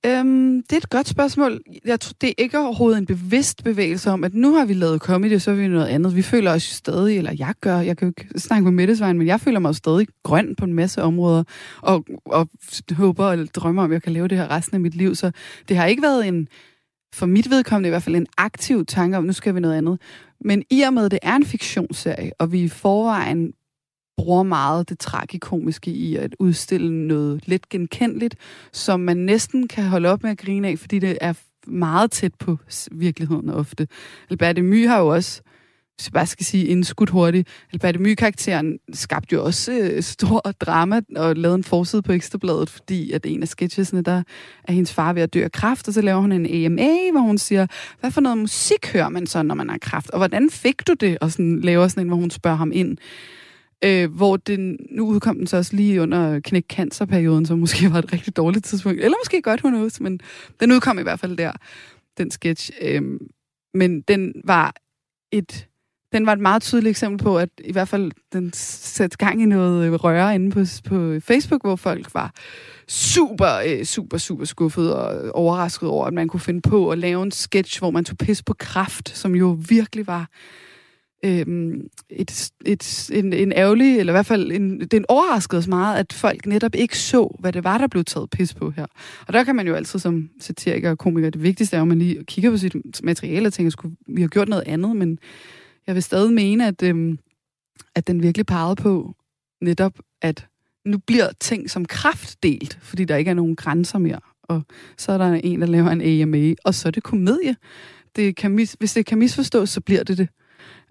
Øhm, 0.06 0.64
det 0.64 0.74
er 0.74 0.78
et 0.78 0.90
godt 0.90 1.08
spørgsmål. 1.08 1.62
Jeg 1.86 2.00
tror, 2.00 2.14
det 2.22 2.30
er 2.30 2.34
ikke 2.38 2.60
overhovedet 2.60 2.98
en 2.98 3.06
bevidst 3.06 3.64
bevægelse 3.64 4.10
om, 4.10 4.24
at 4.24 4.34
nu 4.34 4.56
har 4.56 4.66
vi 4.66 4.74
lavet 4.74 5.02
comedy, 5.02 5.38
så 5.38 5.52
er 5.52 5.56
vi 5.56 5.68
noget 5.68 5.88
andet. 5.88 6.16
Vi 6.16 6.22
føler 6.22 6.52
os 6.52 6.64
stadig, 6.64 7.18
eller 7.18 7.36
jeg 7.40 7.54
gør, 7.62 7.80
jeg 7.80 7.98
kan 7.98 8.08
jo 8.08 8.14
ikke 8.18 8.40
snakke 8.40 8.64
med 8.64 8.72
Mettesvejen, 8.72 9.18
men 9.18 9.28
jeg 9.28 9.40
føler 9.42 9.60
mig 9.60 9.68
jo 9.70 9.74
stadig 9.74 10.08
grøn 10.24 10.56
på 10.56 10.66
en 10.66 10.74
masse 10.74 11.02
områder, 11.02 11.44
og, 11.82 12.06
og 12.26 12.50
håber 12.92 13.26
og 13.26 13.48
drømmer 13.56 13.84
om, 13.84 13.92
at 13.92 13.94
jeg 13.94 14.04
kan 14.04 14.14
lave 14.14 14.28
det 14.28 14.38
her 14.38 14.52
resten 14.52 14.76
af 14.76 14.82
mit 14.82 14.96
liv. 14.96 15.16
Så 15.16 15.32
det 15.70 15.78
har 15.78 15.86
ikke 15.86 16.02
været 16.02 16.28
en, 16.28 16.48
for 17.14 17.26
mit 17.26 17.50
vedkommende 17.50 17.88
i 17.88 17.90
hvert 17.90 18.04
fald, 18.04 18.16
en 18.16 18.28
aktiv 18.38 18.86
tanke 18.86 19.18
om, 19.18 19.24
nu 19.24 19.34
skal 19.34 19.56
vi 19.56 19.60
noget 19.60 19.76
andet. 19.76 20.02
Men 20.46 20.64
i 20.70 20.82
og 20.82 20.94
med, 20.94 21.06
at 21.06 21.12
det 21.12 21.20
er 21.22 21.36
en 21.36 21.46
fiktionsserie, 21.46 22.32
og 22.40 22.52
vi 22.52 22.62
i 22.62 22.68
forvejen 22.68 23.54
bruger 24.24 24.44
meget 24.44 24.90
det 24.90 25.00
tragikomiske 25.00 25.92
i 25.92 26.16
at 26.16 26.36
udstille 26.40 27.08
noget 27.08 27.48
lidt 27.48 27.70
genkendeligt, 27.70 28.36
som 28.72 29.00
man 29.00 29.18
næsten 29.18 29.68
kan 29.68 29.84
holde 29.84 30.10
op 30.10 30.24
med 30.24 30.32
at 30.32 30.38
grine 30.38 30.68
af, 30.68 30.80
fordi 30.80 31.00
det 31.00 31.18
er 31.22 31.34
meget 31.68 32.12
tæt 32.12 32.34
på 32.40 32.58
virkeligheden 32.92 33.50
ofte. 33.50 33.88
Albert 34.30 34.66
My 34.66 34.88
har 34.88 35.00
jo 35.00 35.08
også, 35.08 35.42
hvis 35.96 36.08
jeg 36.08 36.14
bare 36.14 36.26
skal 36.26 36.46
sige 36.46 36.66
indskudt 36.66 37.10
hurtigt, 37.10 37.48
Albert 37.74 38.00
My-karakteren 38.00 38.80
skabte 38.94 39.34
jo 39.34 39.44
også 39.46 39.72
øh, 39.72 40.04
stor 40.04 40.40
drama 40.40 41.02
og 41.16 41.36
lavede 41.36 41.56
en 41.56 41.64
forside 41.64 42.02
på 42.02 42.12
Ekstrabladet, 42.12 42.70
fordi 42.70 43.12
at 43.12 43.26
en 43.26 43.42
af 43.42 43.48
sketchesne, 43.48 44.02
der 44.02 44.24
er 44.64 44.72
hendes 44.72 44.94
far 44.94 45.14
ved 45.14 45.22
at 45.22 45.34
dø 45.34 45.44
af 45.44 45.52
kraft, 45.52 45.88
og 45.88 45.94
så 45.94 46.02
laver 46.02 46.22
hun 46.22 46.32
en 46.32 46.66
AMA, 46.66 47.12
hvor 47.12 47.22
hun 47.22 47.38
siger, 47.38 47.68
hvad 48.00 48.12
for 48.12 48.22
noget 48.22 48.38
musik 48.38 48.94
hører 48.94 49.10
man 49.10 49.28
så, 49.28 49.44
når 49.44 49.56
man 49.56 49.70
har 49.70 49.78
kraft, 49.78 50.10
og 50.10 50.18
hvordan 50.18 50.50
fik 50.50 50.88
du 50.88 50.94
det? 50.94 51.18
Og 51.22 51.32
sådan 51.32 51.62
laver 51.62 51.88
sådan 51.88 52.04
en, 52.04 52.08
hvor 52.08 52.18
hun 52.18 52.30
spørger 52.30 52.58
ham 52.58 52.72
ind. 52.74 52.98
Øh, 53.84 54.12
hvor 54.12 54.38
den, 54.38 54.78
nu 54.92 55.08
udkom 55.08 55.38
den 55.38 55.48
så 55.48 55.58
også 55.58 55.76
lige 55.76 56.02
under 56.02 56.40
knæk 56.40 56.66
cancerperioden, 56.70 57.46
som 57.46 57.60
måske 57.60 57.92
var 57.92 58.00
et 58.00 58.14
rigtig 58.14 58.36
dårligt 58.36 58.66
tidspunkt. 58.66 59.02
Eller 59.02 59.18
måske 59.24 59.42
godt, 59.42 59.62
hun 59.62 59.72
knows, 59.72 60.00
men 60.00 60.20
den 60.60 60.72
udkom 60.72 61.00
i 61.00 61.04
hvert 61.04 61.20
fald 61.20 61.38
der, 61.38 61.52
den 62.18 62.32
sketch. 62.32 62.72
Øh, 62.82 63.02
men 63.74 64.02
den 64.02 64.34
var 64.46 64.74
et 65.32 65.68
den 66.12 66.26
var 66.26 66.34
et 66.34 66.40
meget 66.40 66.62
tydeligt 66.62 66.90
eksempel 66.90 67.24
på, 67.24 67.38
at 67.38 67.50
i 67.58 67.72
hvert 67.72 67.88
fald 67.88 68.12
den 68.34 68.54
satte 68.54 69.18
gang 69.18 69.42
i 69.42 69.46
noget 69.46 69.86
øh, 69.86 69.94
røre 69.94 70.36
inde 70.36 70.52
på, 70.52 70.60
på 70.86 71.20
Facebook, 71.20 71.62
hvor 71.62 71.76
folk 71.76 72.14
var 72.14 72.34
super, 72.88 73.62
øh, 73.68 73.84
super, 73.86 74.18
super 74.18 74.46
skuffet 74.46 74.94
og 74.94 75.32
overrasket 75.36 75.90
over, 75.90 76.06
at 76.06 76.14
man 76.14 76.28
kunne 76.28 76.40
finde 76.40 76.62
på 76.62 76.90
at 76.90 76.98
lave 76.98 77.24
en 77.24 77.32
sketch, 77.32 77.80
hvor 77.80 77.92
man 77.92 78.06
tog 78.06 78.18
pis 78.18 78.44
på 78.44 78.54
kraft, 78.54 79.18
som 79.18 79.36
jo 79.36 79.58
virkelig 79.70 80.08
var 80.08 80.30
øhm, 81.24 81.88
et, 82.10 82.52
et, 82.66 83.10
en, 83.14 83.34
en 83.34 83.52
ærgerlig, 83.52 84.00
eller 84.00 84.14
i 84.14 84.16
hvert 84.16 84.26
fald 84.26 84.52
en, 84.52 84.80
den 84.80 85.06
overraskede 85.08 85.60
os 85.60 85.68
meget, 85.68 86.00
at 86.00 86.14
folk 86.14 86.46
netop 86.46 86.76
ikke 86.76 86.98
så, 86.98 87.36
hvad 87.40 87.54
det 87.54 87.64
var, 87.64 87.78
der 87.78 87.88
blev 87.88 88.04
taget 88.04 88.30
pis 88.30 88.54
på 88.54 88.72
her. 88.72 88.86
Og 89.28 89.34
der 89.34 89.44
kan 89.44 89.56
man 89.56 89.68
jo 89.68 89.76
altid 89.76 90.00
som 90.00 90.30
satiriker 90.40 90.90
og 90.90 90.98
komiker, 90.98 91.30
det 91.30 91.44
vigtigste 91.44 91.78
er, 91.78 91.82
at 91.82 91.88
man 91.88 92.00
lige 92.00 92.24
kigger 92.24 92.52
på 92.52 92.58
sit 92.58 92.76
materiale 93.04 93.48
og 93.48 93.54
tænker, 93.54 93.70
skulle 93.70 93.96
vi 94.08 94.22
har 94.22 94.28
gjort 94.28 94.50
noget 94.50 94.64
andet, 94.68 94.96
men 94.96 95.20
jeg 95.88 95.96
vil 95.96 96.04
stadig 96.04 96.34
mene, 96.34 96.68
at, 96.68 96.84
øhm, 96.84 97.20
at 97.96 98.08
den 98.08 98.24
virkelig 98.24 98.46
pegede 98.46 98.76
på 98.76 99.16
netop, 99.62 100.00
at 100.22 100.48
nu 100.86 100.98
bliver 100.98 101.28
ting 101.40 101.70
som 101.70 101.86
kraft 101.86 102.44
delt, 102.44 102.80
fordi 102.82 103.06
der 103.06 103.16
ikke 103.16 103.30
er 103.30 103.36
nogen 103.36 103.56
grænser 103.56 104.00
mere. 104.00 104.20
Og 104.44 104.62
så 104.98 105.12
er 105.12 105.18
der 105.18 105.34
en, 105.34 105.62
der 105.62 105.68
laver 105.68 105.90
en 105.90 106.02
AMA, 106.02 106.54
og 106.64 106.74
så 106.74 106.88
er 106.88 106.92
det 106.92 107.04
komedie. 107.04 107.56
Det 108.16 108.36
kan 108.36 108.52
mis, 108.52 108.76
hvis 108.80 108.94
det 108.94 109.06
kan 109.06 109.18
misforstås, 109.18 109.70
så 109.70 109.82
bliver 109.82 110.04
det 110.04 110.18
det. 110.18 110.28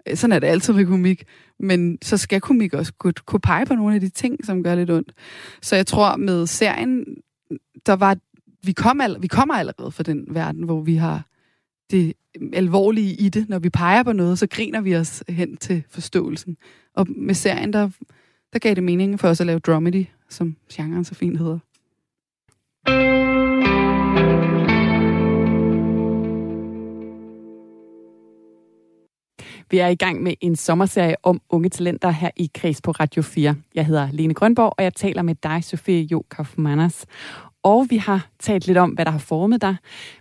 Øh, 0.07 0.17
sådan 0.17 0.31
er 0.31 0.39
det 0.39 0.47
altid 0.47 0.73
med 0.73 0.85
komik. 0.85 1.23
Men 1.59 1.97
så 2.01 2.17
skal 2.17 2.41
komik 2.41 2.73
også 2.73 2.93
kunne, 2.93 3.13
kunne 3.13 3.39
pege 3.39 3.65
på 3.65 3.75
nogle 3.75 3.95
af 3.95 4.01
de 4.01 4.09
ting, 4.09 4.45
som 4.45 4.63
gør 4.63 4.75
lidt 4.75 4.89
ondt. 4.89 5.13
Så 5.61 5.75
jeg 5.75 5.87
tror, 5.87 6.15
med 6.15 6.47
serien, 6.47 7.05
der 7.85 7.93
var, 7.93 8.17
vi, 8.63 8.71
kom 8.71 9.01
all, 9.01 9.17
vi 9.19 9.27
kommer 9.27 9.53
allerede 9.53 9.91
fra 9.91 10.03
den 10.03 10.25
verden, 10.27 10.63
hvor 10.63 10.81
vi 10.81 10.95
har 10.95 11.25
det 11.91 12.13
alvorlige 12.53 13.13
i 13.13 13.29
det. 13.29 13.49
Når 13.49 13.59
vi 13.59 13.69
peger 13.69 14.03
på 14.03 14.13
noget, 14.13 14.39
så 14.39 14.47
griner 14.47 14.81
vi 14.81 14.95
os 14.95 15.23
hen 15.29 15.57
til 15.57 15.83
forståelsen. 15.89 16.57
Og 16.95 17.07
med 17.09 17.35
serien, 17.35 17.73
der, 17.73 17.89
der 18.53 18.59
gav 18.59 18.75
det 18.75 18.83
mening 18.83 19.19
for 19.19 19.27
os 19.27 19.41
at 19.41 19.47
lave 19.47 19.59
dramedy, 19.59 20.05
som 20.29 20.55
genren 20.73 21.03
så 21.03 21.15
fint 21.15 21.37
hedder. 21.37 21.59
Vi 29.71 29.77
er 29.77 29.87
i 29.87 29.95
gang 29.95 30.23
med 30.23 30.33
en 30.41 30.55
sommerserie 30.55 31.15
om 31.23 31.41
unge 31.49 31.69
talenter 31.69 32.09
her 32.09 32.29
i 32.35 32.51
Kreds 32.55 32.81
på 32.81 32.91
Radio 32.91 33.21
4. 33.21 33.55
Jeg 33.75 33.85
hedder 33.85 34.07
Lene 34.11 34.33
Grønborg, 34.33 34.73
og 34.77 34.83
jeg 34.83 34.93
taler 34.93 35.21
med 35.21 35.35
dig, 35.43 35.63
Sofie 35.63 36.01
Jo 36.01 36.23
Kaufmanners. 36.31 37.05
Og 37.63 37.87
vi 37.89 37.97
har 37.97 38.29
talt 38.39 38.67
lidt 38.67 38.77
om, 38.77 38.89
hvad 38.89 39.05
der 39.05 39.11
har 39.11 39.19
formet 39.19 39.61
dig, 39.61 39.75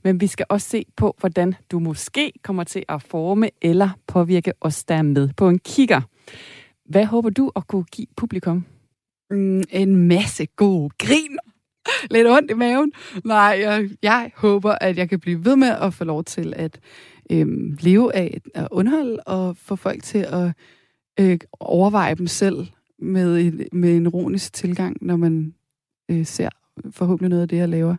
men 0.04 0.20
vi 0.20 0.26
skal 0.26 0.46
også 0.48 0.68
se 0.68 0.84
på, 0.96 1.16
hvordan 1.20 1.54
du 1.70 1.78
måske 1.78 2.32
kommer 2.42 2.64
til 2.64 2.84
at 2.88 3.02
forme 3.02 3.50
eller 3.62 3.90
påvirke 4.06 4.52
os, 4.60 4.84
der 4.84 4.94
er 4.94 5.02
med 5.02 5.28
på 5.36 5.48
en 5.48 5.58
kigger. 5.58 6.00
Hvad 6.88 7.04
håber 7.04 7.30
du 7.30 7.50
at 7.56 7.66
kunne 7.66 7.84
give 7.84 8.06
publikum? 8.16 8.64
Mm, 9.30 9.62
en 9.70 9.96
masse 9.96 10.46
god 10.46 10.90
grin. 10.98 11.38
Lidt 12.10 12.28
ondt 12.28 12.50
i 12.50 12.54
maven. 12.54 12.92
Nej, 13.24 13.58
jeg, 13.60 13.88
jeg 14.02 14.30
håber, 14.36 14.74
at 14.80 14.96
jeg 14.96 15.08
kan 15.08 15.20
blive 15.20 15.44
ved 15.44 15.56
med 15.56 15.68
at 15.68 15.94
få 15.94 16.04
lov 16.04 16.24
til 16.24 16.54
at 16.56 16.80
øh, 17.30 17.46
leve 17.80 18.14
af 18.14 18.40
at 18.54 18.68
underholde 18.70 19.16
og 19.16 19.56
få 19.56 19.76
folk 19.76 20.02
til 20.02 20.18
at 20.18 20.52
øh, 21.20 21.38
overveje 21.60 22.14
dem 22.14 22.26
selv 22.26 22.66
med, 22.98 23.38
et, 23.38 23.68
med 23.72 23.96
en 23.96 24.06
ironisk 24.06 24.52
tilgang, 24.52 24.96
når 25.00 25.16
man 25.16 25.54
øh, 26.10 26.26
ser 26.26 26.48
forhåbentlig 26.90 27.30
noget 27.30 27.42
af 27.42 27.48
det, 27.48 27.56
jeg 27.56 27.68
laver. 27.68 27.96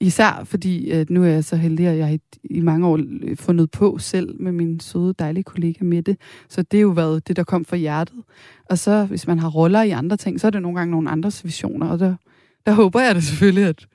Især 0.00 0.44
fordi, 0.44 0.90
at 0.90 1.10
nu 1.10 1.22
er 1.22 1.28
jeg 1.28 1.44
så 1.44 1.56
heldig, 1.56 1.86
at 1.86 1.98
jeg 1.98 2.14
i, 2.14 2.20
i 2.44 2.60
mange 2.60 2.86
år 2.86 3.00
fundet 3.34 3.70
på 3.70 3.98
selv 3.98 4.40
med 4.40 4.52
min 4.52 4.80
søde, 4.80 5.14
dejlige 5.18 5.44
kollega 5.44 5.84
Mette. 5.84 6.16
Så 6.48 6.62
det 6.62 6.78
er 6.78 6.82
jo 6.82 6.88
været 6.88 7.28
det, 7.28 7.36
der 7.36 7.44
kom 7.44 7.64
fra 7.64 7.76
hjertet. 7.76 8.16
Og 8.70 8.78
så, 8.78 9.04
hvis 9.04 9.26
man 9.26 9.38
har 9.38 9.48
roller 9.48 9.82
i 9.82 9.90
andre 9.90 10.16
ting, 10.16 10.40
så 10.40 10.46
er 10.46 10.50
det 10.50 10.62
nogle 10.62 10.78
gange 10.78 10.90
nogle 10.90 11.10
andres 11.10 11.44
visioner. 11.44 11.88
Og 11.88 11.98
der, 11.98 12.14
der 12.66 12.72
håber 12.72 13.00
jeg 13.00 13.14
da 13.14 13.20
selvfølgelig, 13.20 13.64
at 13.64 13.86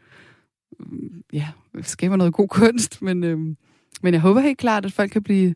mm, 0.79 1.23
ja, 1.33 1.47
skaber 1.81 2.15
noget 2.15 2.33
god 2.33 2.47
kunst. 2.47 3.01
Men, 3.01 3.23
øhm, 3.23 3.57
men 4.03 4.13
jeg 4.13 4.21
håber 4.21 4.41
helt 4.41 4.57
klart, 4.57 4.85
at 4.85 4.93
folk 4.93 5.11
kan 5.11 5.23
blive 5.23 5.53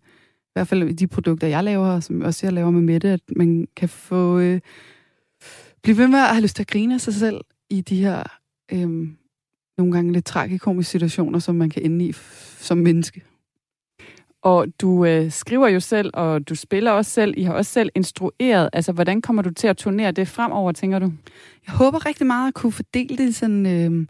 hvert 0.57 0.67
fald 0.67 0.83
i 0.83 0.93
de 0.93 1.07
produkter, 1.07 1.47
jeg 1.47 1.63
laver, 1.63 1.88
og 1.88 2.03
som 2.03 2.21
også 2.21 2.45
jeg 2.45 2.53
laver 2.53 2.71
med 2.71 2.81
Mette, 2.81 3.10
at 3.10 3.21
man 3.36 3.67
kan 3.75 3.89
få... 3.89 4.39
Øh, 4.39 4.60
blive 5.83 5.97
ved 5.97 6.07
med 6.07 6.19
at 6.19 6.27
have 6.27 6.41
lyst 6.41 6.55
til 6.55 6.63
at 6.63 6.67
grine 6.67 6.93
af 6.93 7.01
sig 7.01 7.13
selv 7.13 7.41
i 7.69 7.81
de 7.81 8.01
her 8.01 8.23
øh, 8.71 8.89
nogle 9.77 9.93
gange 9.93 10.13
lidt 10.13 10.25
tragikomiske 10.25 10.91
situationer, 10.91 11.39
som 11.39 11.55
man 11.55 11.69
kan 11.69 11.81
ende 11.81 12.05
i 12.05 12.13
som 12.57 12.77
menneske. 12.77 13.21
Og 14.41 14.67
du 14.81 15.05
øh, 15.05 15.31
skriver 15.31 15.67
jo 15.67 15.79
selv, 15.79 16.12
og 16.13 16.49
du 16.49 16.55
spiller 16.55 16.91
også 16.91 17.12
selv. 17.12 17.33
I 17.38 17.43
har 17.43 17.53
også 17.53 17.71
selv 17.71 17.89
instrueret. 17.95 18.69
Altså, 18.73 18.91
hvordan 18.91 19.21
kommer 19.21 19.41
du 19.41 19.51
til 19.51 19.67
at 19.67 19.77
turnere 19.77 20.12
det 20.12 20.27
fremover, 20.27 20.71
tænker 20.71 20.99
du? 20.99 21.12
Jeg 21.67 21.75
håber 21.75 22.05
rigtig 22.05 22.27
meget 22.27 22.47
at 22.47 22.53
kunne 22.53 22.71
fordele 22.71 23.17
det 23.17 23.36
sådan... 23.36 23.65
Øh, 23.65 24.07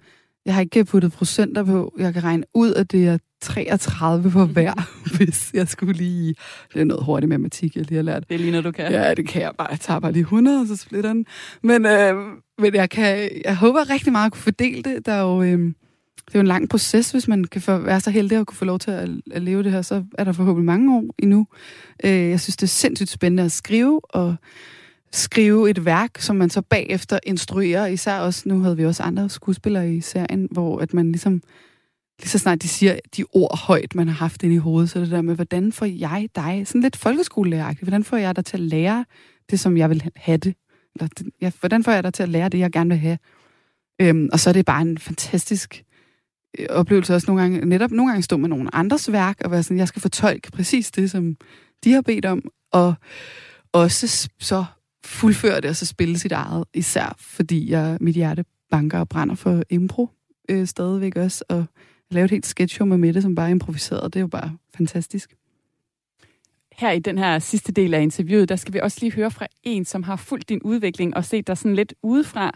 jeg 0.47 0.55
har 0.55 0.61
ikke 0.61 0.85
puttet 0.85 1.11
procenter 1.11 1.63
på. 1.63 1.93
Jeg 1.99 2.13
kan 2.13 2.23
regne 2.23 2.43
ud, 2.53 2.73
at 2.73 2.91
det 2.91 3.07
er 3.07 3.17
33 3.41 4.31
på 4.31 4.45
hver, 4.45 4.73
hvis 5.17 5.51
jeg 5.53 5.67
skulle 5.67 5.93
lige... 5.93 6.35
Det 6.73 6.81
er 6.81 6.85
noget 6.85 7.03
hurtigt 7.03 7.29
matematik, 7.29 7.75
jeg 7.75 7.85
lige 7.85 7.95
har 7.95 8.03
lært. 8.03 8.29
Det 8.29 8.47
er 8.47 8.51
noget, 8.51 8.65
du 8.65 8.71
kan. 8.71 8.91
Ja, 8.91 9.13
det 9.13 9.27
kan 9.27 9.41
jeg 9.41 9.51
bare. 9.57 9.67
Jeg 9.71 9.79
tager 9.79 9.99
bare 9.99 10.11
lige 10.11 10.21
100, 10.21 10.61
og 10.61 10.67
så 10.67 10.75
splitter 10.75 11.13
den. 11.13 11.25
Men, 11.63 11.85
øh, 11.85 12.15
men 12.57 12.75
jeg, 12.75 12.89
kan, 12.89 13.29
jeg 13.45 13.55
håber 13.55 13.89
rigtig 13.89 14.11
meget 14.11 14.25
at 14.25 14.31
kunne 14.31 14.41
fordele 14.41 14.81
det. 14.83 15.05
Der 15.05 15.11
er 15.11 15.21
jo, 15.21 15.41
øh, 15.41 15.59
det 16.27 16.35
er 16.35 16.39
jo 16.39 16.39
en 16.39 16.47
lang 16.47 16.69
proces, 16.69 17.11
hvis 17.11 17.27
man 17.27 17.43
kan 17.43 17.61
få, 17.61 17.77
være 17.77 17.99
så 17.99 18.11
heldig 18.11 18.37
at 18.37 18.47
kunne 18.47 18.57
få 18.57 18.65
lov 18.65 18.79
til 18.79 18.91
at, 18.91 19.09
at 19.31 19.41
leve 19.41 19.63
det 19.63 19.71
her. 19.71 19.81
Så 19.81 20.03
er 20.17 20.23
der 20.23 20.31
forhåbentlig 20.31 20.65
mange 20.65 20.95
år 20.95 21.15
endnu. 21.19 21.47
Øh, 22.03 22.11
jeg 22.11 22.39
synes, 22.39 22.57
det 22.57 22.63
er 22.63 22.67
sindssygt 22.67 23.09
spændende 23.09 23.43
at 23.43 23.51
skrive, 23.51 24.01
og 24.05 24.35
skrive 25.11 25.69
et 25.69 25.85
værk, 25.85 26.11
som 26.19 26.35
man 26.35 26.49
så 26.49 26.61
bagefter 26.61 27.19
instruerer. 27.23 27.85
Især 27.85 28.19
også, 28.19 28.43
nu 28.45 28.59
havde 28.59 28.77
vi 28.77 28.85
også 28.85 29.03
andre 29.03 29.29
skuespillere 29.29 29.93
i 29.93 30.01
serien, 30.01 30.47
hvor 30.51 30.79
at 30.79 30.93
man 30.93 31.11
ligesom, 31.11 31.41
lige 32.19 32.29
så 32.29 32.39
snart 32.39 32.61
de 32.61 32.67
siger 32.67 32.99
de 33.17 33.23
ord 33.33 33.59
højt, 33.59 33.95
man 33.95 34.07
har 34.07 34.15
haft 34.15 34.43
ind 34.43 34.53
i 34.53 34.57
hovedet, 34.57 34.89
så 34.89 34.99
det 34.99 35.11
der 35.11 35.21
med, 35.21 35.35
hvordan 35.35 35.71
får 35.71 35.85
jeg 35.85 36.29
dig, 36.35 36.67
sådan 36.67 36.81
lidt 36.81 36.95
folkeskolelæreragtigt, 36.95 37.83
hvordan 37.83 38.03
får 38.03 38.17
jeg 38.17 38.35
dig 38.35 38.45
til 38.45 38.57
at 38.57 38.63
lære 38.63 39.05
det, 39.49 39.59
som 39.59 39.77
jeg 39.77 39.89
vil 39.89 40.11
have 40.15 40.37
det? 40.37 40.55
Eller, 40.95 41.07
ja, 41.41 41.51
hvordan 41.59 41.83
får 41.83 41.91
jeg 41.91 42.03
dig 42.03 42.13
til 42.13 42.23
at 42.23 42.29
lære 42.29 42.49
det, 42.49 42.59
jeg 42.59 42.71
gerne 42.71 42.89
vil 42.89 42.97
have? 42.97 43.17
Øhm, 44.01 44.29
og 44.33 44.39
så 44.39 44.49
er 44.49 44.53
det 44.53 44.65
bare 44.65 44.81
en 44.81 44.97
fantastisk 44.97 45.83
øh, 46.59 46.65
oplevelse 46.69 47.15
også 47.15 47.27
nogle 47.27 47.41
gange, 47.41 47.65
netop 47.65 47.91
nogle 47.91 48.11
gange 48.11 48.23
stå 48.23 48.37
med 48.37 48.49
nogle 48.49 48.75
andres 48.75 49.11
værk, 49.11 49.37
og 49.45 49.51
være 49.51 49.63
sådan, 49.63 49.77
jeg 49.77 49.87
skal 49.87 50.01
fortolke 50.01 50.51
præcis 50.51 50.91
det, 50.91 51.11
som 51.11 51.35
de 51.83 51.91
har 51.91 52.01
bedt 52.01 52.25
om, 52.25 52.41
og 52.71 52.93
også 53.73 54.29
så 54.39 54.65
fuldføre 55.07 55.61
det, 55.61 55.69
og 55.69 55.75
så 55.75 55.85
spille 55.85 56.19
sit 56.19 56.31
eget, 56.31 56.65
især 56.73 57.15
fordi 57.19 57.71
jeg, 57.71 57.97
mit 58.01 58.15
hjerte 58.15 58.45
banker 58.71 58.99
og 58.99 59.09
brænder 59.09 59.35
for 59.35 59.63
impro 59.69 60.09
øh, 60.49 60.67
stadigvæk 60.67 61.15
også, 61.15 61.43
og 61.49 61.65
lave 62.11 62.25
et 62.25 62.31
helt 62.31 62.45
sketch 62.45 62.83
med 62.83 62.97
Mette, 62.97 63.21
som 63.21 63.35
bare 63.35 63.51
improviserede, 63.51 63.99
improviseret, 63.99 64.13
det 64.13 64.19
er 64.19 64.21
jo 64.21 64.27
bare 64.27 64.57
fantastisk. 64.77 65.35
Her 66.79 66.91
i 66.91 66.99
den 66.99 67.17
her 67.17 67.39
sidste 67.39 67.73
del 67.73 67.93
af 67.93 68.01
interviewet, 68.01 68.49
der 68.49 68.55
skal 68.55 68.73
vi 68.73 68.79
også 68.79 68.97
lige 69.01 69.15
høre 69.15 69.31
fra 69.31 69.47
en, 69.63 69.85
som 69.85 70.03
har 70.03 70.15
fulgt 70.29 70.49
din 70.49 70.61
udvikling 70.63 71.17
og 71.17 71.23
set 71.23 71.47
dig 71.47 71.57
sådan 71.57 71.75
lidt 71.75 71.93
udefra. 72.03 72.51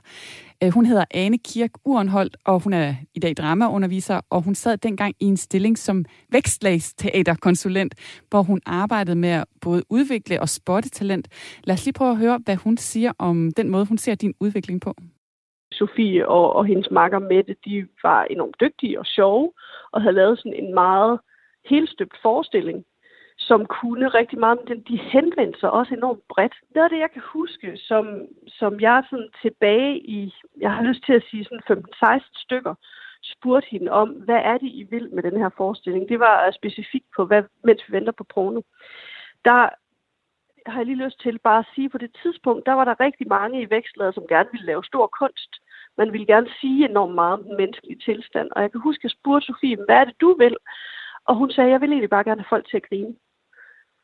Øh, 0.63 0.69
hun 0.73 0.85
hedder 0.85 1.05
Ane 1.11 1.37
Kirk 1.37 1.71
Urenholdt, 1.85 2.37
og 2.45 2.63
hun 2.63 2.73
er 2.73 2.93
i 3.15 3.19
dag 3.19 3.33
dramaunderviser, 3.37 4.21
og 4.29 4.41
hun 4.41 4.55
sad 4.55 4.77
dengang 4.77 5.15
i 5.19 5.25
en 5.25 5.37
stilling 5.37 5.77
som 5.77 6.05
vækstlægsteaterkonsulent, 6.31 8.23
hvor 8.29 8.41
hun 8.41 8.61
arbejdede 8.65 9.15
med 9.15 9.29
at 9.29 9.45
både 9.61 9.83
udvikle 9.89 10.41
og 10.41 10.49
spotte 10.49 10.89
talent. 10.89 11.27
Lad 11.63 11.73
os 11.73 11.85
lige 11.85 11.93
prøve 11.93 12.11
at 12.11 12.17
høre, 12.17 12.39
hvad 12.45 12.55
hun 12.55 12.77
siger 12.77 13.11
om 13.19 13.51
den 13.57 13.69
måde, 13.69 13.85
hun 13.85 13.97
ser 13.97 14.15
din 14.15 14.33
udvikling 14.39 14.81
på. 14.81 14.93
Sofie 15.71 16.27
og, 16.27 16.53
og 16.53 16.65
hendes 16.65 16.91
makker 16.91 17.19
Mette, 17.19 17.55
de 17.65 17.87
var 18.03 18.23
enormt 18.23 18.55
dygtige 18.61 18.99
og 18.99 19.05
sjove, 19.05 19.51
og 19.91 20.01
havde 20.01 20.15
lavet 20.15 20.37
sådan 20.39 20.63
en 20.63 20.73
meget 20.73 21.19
helstøbt 21.69 22.17
forestilling, 22.21 22.85
som 23.51 23.65
kunne 23.65 24.07
rigtig 24.07 24.39
meget, 24.39 24.59
men 24.67 24.79
de 24.89 24.97
henvendte 24.97 25.59
sig 25.59 25.71
også 25.71 25.93
enormt 25.93 26.27
bredt. 26.29 26.55
Noget 26.75 26.85
af 26.85 26.89
det, 26.89 26.99
jeg 26.99 27.11
kan 27.11 27.21
huske, 27.33 27.77
som, 27.77 28.05
som 28.47 28.79
jeg 28.79 29.03
sådan 29.09 29.29
tilbage 29.41 29.93
i, 30.17 30.33
jeg 30.59 30.71
har 30.75 30.83
lyst 30.83 31.03
til 31.05 31.13
at 31.13 31.23
sige 31.29 31.43
sådan 31.45 31.83
15-16 32.03 32.43
stykker, 32.43 32.73
spurgte 33.23 33.69
hende 33.71 33.91
om, 33.91 34.09
hvad 34.09 34.41
er 34.51 34.57
det, 34.57 34.69
I 34.81 34.83
vil 34.91 35.13
med 35.13 35.23
den 35.23 35.37
her 35.37 35.49
forestilling? 35.57 36.09
Det 36.09 36.19
var 36.19 36.45
øh, 36.45 36.53
specifikt 36.53 37.05
på, 37.15 37.25
hvad, 37.25 37.43
mens 37.63 37.81
vi 37.87 37.93
venter 37.93 38.11
på 38.11 38.23
porno. 38.33 38.61
Der 39.45 39.69
har 40.65 40.77
jeg 40.77 40.85
lige 40.85 41.03
lyst 41.05 41.19
til 41.21 41.39
bare 41.39 41.59
at 41.59 41.71
sige, 41.75 41.89
på 41.89 41.97
det 41.97 42.11
tidspunkt, 42.21 42.65
der 42.65 42.73
var 42.73 42.85
der 42.85 42.99
rigtig 42.99 43.27
mange 43.27 43.61
i 43.61 43.69
vækstlaget, 43.69 44.15
som 44.15 44.27
gerne 44.27 44.49
ville 44.51 44.65
lave 44.65 44.83
stor 44.83 45.07
kunst. 45.19 45.51
Man 45.97 46.11
ville 46.13 46.27
gerne 46.33 46.49
sige 46.61 46.89
enormt 46.89 47.15
meget 47.15 47.33
om 47.33 47.43
den 47.43 47.57
menneskelige 47.57 47.99
tilstand. 48.05 48.47
Og 48.51 48.61
jeg 48.61 48.71
kan 48.71 48.81
huske, 48.81 48.99
at 48.99 49.03
jeg 49.03 49.11
spurgte 49.11 49.45
Sofie, 49.45 49.77
hvad 49.85 49.97
er 50.01 50.05
det, 50.05 50.21
du 50.21 50.35
vil? 50.37 50.55
Og 51.25 51.35
hun 51.35 51.51
sagde, 51.51 51.69
jeg 51.69 51.81
vil 51.81 51.91
egentlig 51.91 52.09
bare 52.09 52.23
gerne 52.23 52.41
have 52.41 52.53
folk 52.55 52.67
til 52.69 52.77
at 52.77 52.89
grine. 52.89 53.15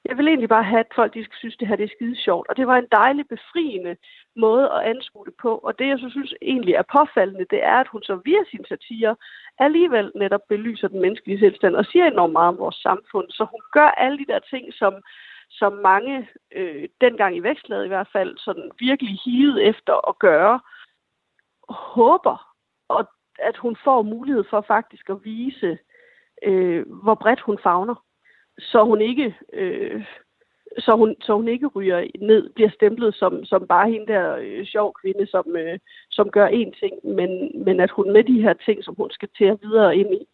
Jeg 0.05 0.17
vil 0.17 0.27
egentlig 0.27 0.49
bare 0.49 0.63
have, 0.63 0.79
at 0.79 0.95
folk 0.95 1.13
de 1.13 1.23
skal 1.23 1.37
synes, 1.37 1.57
det 1.57 1.67
her 1.67 1.75
det 1.75 1.83
er 1.83 1.95
skide 1.95 2.15
sjovt. 2.15 2.47
Og 2.49 2.57
det 2.57 2.67
var 2.67 2.77
en 2.77 2.87
dejlig, 2.91 3.27
befriende 3.27 3.97
måde 4.35 4.71
at 4.71 4.81
anskue 4.81 5.25
det 5.25 5.33
på. 5.41 5.57
Og 5.57 5.79
det, 5.79 5.87
jeg 5.87 5.99
så 5.99 6.09
synes 6.09 6.33
egentlig 6.41 6.73
er 6.73 6.91
påfaldende, 6.97 7.45
det 7.49 7.63
er, 7.63 7.77
at 7.77 7.87
hun 7.87 8.03
så 8.03 8.15
via 8.25 8.43
sin 8.51 8.65
satire 8.65 9.15
alligevel 9.59 10.11
netop 10.15 10.41
belyser 10.49 10.87
den 10.87 11.01
menneskelige 11.01 11.39
tilstand 11.39 11.75
og 11.75 11.85
siger 11.85 12.05
enormt 12.05 12.33
meget 12.33 12.47
om 12.47 12.57
vores 12.57 12.75
samfund. 12.75 13.29
Så 13.29 13.45
hun 13.51 13.61
gør 13.71 13.87
alle 13.87 14.17
de 14.17 14.25
der 14.25 14.39
ting, 14.39 14.73
som, 14.73 14.93
som 15.49 15.73
mange, 15.73 16.29
øh, 16.51 16.89
dengang 17.01 17.37
i 17.37 17.43
vækstlaget 17.43 17.85
i 17.85 17.87
hvert 17.87 18.09
fald, 18.13 18.37
sådan 18.37 18.71
virkelig 18.79 19.19
hivede 19.25 19.63
efter 19.63 20.09
at 20.09 20.19
gøre, 20.19 20.59
håber, 21.69 22.53
og 22.87 23.07
at 23.39 23.57
hun 23.57 23.77
får 23.83 24.01
mulighed 24.01 24.43
for 24.49 24.61
faktisk 24.61 25.09
at 25.09 25.23
vise, 25.23 25.77
øh, 26.43 26.85
hvor 27.03 27.15
bredt 27.15 27.39
hun 27.41 27.59
fagner 27.63 27.95
så 28.59 28.83
hun 28.83 29.01
ikke 29.01 29.35
øh, 29.53 30.05
så 30.79 30.95
hun, 30.95 31.15
så 31.21 31.35
hun 31.35 31.47
ikke 31.47 31.67
ryger 31.67 32.07
ned, 32.21 32.49
bliver 32.55 32.69
stemplet 32.69 33.15
som, 33.15 33.45
som 33.45 33.67
bare 33.67 33.91
hende 33.91 34.07
der 34.07 34.35
øh, 34.35 34.65
sjov 34.65 34.93
kvinde, 35.01 35.27
som, 35.27 35.45
øh, 35.57 35.79
som 36.11 36.29
gør 36.29 36.47
én 36.47 36.79
ting, 36.79 36.93
men, 37.15 37.29
men 37.65 37.79
at 37.79 37.91
hun 37.91 38.13
med 38.13 38.23
de 38.23 38.41
her 38.41 38.53
ting, 38.65 38.83
som 38.83 38.95
hun 38.97 39.11
skal 39.11 39.29
til 39.37 39.45
at 39.45 39.57
videre 39.61 39.97
ind 39.97 40.13
i, 40.13 40.27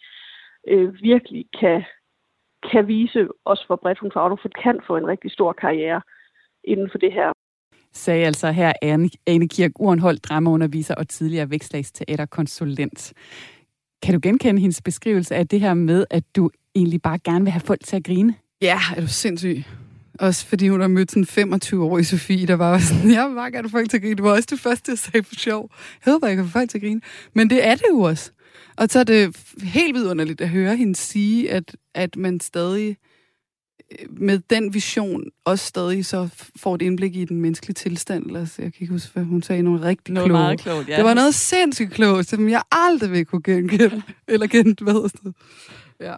øh, 0.67 1.01
virkelig 1.01 1.45
kan, 1.59 1.83
kan 2.71 2.87
vise 2.87 3.27
os, 3.45 3.63
hvor 3.67 3.75
bredt 3.75 3.99
hun 3.99 4.11
fagner, 4.13 4.35
for 4.41 4.49
kan 4.63 4.79
få 4.87 4.97
en 4.97 5.07
rigtig 5.07 5.31
stor 5.31 5.53
karriere 5.53 6.01
inden 6.63 6.89
for 6.91 6.97
det 6.97 7.13
her. 7.13 7.31
Sagde 7.91 8.25
altså 8.25 8.51
her 8.51 8.73
Anne, 8.81 9.09
Ane 9.27 9.47
Kirk 9.47 9.71
Urenholdt, 9.79 10.23
dramaunderviser 10.23 10.95
og 10.95 11.07
tidligere 11.07 11.49
vækstlægsteaterkonsulent. 11.49 13.13
Kan 14.03 14.13
du 14.13 14.19
genkende 14.23 14.61
hendes 14.61 14.81
beskrivelse 14.81 15.35
af 15.35 15.47
det 15.47 15.59
her 15.59 15.73
med, 15.73 16.05
at 16.09 16.23
du 16.35 16.49
egentlig 16.75 17.01
bare 17.01 17.19
gerne 17.23 17.43
vil 17.43 17.51
have 17.51 17.61
folk 17.61 17.85
til 17.85 17.95
at 17.95 18.03
grine? 18.03 18.35
Ja, 18.61 18.79
er 18.95 19.01
du 19.01 19.07
sindssyg. 19.07 19.63
Også 20.19 20.45
fordi 20.45 20.67
hun 20.67 20.81
har 20.81 20.87
mødt 20.87 21.11
sådan 21.11 21.25
25 21.25 21.83
år 21.85 21.97
i 21.99 22.03
Sofie, 22.03 22.47
der 22.47 22.53
var 22.53 22.79
sådan, 22.79 23.11
jeg 23.11 23.29
vil 23.29 23.35
bare 23.35 23.51
gerne 23.51 23.63
have 23.67 23.69
folk 23.69 23.89
til 23.89 23.97
at 23.97 24.01
grine. 24.03 24.15
Det 24.15 24.23
var 24.23 24.31
også 24.31 24.47
det 24.51 24.59
første, 24.59 24.91
jeg 24.91 24.97
sagde 24.97 25.23
for 25.23 25.35
sjov. 25.35 25.71
Jeg 26.05 26.13
håber, 26.13 26.27
jeg 26.27 26.35
kan 26.35 26.45
få 26.45 26.51
folk 26.51 26.69
til 26.69 26.77
at 26.77 26.81
grine. 26.81 27.01
Men 27.35 27.49
det 27.49 27.67
er 27.67 27.75
det 27.75 27.85
jo 27.89 27.99
også. 27.99 28.31
Og 28.77 28.87
så 28.89 28.99
er 28.99 29.03
det 29.03 29.37
helt 29.63 29.95
vidunderligt 29.95 30.41
at 30.41 30.49
høre 30.49 30.75
hende 30.75 30.95
sige, 30.95 31.51
at, 31.51 31.75
at 31.95 32.15
man 32.15 32.39
stadig 32.39 32.97
øh, 33.91 34.07
med 34.17 34.39
den 34.49 34.73
vision 34.73 35.23
også 35.45 35.65
stadig 35.65 36.05
så 36.05 36.29
får 36.55 36.75
et 36.75 36.81
indblik 36.81 37.15
i 37.15 37.25
den 37.25 37.41
menneskelige 37.41 37.73
tilstand. 37.75 38.25
Eller, 38.25 38.39
jeg 38.39 38.73
kan 38.73 38.81
ikke 38.81 38.93
huske, 38.93 39.13
hvad 39.13 39.23
hun 39.23 39.41
sagde. 39.43 39.61
Nogle 39.61 39.81
rigtig 39.81 40.13
Noget 40.13 40.27
kloge. 40.27 40.41
meget 40.41 40.59
klogt, 40.59 40.89
ja. 40.89 40.95
Det 40.97 41.05
var 41.05 41.13
noget 41.13 41.35
sindssygt 41.35 41.91
klogt, 41.91 42.27
som 42.29 42.49
jeg 42.49 42.61
aldrig 42.71 43.11
vil 43.11 43.25
kunne 43.25 43.43
genkende. 43.43 44.01
Eller 44.27 44.47
kende, 44.47 44.83
hvad 44.83 44.93
hedder 44.93 45.07
det? 45.07 45.33
Ja. 46.03 46.15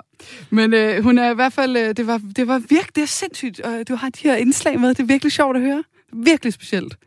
Men 0.49 0.73
øh, 0.73 1.03
hun 1.03 1.17
er 1.17 1.31
i 1.31 1.35
hvert 1.35 1.53
fald, 1.53 1.77
øh, 1.77 1.97
det 1.97 2.07
var, 2.07 2.21
det 2.35 2.47
var 2.47 2.59
virkelig, 2.59 2.95
det 2.95 3.01
er 3.01 3.07
sindssygt, 3.07 3.59
og 3.59 3.87
du 3.87 3.95
har 3.95 4.09
de 4.09 4.19
her 4.23 4.35
indslag 4.35 4.79
med, 4.79 4.89
det 4.89 4.99
er 4.99 5.07
virkelig 5.07 5.31
sjovt 5.31 5.57
at 5.57 5.61
høre. 5.61 5.83
Virkelig 6.13 6.53
specielt. 6.53 6.97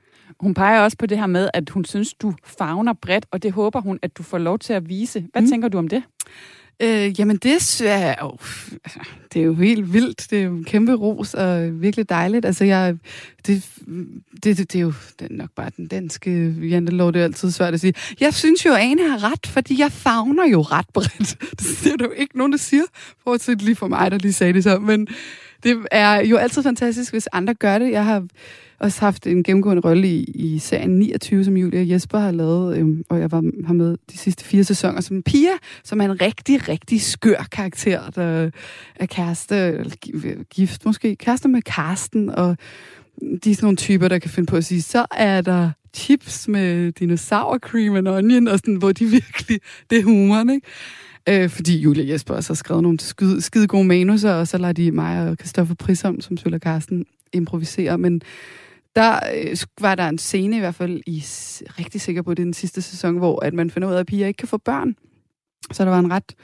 Hun 0.41 0.55
peger 0.55 0.81
også 0.81 0.97
på 0.97 1.07
det 1.07 1.19
her 1.19 1.27
med, 1.27 1.51
at 1.55 1.71
hun 1.71 1.85
synes, 1.85 2.15
du 2.15 2.35
fagner 2.45 2.93
bredt, 2.93 3.27
og 3.31 3.43
det 3.43 3.53
håber 3.53 3.81
hun, 3.81 3.99
at 4.03 4.19
du 4.19 4.23
får 4.23 4.39
lov 4.39 4.59
til 4.59 4.73
at 4.73 4.89
vise. 4.89 5.27
Hvad 5.33 5.43
mm. 5.43 5.49
tænker 5.49 5.69
du 5.69 5.79
om 5.79 5.89
det? 5.89 6.03
Øh, 6.83 7.21
jamen 7.21 7.37
det 7.37 7.81
er 7.81 8.15
jo, 8.23 8.37
altså, 8.85 8.99
det 9.33 9.41
er 9.41 9.45
jo 9.45 9.55
helt 9.55 9.93
vildt. 9.93 10.27
Det 10.31 10.39
er 10.39 10.43
jo 10.43 10.57
en 10.57 10.65
kæmpe 10.65 10.95
ros 10.95 11.35
og 11.35 11.83
virkelig 11.83 12.09
dejligt. 12.09 12.45
Altså 12.45 12.65
jeg, 12.65 12.97
det, 13.47 13.71
det, 14.45 14.59
det, 14.59 14.73
det 14.73 14.75
er 14.75 14.81
jo 14.81 14.93
det 15.19 15.31
er 15.31 15.35
nok 15.35 15.51
bare 15.57 15.71
den 15.77 15.87
danske 15.87 16.55
jantelov, 16.63 17.13
det 17.13 17.21
er 17.21 17.25
altid 17.25 17.51
svært 17.51 17.75
at 17.75 17.81
sige. 17.81 17.95
Jeg 18.21 18.35
synes 18.35 18.67
jo, 18.67 18.73
at 18.73 18.81
Ane 18.81 19.09
har 19.09 19.33
ret, 19.33 19.47
fordi 19.47 19.81
jeg 19.81 19.93
fagner 19.93 20.47
jo 20.47 20.61
ret 20.61 20.89
bredt. 20.95 21.37
Det 21.59 21.67
siger 21.67 21.97
der 21.97 22.05
jo 22.05 22.13
ikke 22.17 22.39
nogen, 22.39 22.53
der 22.53 22.59
siger, 22.59 22.85
fortsat 23.25 23.63
lige 23.63 23.77
for 23.77 23.89
mig, 23.89 24.11
der 24.11 24.19
lige 24.19 24.33
sagde 24.33 24.53
det 24.53 24.65
så. 24.65 24.79
Men 24.79 25.09
det 25.63 25.87
er 25.91 26.21
jo 26.21 26.37
altid 26.37 26.63
fantastisk, 26.63 27.13
hvis 27.13 27.29
andre 27.33 27.55
gør 27.55 27.79
det. 27.79 27.91
Jeg 27.91 28.05
har 28.05 28.25
også 28.81 29.01
haft 29.01 29.27
en 29.27 29.43
gennemgående 29.43 29.83
rolle 29.83 30.09
i, 30.09 30.25
i 30.25 30.59
serien 30.59 30.99
29, 30.99 31.45
som 31.45 31.57
Julia 31.57 31.93
Jesper 31.93 32.19
har 32.19 32.31
lavet, 32.31 32.79
øhm, 32.79 33.05
og 33.09 33.21
jeg 33.21 33.33
var 33.33 33.67
har 33.67 33.75
med 33.75 33.97
de 34.13 34.19
sidste 34.19 34.45
fire 34.45 34.65
sæsoner 34.65 35.01
som 35.01 35.23
Pia, 35.23 35.51
som 35.85 36.01
er 36.01 36.05
en 36.05 36.21
rigtig, 36.21 36.69
rigtig 36.69 37.01
skør 37.01 37.47
karakter, 37.53 38.11
der 38.11 38.51
er 38.97 39.07
kæreste, 39.07 39.57
eller 39.57 39.95
øh, 40.15 40.37
gift 40.51 40.85
måske, 40.85 41.17
kæreste 41.17 41.49
med 41.49 41.63
Karsten, 41.63 42.31
og 42.31 42.57
de 43.45 43.51
er 43.51 43.55
sådan 43.55 43.67
nogle 43.67 43.77
typer, 43.77 44.09
der 44.09 44.19
kan 44.19 44.31
finde 44.31 44.47
på 44.47 44.57
at 44.57 44.65
sige, 44.65 44.83
så 44.83 45.07
er 45.11 45.41
der 45.41 45.71
chips 45.95 46.49
med 46.49 46.93
dinosaur 46.93 47.59
cream 47.59 47.97
and 47.97 48.09
onion, 48.09 48.49
og 48.49 48.59
sådan, 48.59 48.75
hvor 48.75 48.93
de 48.93 49.05
virkelig, 49.05 49.61
det 49.91 49.99
er 49.99 50.03
humoren, 50.03 50.51
ikke? 50.51 50.67
Øh, 51.29 51.51
fordi 51.51 51.79
Julie 51.79 52.13
Jesper 52.13 52.35
også 52.35 52.53
har 52.53 52.55
skrevet 52.55 52.83
nogle 52.83 53.01
skide, 53.01 53.41
skide 53.41 53.67
gode 53.67 53.85
manuser, 53.85 54.33
og 54.33 54.49
så 54.49 54.59
lader 54.59 54.73
de 54.73 54.93
mig 54.93 55.29
og 55.29 55.37
Christoffer 55.37 55.75
Prisom, 55.75 56.21
som 56.21 56.37
Søller 56.37 56.59
Karsten, 56.59 57.07
improvisere. 57.33 57.99
Men 57.99 58.23
der 58.97 59.21
øh, 59.37 59.57
var 59.81 59.95
der 59.95 60.09
en 60.09 60.19
scene 60.19 60.57
i 60.57 60.61
hvert 60.61 60.75
fald, 60.75 61.01
I 61.07 61.19
rigtig 61.79 62.01
sikker 62.01 62.23
på, 62.23 62.35
det 62.35 62.45
den 62.45 62.55
sidste 62.55 62.83
sæson, 62.83 63.19
hvor 63.19 63.45
at 63.45 63.55
man 63.55 63.71
finder 63.71 63.89
ud 63.89 63.95
af, 63.95 64.01
at 64.01 64.07
piger 64.07 64.27
ikke 64.27 64.39
kan 64.39 64.49
få 64.49 64.57
børn. 64.57 64.95
Så 65.73 65.85
der 65.85 65.91
var 65.91 65.99
en 65.99 66.11
ret 66.11 66.35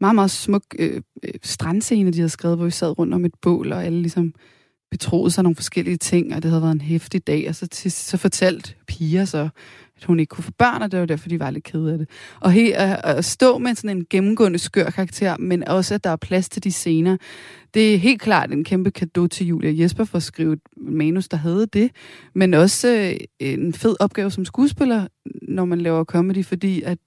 meget, 0.00 0.14
meget 0.14 0.30
smuk 0.30 0.62
øh, 0.78 1.02
øh, 1.22 1.34
strandscene, 1.42 2.10
de 2.10 2.18
havde 2.18 2.28
skrevet, 2.28 2.58
hvor 2.58 2.64
vi 2.64 2.70
sad 2.70 2.98
rundt 2.98 3.14
om 3.14 3.24
et 3.24 3.34
bål, 3.42 3.72
og 3.72 3.84
alle 3.84 4.02
ligesom 4.02 4.34
betroede 4.90 5.30
sig 5.30 5.42
nogle 5.42 5.56
forskellige 5.56 5.96
ting, 5.96 6.34
og 6.34 6.42
det 6.42 6.50
havde 6.50 6.62
været 6.62 6.72
en 6.72 6.80
hæftig 6.80 7.26
dag, 7.26 7.48
og 7.48 7.54
så, 7.54 7.66
til, 7.66 7.92
så 7.92 8.16
fortalte 8.16 8.74
piger 8.86 9.24
så, 9.24 9.48
at 9.96 10.04
hun 10.04 10.20
ikke 10.20 10.30
kunne 10.30 10.44
få 10.44 10.52
børn, 10.58 10.82
og 10.82 10.92
det 10.92 11.00
var 11.00 11.06
derfor, 11.06 11.28
de 11.28 11.40
var 11.40 11.50
lidt 11.50 11.64
kede 11.64 11.92
af 11.92 11.98
det. 11.98 12.08
Og 12.40 12.52
he, 12.52 12.76
at, 12.76 13.16
at 13.16 13.24
stå 13.24 13.58
med 13.58 13.74
sådan 13.74 13.96
en 13.96 14.06
gennemgående 14.10 14.58
skør 14.58 14.90
karakter, 14.90 15.36
men 15.36 15.68
også, 15.68 15.94
at 15.94 16.04
der 16.04 16.10
er 16.10 16.16
plads 16.16 16.48
til 16.48 16.64
de 16.64 16.72
scener, 16.72 17.16
det 17.74 17.94
er 17.94 17.98
helt 17.98 18.22
klart 18.22 18.52
en 18.52 18.64
kæmpe 18.64 18.90
gave 18.90 19.28
til 19.28 19.46
Julia 19.46 19.82
Jesper 19.82 20.04
for 20.04 20.16
at 20.16 20.22
skrive 20.22 20.52
et 20.52 20.60
manus, 20.76 21.28
der 21.28 21.36
havde 21.36 21.66
det, 21.66 21.90
men 22.34 22.54
også 22.54 22.88
øh, 22.88 23.52
en 23.52 23.74
fed 23.74 23.96
opgave 24.00 24.30
som 24.30 24.44
skuespiller, 24.44 25.06
når 25.42 25.64
man 25.64 25.80
laver 25.80 26.04
comedy, 26.04 26.44
fordi 26.44 26.82
at 26.82 26.98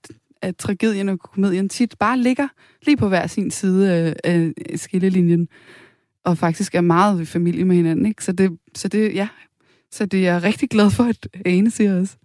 at 0.42 0.56
tragedien 0.56 1.08
og 1.08 1.18
komedien 1.18 1.68
tit 1.68 1.94
bare 1.98 2.18
ligger 2.18 2.48
lige 2.86 2.96
på 2.96 3.08
hver 3.08 3.26
sin 3.26 3.50
side 3.50 3.92
af, 3.92 4.16
af 4.24 4.52
skillelinjen, 4.76 5.48
og 6.24 6.38
faktisk 6.38 6.74
er 6.74 6.80
meget 6.80 7.20
i 7.20 7.24
familie 7.24 7.64
med 7.64 7.76
hinanden. 7.76 8.06
Ikke? 8.06 8.24
Så, 8.24 8.32
det, 8.32 8.58
så, 8.74 8.88
det, 8.88 9.14
ja. 9.14 9.28
så 9.90 10.06
det 10.06 10.26
er 10.26 10.32
jeg 10.32 10.42
rigtig 10.42 10.70
glad 10.70 10.90
for, 10.90 11.04
at 11.04 11.28
Ane 11.44 11.70
siger 11.70 12.00
også. 12.00 12.16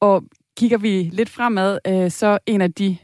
Og 0.00 0.24
kigger 0.56 0.78
vi 0.78 1.10
lidt 1.12 1.28
fremad, 1.28 1.78
øh, 1.86 2.10
så 2.10 2.38
en 2.46 2.60
af 2.60 2.72
de 2.72 2.96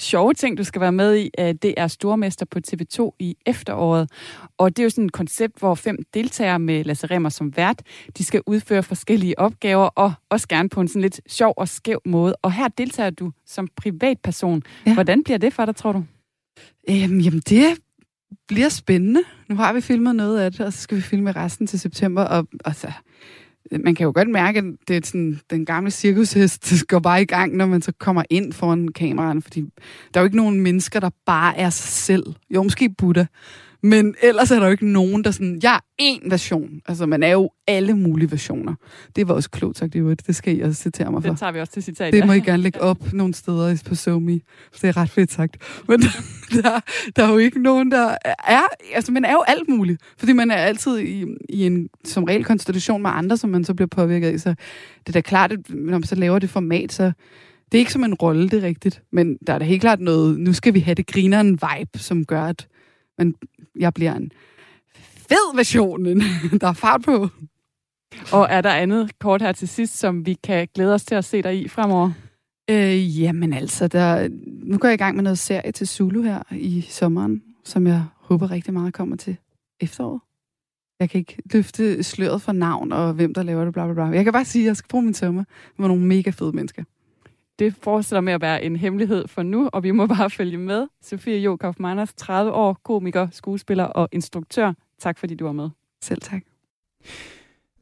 sjove 0.00 0.34
ting, 0.34 0.58
du 0.58 0.64
skal 0.64 0.80
være 0.80 0.92
med 0.92 1.16
i, 1.16 1.30
øh, 1.38 1.54
det 1.62 1.74
er 1.76 1.86
Stormester 1.86 2.46
på 2.46 2.58
TV2 2.68 3.10
i 3.18 3.36
efteråret. 3.46 4.10
Og 4.58 4.76
det 4.76 4.82
er 4.82 4.84
jo 4.84 4.90
sådan 4.90 5.04
et 5.04 5.12
koncept, 5.12 5.58
hvor 5.58 5.74
fem 5.74 5.98
deltagere 6.14 6.58
med 6.58 6.84
Lasse 6.84 7.06
Remmer 7.06 7.28
som 7.28 7.56
vært, 7.56 7.82
de 8.18 8.24
skal 8.24 8.42
udføre 8.46 8.82
forskellige 8.82 9.38
opgaver, 9.38 9.86
og 9.86 10.12
også 10.30 10.48
gerne 10.48 10.68
på 10.68 10.80
en 10.80 10.88
sådan 10.88 11.02
lidt 11.02 11.20
sjov 11.28 11.54
og 11.56 11.68
skæv 11.68 12.00
måde. 12.04 12.36
Og 12.42 12.52
her 12.52 12.68
deltager 12.68 13.10
du 13.10 13.32
som 13.46 13.68
privatperson. 13.76 14.62
Ja. 14.86 14.94
Hvordan 14.94 15.24
bliver 15.24 15.38
det 15.38 15.52
for 15.52 15.64
dig, 15.64 15.76
tror 15.76 15.92
du? 15.92 16.04
Øhm, 16.90 17.18
jamen, 17.18 17.40
det 17.48 17.78
bliver 18.48 18.68
spændende. 18.68 19.22
Nu 19.48 19.56
har 19.56 19.72
vi 19.72 19.80
filmet 19.80 20.16
noget 20.16 20.40
af 20.40 20.52
det, 20.52 20.60
og 20.60 20.72
så 20.72 20.80
skal 20.80 20.96
vi 20.96 21.02
filme 21.02 21.32
resten 21.32 21.66
til 21.66 21.80
september. 21.80 22.22
Og, 22.22 22.46
og 22.64 22.74
så, 22.74 22.92
man 23.72 23.94
kan 23.94 24.04
jo 24.04 24.12
godt 24.14 24.28
mærke, 24.28 24.58
at 24.58 24.64
det 24.88 24.96
er 24.96 25.00
sådan, 25.04 25.40
den 25.50 25.64
gamle 25.64 25.90
cirkushest 25.90 26.70
der 26.70 26.84
går 26.88 26.98
bare 26.98 27.22
i 27.22 27.24
gang, 27.24 27.56
når 27.56 27.66
man 27.66 27.82
så 27.82 27.92
kommer 27.98 28.22
ind 28.30 28.52
foran 28.52 28.88
kameraerne, 28.88 29.42
fordi 29.42 29.60
der 30.14 30.20
er 30.20 30.20
jo 30.20 30.24
ikke 30.24 30.36
nogen 30.36 30.60
mennesker, 30.60 31.00
der 31.00 31.10
bare 31.26 31.58
er 31.58 31.70
sig 31.70 31.92
selv. 31.92 32.24
Jo, 32.50 32.62
måske 32.62 32.94
Buddha. 32.98 33.24
Men 33.84 34.14
ellers 34.22 34.50
er 34.50 34.58
der 34.58 34.66
jo 34.66 34.72
ikke 34.72 34.86
nogen, 34.86 35.24
der 35.24 35.30
sådan, 35.30 35.60
jeg 35.62 35.74
er 35.74 36.02
én 36.02 36.30
version. 36.30 36.80
Altså, 36.88 37.06
man 37.06 37.22
er 37.22 37.32
jo 37.32 37.50
alle 37.66 37.96
mulige 37.96 38.30
versioner. 38.30 38.74
Det 39.16 39.28
var 39.28 39.34
også 39.34 39.50
klogt 39.50 39.78
sagt, 39.78 39.94
i 39.94 39.98
øvrigt. 39.98 40.26
Det 40.26 40.36
skal 40.36 40.58
I 40.58 40.60
også 40.60 40.82
citere 40.82 41.10
mig 41.10 41.22
for. 41.22 41.28
Den 41.28 41.36
tager 41.36 41.52
vi 41.52 41.60
også 41.60 41.72
til 41.72 41.82
citat. 41.82 42.12
Det 42.12 42.26
må 42.26 42.32
I 42.32 42.40
gerne 42.40 42.62
lægge 42.62 42.80
op 42.80 43.12
nogle 43.12 43.34
steder 43.34 43.82
på 43.88 43.94
SoMe. 43.94 44.40
Det 44.82 44.84
er 44.84 44.96
ret 44.96 45.10
fedt 45.10 45.32
sagt. 45.32 45.56
Men 45.88 46.00
der, 46.62 46.80
der 47.16 47.24
er 47.24 47.30
jo 47.30 47.38
ikke 47.38 47.62
nogen, 47.62 47.90
der 47.90 48.16
er... 48.46 48.62
Altså, 48.94 49.12
man 49.12 49.24
er 49.24 49.32
jo 49.32 49.42
alt 49.46 49.68
muligt. 49.68 50.02
Fordi 50.18 50.32
man 50.32 50.50
er 50.50 50.56
altid 50.56 50.98
i, 50.98 51.24
i 51.48 51.66
en 51.66 51.88
som 52.04 52.24
regel 52.24 52.44
konstellation 52.44 53.02
med 53.02 53.10
andre, 53.14 53.36
som 53.36 53.50
man 53.50 53.64
så 53.64 53.74
bliver 53.74 53.88
påvirket 53.88 54.28
af. 54.28 54.40
Så 54.40 54.48
det 54.98 55.08
er 55.08 55.12
da 55.12 55.20
klart, 55.20 55.52
at 55.52 55.58
når 55.68 55.98
man 55.98 56.02
så 56.02 56.14
laver 56.14 56.38
det 56.38 56.50
format, 56.50 56.92
så... 56.92 57.12
Det 57.72 57.78
er 57.78 57.80
ikke 57.80 57.92
som 57.92 58.04
en 58.04 58.14
rolle, 58.14 58.48
det 58.48 58.58
er 58.58 58.66
rigtigt. 58.66 59.02
Men 59.12 59.36
der 59.46 59.52
er 59.52 59.58
da 59.58 59.64
helt 59.64 59.80
klart 59.80 60.00
noget... 60.00 60.40
Nu 60.40 60.52
skal 60.52 60.74
vi 60.74 60.80
have 60.80 60.94
det 60.94 61.06
grineren 61.06 61.50
vibe, 61.50 61.98
som 61.98 62.24
gør, 62.24 62.42
at 62.42 62.68
man, 63.18 63.34
jeg 63.78 63.94
bliver 63.94 64.14
en 64.14 64.32
fed 65.28 65.56
version. 65.56 66.04
Der 66.60 66.68
er 66.68 66.72
fart 66.72 67.02
på. 67.02 67.28
Og 68.32 68.46
er 68.50 68.60
der 68.60 68.70
andet 68.70 69.18
kort 69.18 69.42
her 69.42 69.52
til 69.52 69.68
sidst, 69.68 69.98
som 69.98 70.26
vi 70.26 70.34
kan 70.44 70.68
glæde 70.74 70.94
os 70.94 71.04
til 71.04 71.14
at 71.14 71.24
se 71.24 71.42
dig 71.42 71.60
i 71.60 71.68
fremover? 71.68 72.10
Øh, 72.70 73.20
jamen 73.20 73.52
altså, 73.52 73.88
der, 73.88 74.28
nu 74.62 74.78
går 74.78 74.88
jeg 74.88 74.94
i 74.94 74.98
gang 74.98 75.16
med 75.16 75.22
noget 75.22 75.38
serie 75.38 75.72
til 75.72 75.88
Zulu 75.88 76.22
her 76.22 76.42
i 76.50 76.80
sommeren, 76.80 77.42
som 77.64 77.86
jeg 77.86 78.04
håber 78.20 78.50
rigtig 78.50 78.72
meget 78.72 78.94
kommer 78.94 79.16
til 79.16 79.36
efteråret. 79.80 80.20
Jeg 81.00 81.10
kan 81.10 81.18
ikke 81.18 81.42
løfte 81.52 82.02
sløret 82.02 82.42
for 82.42 82.52
navn 82.52 82.92
og 82.92 83.12
hvem 83.12 83.34
der 83.34 83.42
laver 83.42 83.64
det, 83.64 83.72
bla 83.72 83.84
bla 83.84 83.94
bla. 83.94 84.04
Jeg 84.04 84.24
kan 84.24 84.32
bare 84.32 84.44
sige, 84.44 84.62
at 84.64 84.66
jeg 84.66 84.76
skal 84.76 84.88
bruge 84.88 85.04
min 85.04 85.14
sommer 85.14 85.44
med 85.78 85.88
nogle 85.88 86.02
mega 86.02 86.30
fede 86.30 86.52
mennesker. 86.52 86.84
Det 87.58 87.74
fortsætter 87.82 88.20
med 88.20 88.32
at 88.32 88.40
være 88.40 88.64
en 88.64 88.76
hemmelighed 88.76 89.28
for 89.28 89.42
nu, 89.42 89.70
og 89.72 89.82
vi 89.82 89.90
må 89.90 90.06
bare 90.06 90.30
følge 90.30 90.58
med. 90.58 90.86
Sofie 91.02 91.38
Jo 91.38 91.56
Kaufmanners, 91.56 92.14
30 92.14 92.52
år, 92.52 92.80
komiker, 92.84 93.28
skuespiller 93.32 93.84
og 93.84 94.08
instruktør. 94.12 94.72
Tak 94.98 95.18
fordi 95.18 95.34
du 95.34 95.44
var 95.44 95.52
med. 95.52 95.70
Selv 96.02 96.20
tak. 96.20 96.42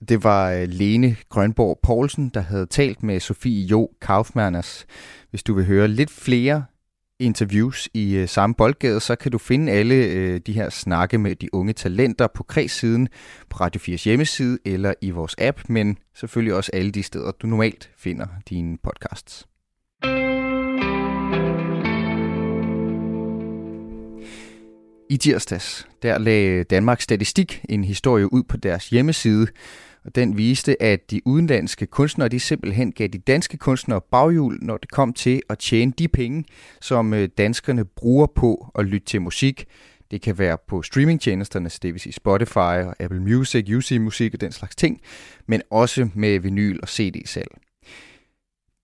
Det 0.09 0.25
var 0.25 0.53
øh, 0.53 0.69
Lene 0.69 1.17
Grønborg 1.29 1.79
Poulsen, 1.83 2.29
der 2.29 2.41
havde 2.41 2.67
talt 2.67 3.03
med 3.03 3.21
Sofie 3.21 3.67
Jo 3.67 3.91
Kaufmanners. 4.01 4.87
Hvis 5.31 5.43
du 5.43 5.55
vil 5.55 5.67
høre 5.67 5.89
lidt 5.89 6.11
flere 6.11 6.65
interviews 7.19 7.89
i 7.95 8.17
øh, 8.17 8.29
samme 8.29 8.55
boldgade, 8.55 9.01
så 9.01 9.17
kan 9.17 9.33
du 9.33 9.39
finde 9.39 9.73
alle 9.73 9.95
øh, 9.95 10.41
de 10.47 10.53
her 10.53 10.71
snakke 10.71 11.19
med 11.19 11.37
de 11.37 11.55
unge 11.55 11.73
talenter 11.73 12.27
på 12.27 12.43
Kreds-siden, 12.43 13.09
på 13.51 13.57
Radio 13.57 13.81
4's 13.81 14.05
hjemmeside 14.05 14.59
eller 14.65 14.95
i 15.01 15.11
vores 15.11 15.35
app, 15.39 15.69
men 15.69 15.99
selvfølgelig 16.15 16.55
også 16.55 16.71
alle 16.75 16.91
de 16.91 17.03
steder, 17.03 17.31
du 17.31 17.47
normalt 17.47 17.91
finder 17.97 18.27
dine 18.49 18.79
podcasts. 18.79 19.47
I 25.11 25.17
tirsdags, 25.17 25.89
der 26.03 26.19
lagde 26.19 26.65
Danmarks 26.65 27.05
Statistik 27.05 27.65
en 27.69 27.85
historie 27.85 28.33
ud 28.33 28.43
på 28.43 28.57
deres 28.57 28.91
hjemmeside, 28.91 29.47
og 30.05 30.15
den 30.15 30.37
viste, 30.37 30.83
at 30.83 31.11
de 31.11 31.21
udenlandske 31.27 31.87
kunstnere 31.87 32.29
de 32.29 32.41
simpelthen 32.41 32.93
gav 32.93 33.09
de 33.09 33.19
danske 33.19 33.57
kunstnere 33.57 34.01
baghjul, 34.11 34.59
når 34.63 34.77
det 34.77 34.91
kom 34.91 35.13
til 35.13 35.43
at 35.51 35.59
tjene 35.59 35.93
de 35.99 36.09
penge, 36.09 36.45
som 36.81 37.15
øh, 37.15 37.29
danskerne 37.39 37.85
bruger 37.85 38.27
på 38.27 38.71
at 38.79 38.85
lytte 38.85 39.07
til 39.07 39.23
musik. 39.23 39.65
Det 40.11 40.23
kan 40.23 40.39
være 40.39 40.59
på 40.69 40.83
streamingtjenesterne, 40.83 41.69
det 41.69 41.93
vil 41.93 42.01
sige 42.01 42.13
Spotify 42.13 42.57
og 42.57 42.95
Apple 43.01 43.21
Music, 43.21 43.75
UC 43.77 43.99
Musik 44.01 44.35
og 44.35 44.41
den 44.41 44.53
slags 44.53 44.77
ting, 44.77 45.01
men 45.47 45.63
også 45.71 46.09
med 46.15 46.39
vinyl 46.39 46.79
og 46.83 46.89
CD-salg. 46.89 47.51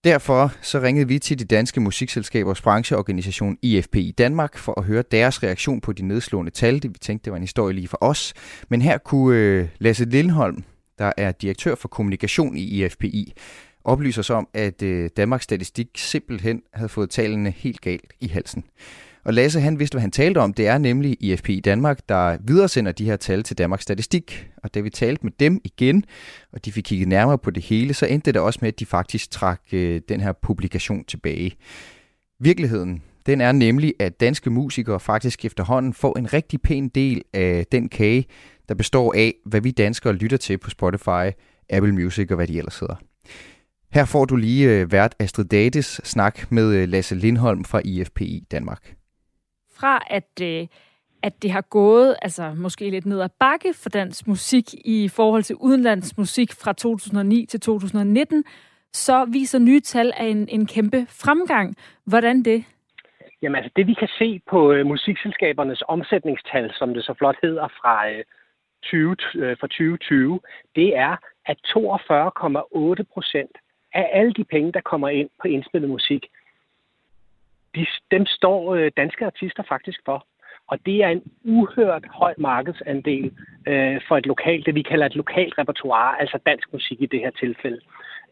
Derfor 0.03 0.53
så 0.61 0.79
ringede 0.79 1.07
vi 1.07 1.19
til 1.19 1.39
de 1.39 1.45
danske 1.45 1.79
musikselskabers 1.79 2.61
brancheorganisation 2.61 3.57
IFP 3.61 3.95
i 3.95 4.11
Danmark 4.11 4.57
for 4.57 4.79
at 4.79 4.85
høre 4.85 5.03
deres 5.11 5.43
reaktion 5.43 5.81
på 5.81 5.93
de 5.93 6.07
nedslående 6.07 6.51
tal. 6.51 6.83
Det, 6.83 6.89
vi 6.93 6.97
tænkte, 7.01 7.25
det 7.25 7.31
var 7.31 7.37
en 7.37 7.43
historie 7.43 7.75
lige 7.75 7.87
for 7.87 7.97
os. 8.01 8.33
Men 8.69 8.81
her 8.81 8.97
kunne 8.97 9.37
øh, 9.37 9.67
Lasse 9.79 10.05
Lindholm, 10.05 10.63
der 10.99 11.11
er 11.17 11.31
direktør 11.31 11.75
for 11.75 11.87
kommunikation 11.87 12.57
i 12.57 12.63
IFPI, 12.63 13.33
oplyse 13.83 14.19
os 14.19 14.29
om, 14.29 14.47
at 14.53 14.81
øh, 14.81 15.09
Danmarks 15.17 15.43
Statistik 15.43 15.87
simpelthen 15.95 16.61
havde 16.73 16.89
fået 16.89 17.09
tallene 17.09 17.51
helt 17.51 17.81
galt 17.81 18.13
i 18.19 18.27
halsen. 18.27 18.63
Og 19.29 19.33
Lasse, 19.33 19.59
han 19.61 19.79
vidste, 19.79 19.95
hvad 19.95 20.01
han 20.01 20.11
talte 20.11 20.37
om. 20.37 20.53
Det 20.53 20.67
er 20.67 20.77
nemlig 20.77 21.17
IFP 21.19 21.49
i 21.49 21.59
Danmark, 21.59 21.99
der 22.09 22.37
videresender 22.47 22.91
de 22.91 23.05
her 23.05 23.15
tal 23.15 23.43
til 23.43 23.57
Danmarks 23.57 23.83
Statistik. 23.83 24.49
Og 24.63 24.73
da 24.73 24.79
vi 24.79 24.89
talte 24.89 25.23
med 25.23 25.31
dem 25.39 25.61
igen, 25.63 26.05
og 26.53 26.65
de 26.65 26.71
fik 26.71 26.83
kigget 26.83 27.07
nærmere 27.07 27.37
på 27.37 27.51
det 27.51 27.63
hele, 27.63 27.93
så 27.93 28.05
endte 28.05 28.31
det 28.31 28.41
også 28.41 28.59
med, 28.61 28.67
at 28.67 28.79
de 28.79 28.85
faktisk 28.85 29.31
trak 29.31 29.61
øh, 29.71 30.01
den 30.09 30.21
her 30.21 30.31
publikation 30.31 31.03
tilbage. 31.03 31.55
Virkeligheden, 32.39 33.03
den 33.25 33.41
er 33.41 33.51
nemlig, 33.51 33.93
at 33.99 34.19
danske 34.19 34.49
musikere 34.49 34.99
faktisk 34.99 35.45
efterhånden 35.45 35.93
får 35.93 36.17
en 36.17 36.33
rigtig 36.33 36.61
pæn 36.61 36.87
del 36.87 37.21
af 37.33 37.65
den 37.71 37.89
kage, 37.89 38.25
der 38.69 38.75
består 38.75 39.13
af, 39.17 39.33
hvad 39.45 39.61
vi 39.61 39.71
danskere 39.71 40.13
lytter 40.13 40.37
til 40.37 40.57
på 40.57 40.69
Spotify, 40.69 41.31
Apple 41.69 41.93
Music 41.93 42.27
og 42.29 42.35
hvad 42.35 42.47
de 42.47 42.57
ellers 42.57 42.79
hedder. 42.79 42.95
Her 43.91 44.05
får 44.05 44.25
du 44.25 44.35
lige 44.35 44.69
øh, 44.69 44.91
vært 44.91 45.15
Astrid 45.19 45.45
Dates 45.45 46.01
snak 46.03 46.51
med 46.51 46.73
øh, 46.73 46.89
Lasse 46.89 47.15
Lindholm 47.15 47.63
fra 47.63 47.81
IFPI 47.85 48.43
Danmark 48.51 48.98
fra 49.79 50.03
at, 50.09 50.41
øh, 50.41 50.67
at 51.23 51.43
det 51.43 51.51
har 51.51 51.61
gået 51.61 52.15
altså 52.21 52.53
måske 52.57 52.89
lidt 52.89 53.05
ned 53.05 53.21
ad 53.21 53.29
bakke 53.39 53.73
for 53.73 53.89
dansk 53.89 54.27
musik 54.27 54.65
i 54.73 55.07
forhold 55.07 55.43
til 55.43 55.55
udenlandsmusik 55.55 56.49
fra 56.53 56.73
2009 56.73 57.45
til 57.45 57.59
2019, 57.59 58.43
så 58.93 59.25
viser 59.25 59.59
nye 59.59 59.79
tal 59.79 60.11
af 60.17 60.25
en, 60.25 60.47
en 60.49 60.65
kæmpe 60.65 61.05
fremgang. 61.09 61.75
Hvordan 62.05 62.43
det? 62.43 62.65
Jamen 63.41 63.55
altså, 63.55 63.71
det 63.75 63.87
vi 63.87 63.93
kan 63.93 64.07
se 64.17 64.41
på 64.49 64.71
øh, 64.71 64.85
musikselskabernes 64.85 65.83
omsætningstal, 65.87 66.71
som 66.73 66.93
det 66.93 67.03
så 67.03 67.13
flot 67.13 67.35
hedder 67.43 67.67
fra, 67.67 68.09
øh, 68.09 68.23
20, 68.83 69.15
øh, 69.35 69.57
fra 69.59 69.67
2020, 69.67 70.39
det 70.75 70.97
er, 70.97 71.15
at 71.45 71.57
42,8 71.67 73.03
procent 73.13 73.51
af 73.93 74.09
alle 74.13 74.33
de 74.33 74.43
penge, 74.43 74.71
der 74.71 74.81
kommer 74.81 75.09
ind 75.09 75.29
på 75.41 75.47
indspillet 75.47 75.89
musik, 75.89 76.25
de, 77.75 77.85
dem 78.11 78.25
står 78.25 78.75
øh, 78.75 78.91
danske 78.97 79.25
artister 79.25 79.63
faktisk 79.63 79.99
for. 80.05 80.25
Og 80.67 80.77
det 80.85 81.03
er 81.03 81.09
en 81.09 81.23
uhørt 81.43 82.05
høj 82.09 82.33
markedsandel 82.37 83.31
øh, 83.67 84.01
for 84.07 84.17
et 84.17 84.25
lokalt, 84.25 84.65
det 84.65 84.75
vi 84.75 84.81
kalder 84.81 85.05
et 85.05 85.15
lokalt 85.15 85.57
repertoire, 85.57 86.21
altså 86.21 86.39
dansk 86.45 86.73
musik 86.73 87.01
i 87.01 87.05
det 87.05 87.19
her 87.19 87.31
tilfælde. 87.31 87.81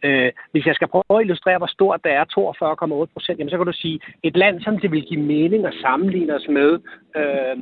Øh, 0.04 0.32
hvis 0.52 0.66
jeg 0.66 0.76
skal 0.76 0.88
prøve 0.88 1.20
at 1.20 1.22
illustrere, 1.22 1.58
hvor 1.58 1.68
stort 1.68 2.04
det 2.04 2.12
er, 2.12 2.24
42,8 3.06 3.14
procent, 3.14 3.40
jamen 3.40 3.50
så 3.50 3.58
kan 3.58 3.66
du 3.66 3.74
sige, 3.74 4.00
et 4.24 4.38
land, 4.38 4.62
som 4.62 4.80
det 4.80 4.92
vil 4.92 5.06
give 5.06 5.22
mening 5.22 5.66
at 5.66 5.74
sammenligne 5.82 6.36
os 6.36 6.48
med 6.50 6.80
øh, 7.16 7.58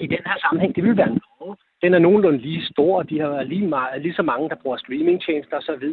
i 0.00 0.06
den 0.06 0.22
her 0.26 0.38
sammenhæng, 0.40 0.76
det 0.76 0.84
vil 0.84 0.96
være 0.96 1.08
Norge. 1.08 1.56
Den 1.82 1.94
er 1.94 1.98
nogenlunde 1.98 2.38
lige 2.38 2.64
stor, 2.64 2.98
og 2.98 3.10
de 3.10 3.20
har 3.20 3.28
været 3.28 3.48
lige, 3.48 3.68
meget, 3.68 4.02
lige 4.02 4.14
så 4.14 4.22
mange, 4.22 4.48
der 4.48 4.54
bruger 4.62 4.76
streamingtjenester 4.76 5.56
osv. 5.56 5.86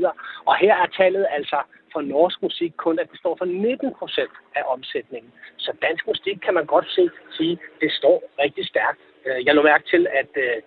Og 0.45 0.55
her 0.55 0.76
er 0.76 0.88
tallet 0.97 1.26
altså 1.32 1.57
for 1.93 2.01
norsk 2.01 2.37
musik 2.41 2.73
kun, 2.77 2.99
at 2.99 3.07
det 3.11 3.19
står 3.19 3.35
for 3.37 3.45
19 3.45 3.93
procent 3.99 4.33
af 4.55 4.63
omsætningen. 4.75 5.31
Så 5.57 5.71
dansk 5.81 6.07
musik 6.07 6.37
kan 6.45 6.53
man 6.53 6.65
godt 6.65 6.87
se, 6.95 7.09
sige, 7.37 7.55
det 7.81 7.91
står 7.91 8.17
rigtig 8.43 8.65
stærkt. 8.67 8.99
Øh, 9.25 9.45
jeg 9.45 9.55
lå 9.55 9.61
mærke 9.61 9.85
til, 9.93 10.07
at, 10.21 10.31
øh, 10.45 10.57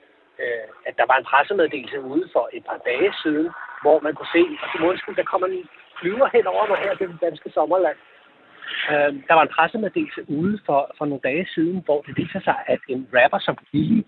øh, 0.43 0.66
at 0.89 0.95
der 0.99 1.07
var 1.11 1.16
en 1.18 1.29
pressemeddelelse 1.31 2.01
ude 2.01 2.27
for 2.35 2.45
et 2.53 2.64
par 2.70 2.81
dage 2.91 3.12
siden, 3.22 3.49
hvor 3.83 4.01
man 4.07 4.14
kunne 4.14 4.33
se, 4.37 4.43
at 4.62 4.68
til 4.72 4.89
undskyld, 4.91 5.16
der 5.16 5.31
kommer 5.33 5.47
en 5.47 5.68
flyver 6.01 6.29
hen 6.35 6.47
over 6.47 6.66
mig 6.70 6.79
her 6.85 6.95
til 6.95 7.09
det 7.09 7.20
danske 7.27 7.51
sommerland. 7.57 7.99
Der 9.29 9.35
var 9.35 9.43
en 9.43 9.55
pressemeddelelse 9.57 10.20
ude 10.29 10.59
for, 10.66 10.81
for 10.99 11.05
nogle 11.05 11.27
dage 11.31 11.47
siden, 11.55 11.83
hvor 11.85 12.01
det 12.07 12.16
viser 12.16 12.41
sig, 12.41 12.57
at 12.66 12.81
en 12.89 13.09
rapper 13.14 13.39
som 13.39 13.57
Billy 13.72 14.03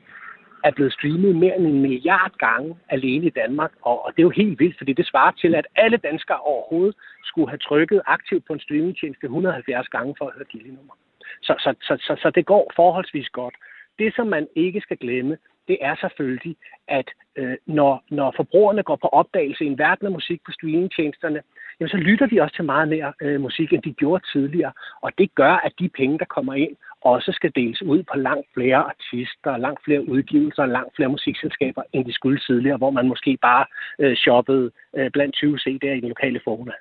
er 0.64 0.70
blevet 0.70 0.92
streamet 0.92 1.36
mere 1.36 1.56
end 1.56 1.66
en 1.66 1.82
milliard 1.82 2.32
gange 2.38 2.76
alene 2.88 3.26
i 3.26 3.30
Danmark. 3.30 3.72
Og, 3.82 4.04
og 4.04 4.12
det 4.12 4.18
er 4.18 4.28
jo 4.30 4.40
helt 4.42 4.60
vildt, 4.60 4.78
fordi 4.78 4.92
det 4.92 5.06
svarer 5.06 5.32
til, 5.32 5.54
at 5.54 5.66
alle 5.76 5.96
danskere 5.96 6.40
overhovedet 6.40 6.96
skulle 7.24 7.48
have 7.48 7.58
trykket 7.58 8.00
aktivt 8.06 8.44
på 8.46 8.52
en 8.52 8.60
streamingtjeneste 8.60 9.24
170 9.24 9.88
gange 9.88 10.14
for 10.18 10.26
at 10.26 10.34
høre 10.34 10.44
gildenummer. 10.44 10.94
Så, 11.42 11.54
så, 11.58 11.74
så, 11.82 11.96
så, 12.00 12.16
så 12.22 12.30
det 12.30 12.46
går 12.46 12.72
forholdsvis 12.76 13.28
godt. 13.28 13.54
Det, 13.98 14.14
som 14.16 14.26
man 14.26 14.46
ikke 14.56 14.80
skal 14.80 14.96
glemme, 14.96 15.36
det 15.68 15.78
er 15.80 15.94
selvfølgelig, 16.00 16.56
at 16.88 17.08
øh, 17.36 17.56
når, 17.66 18.04
når 18.10 18.32
forbrugerne 18.36 18.82
går 18.82 18.96
på 18.96 19.08
opdagelse 19.08 19.64
i 19.64 19.66
en 19.66 19.78
verden 19.78 20.06
af 20.06 20.12
musik 20.12 20.40
på 20.46 20.52
streamingtjenesterne, 20.52 21.42
jamen 21.80 21.90
så 21.90 21.96
lytter 21.96 22.26
de 22.26 22.40
også 22.40 22.56
til 22.56 22.64
meget 22.64 22.88
mere 22.88 23.12
øh, 23.22 23.40
musik, 23.40 23.72
end 23.72 23.82
de 23.82 23.92
gjorde 23.92 24.24
tidligere. 24.32 24.72
Og 25.00 25.12
det 25.18 25.34
gør, 25.34 25.52
at 25.52 25.72
de 25.78 25.88
penge, 25.88 26.18
der 26.18 26.24
kommer 26.24 26.54
ind, 26.54 26.76
også 27.00 27.32
skal 27.32 27.52
deles 27.54 27.82
ud 27.82 28.02
på 28.02 28.18
langt 28.18 28.46
flere 28.54 28.76
artister, 28.76 29.56
langt 29.56 29.84
flere 29.84 30.08
udgivelser 30.08 30.62
og 30.62 30.68
langt 30.68 30.96
flere 30.96 31.08
musikselskaber, 31.08 31.82
end 31.92 32.04
de 32.04 32.12
skulle 32.12 32.38
tidligere, 32.38 32.76
hvor 32.76 32.90
man 32.90 33.08
måske 33.08 33.38
bare 33.42 33.66
øh, 33.98 34.16
shoppede 34.16 34.70
øh, 34.96 35.10
blandt 35.10 35.34
20 35.34 35.56
CD'er 35.56 35.94
i 35.96 36.00
den 36.00 36.08
lokale 36.08 36.40
formular. 36.44 36.74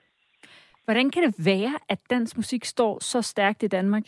Hvordan 0.86 1.12
kan 1.12 1.24
det 1.24 1.46
være, 1.46 1.74
at 1.90 2.00
dansk 2.10 2.38
musik 2.38 2.66
står 2.66 3.00
så 3.00 3.22
stærkt 3.22 3.64
i 3.64 3.68
Danmark? 3.68 4.04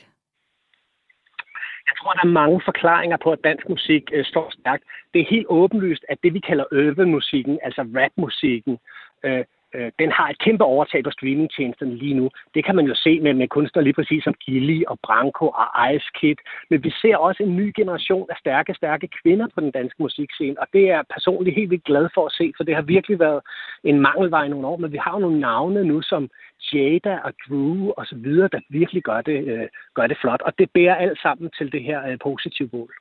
Jeg 1.90 1.98
tror, 1.98 2.14
der 2.14 2.24
er 2.24 2.38
mange 2.42 2.62
forklaringer 2.66 3.18
på, 3.24 3.32
at 3.32 3.44
dansk 3.44 3.70
musik 3.70 4.04
øh, 4.14 4.26
står 4.26 4.54
stærkt. 4.60 4.84
Det 5.14 5.22
er 5.22 5.26
helt 5.30 5.46
åbenlyst, 5.50 6.06
at 6.10 6.18
det, 6.24 6.34
vi 6.34 6.40
kalder 6.40 6.66
urban-musikken, 6.72 7.60
altså 7.64 7.82
rapmusikken, 7.82 8.78
øh, 9.24 9.46
øh, 9.76 9.92
den 10.00 10.12
har 10.12 10.30
et 10.30 10.40
kæmpe 10.40 10.64
overtag 10.64 11.04
på 11.04 11.12
streamingtjenesterne 11.12 11.96
lige 11.96 12.14
nu. 12.14 12.30
Det 12.56 12.66
kan 12.66 12.76
man 12.76 12.86
jo 12.86 12.96
se 12.96 13.20
med, 13.20 13.34
med 13.34 13.48
kunstnere 13.48 13.84
lige 13.84 13.94
præcis 13.94 14.24
som 14.24 14.34
Gilly 14.34 14.84
og 14.88 15.00
Branko 15.04 15.48
og 15.48 15.68
Ice 15.94 16.10
Kid. 16.20 16.36
Men 16.70 16.84
vi 16.84 16.92
ser 17.02 17.18
også 17.18 17.44
en 17.44 17.56
ny 17.56 17.74
generation 17.76 18.28
af 18.30 18.36
stærke, 18.40 18.74
stærke 18.74 19.08
kvinder 19.22 19.48
på 19.56 19.62
den 19.62 19.72
danske 19.72 20.04
musikscene, 20.04 20.60
og 20.62 20.68
det 20.74 20.82
er 20.82 20.96
jeg 20.96 21.04
personligt 21.14 21.56
helt 21.56 21.70
vildt 21.70 21.84
glad 21.84 22.10
for 22.14 22.26
at 22.26 22.32
se, 22.32 22.54
for 22.58 22.64
det 22.64 22.76
har 22.76 22.82
virkelig 22.82 23.20
været 23.20 23.42
en 23.84 24.00
mangelvej 24.00 24.44
i 24.46 24.50
nogle 24.50 24.68
år, 24.68 24.78
men 24.78 24.92
vi 24.92 24.98
har 24.98 25.14
jo 25.14 25.20
nogle 25.20 25.40
navne 25.40 25.84
nu, 25.84 26.02
som 26.02 26.30
Jada 26.74 27.18
og 27.24 27.34
Drew 27.48 27.90
og 27.98 28.06
så 28.06 28.16
videre, 28.16 28.50
der 28.52 28.60
virkelig 28.70 29.04
gør 29.04 29.22
det, 29.22 29.48
øh, 29.48 29.68
gør 29.94 30.08
det 30.08 30.18
flot, 30.22 30.42
og 30.42 30.54
det 30.60 30.72
bærer 30.74 30.96
alt 30.96 31.22
sammen 31.22 31.52
til 31.58 31.72
det 31.72 31.84
her 31.84 32.08
øh, 32.08 32.18
positive 32.24 32.70
mål. 32.74 32.94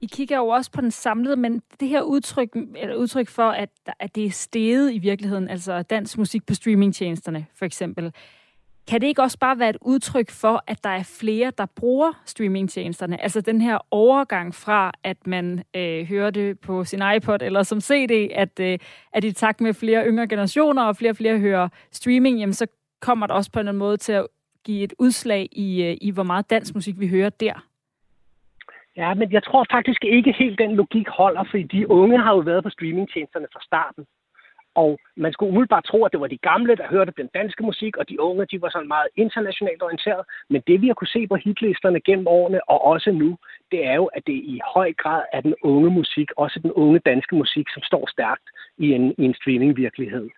I 0.00 0.06
kigger 0.06 0.36
jo 0.36 0.48
også 0.48 0.70
på 0.70 0.80
den 0.80 0.90
samlede, 0.90 1.36
men 1.36 1.62
det 1.80 1.88
her 1.88 2.02
udtryk, 2.02 2.48
eller 2.76 2.96
udtryk 2.96 3.28
for, 3.28 3.48
at, 3.50 3.70
at 4.00 4.14
det 4.14 4.26
er 4.26 4.30
steget 4.30 4.92
i 4.92 4.98
virkeligheden, 4.98 5.48
altså 5.48 5.82
dansk 5.82 6.18
musik 6.18 6.46
på 6.46 6.54
streamingtjenesterne 6.54 7.46
for 7.54 7.64
eksempel. 7.64 8.12
Kan 8.88 9.00
det 9.00 9.06
ikke 9.06 9.22
også 9.22 9.38
bare 9.38 9.58
være 9.58 9.70
et 9.70 9.76
udtryk 9.80 10.30
for, 10.30 10.64
at 10.66 10.84
der 10.84 10.90
er 10.90 11.02
flere, 11.02 11.52
der 11.58 11.66
bruger 11.66 12.22
streamingtjenesterne? 12.24 13.22
Altså 13.22 13.40
den 13.40 13.60
her 13.60 13.78
overgang 13.90 14.54
fra, 14.54 14.92
at 15.02 15.26
man 15.26 15.62
øh, 15.76 16.04
hører 16.04 16.30
det 16.30 16.60
på 16.60 16.84
sin 16.84 17.02
iPod 17.16 17.38
eller 17.42 17.62
som 17.62 17.80
CD, 17.80 18.30
at, 18.34 18.60
øh, 18.60 18.78
at 19.12 19.24
i 19.24 19.32
takt 19.32 19.60
med 19.60 19.74
flere 19.74 20.06
yngre 20.06 20.26
generationer 20.26 20.82
og 20.82 20.96
flere 20.96 21.12
og 21.12 21.16
flere 21.16 21.38
hører 21.38 21.68
streaming, 21.92 22.38
jamen 22.38 22.54
så 22.54 22.66
kommer 23.00 23.26
det 23.26 23.36
også 23.36 23.50
på 23.50 23.58
en 23.58 23.60
eller 23.60 23.70
anden 23.70 23.78
måde 23.78 23.96
til 23.96 24.12
at 24.12 24.26
give 24.64 24.82
et 24.82 24.94
udslag 24.98 25.48
i, 25.52 25.82
øh, 25.82 25.96
i 26.00 26.10
hvor 26.10 26.22
meget 26.22 26.50
dansk 26.50 26.74
musik 26.74 27.00
vi 27.00 27.08
hører 27.08 27.30
der. 27.30 27.66
Ja, 28.96 29.14
men 29.14 29.32
jeg 29.32 29.42
tror 29.42 29.66
faktisk 29.70 30.04
ikke 30.04 30.32
helt, 30.32 30.58
den 30.58 30.76
logik 30.76 31.08
holder, 31.08 31.44
fordi 31.50 31.62
de 31.62 31.90
unge 31.90 32.18
har 32.18 32.32
jo 32.34 32.38
været 32.38 32.64
på 32.64 32.70
streamingtjenesterne 32.70 33.46
fra 33.52 33.60
starten. 33.62 34.06
Og 34.74 34.98
man 35.16 35.32
skulle 35.32 35.50
umiddelbart 35.50 35.84
tro, 35.84 36.04
at 36.04 36.12
det 36.12 36.20
var 36.20 36.26
de 36.26 36.46
gamle, 36.50 36.76
der 36.76 36.88
hørte 36.88 37.12
den 37.16 37.28
danske 37.34 37.62
musik, 37.62 37.96
og 37.96 38.08
de 38.08 38.20
unge, 38.20 38.46
de 38.50 38.62
var 38.62 38.70
sådan 38.70 38.88
meget 38.88 39.08
internationalt 39.16 39.82
orienteret. 39.82 40.24
Men 40.50 40.62
det, 40.66 40.82
vi 40.82 40.86
har 40.86 40.94
kunne 40.94 41.16
se 41.16 41.26
på 41.26 41.34
hitlisterne 41.34 42.00
gennem 42.00 42.26
årene, 42.26 42.70
og 42.70 42.84
også 42.84 43.10
nu, 43.12 43.38
det 43.70 43.86
er 43.86 43.94
jo, 43.94 44.04
at 44.04 44.22
det 44.26 44.32
i 44.32 44.60
høj 44.74 44.92
grad 44.92 45.22
er 45.32 45.40
den 45.40 45.54
unge 45.62 45.90
musik, 45.90 46.28
også 46.36 46.58
den 46.62 46.72
unge 46.72 46.98
danske 46.98 47.36
musik, 47.36 47.66
som 47.74 47.82
står 47.82 48.10
stærkt 48.10 48.46
i 48.78 48.92
en, 48.92 49.14
i 49.18 49.24
en 49.24 49.34
streamingvirkelighed. 49.34 50.28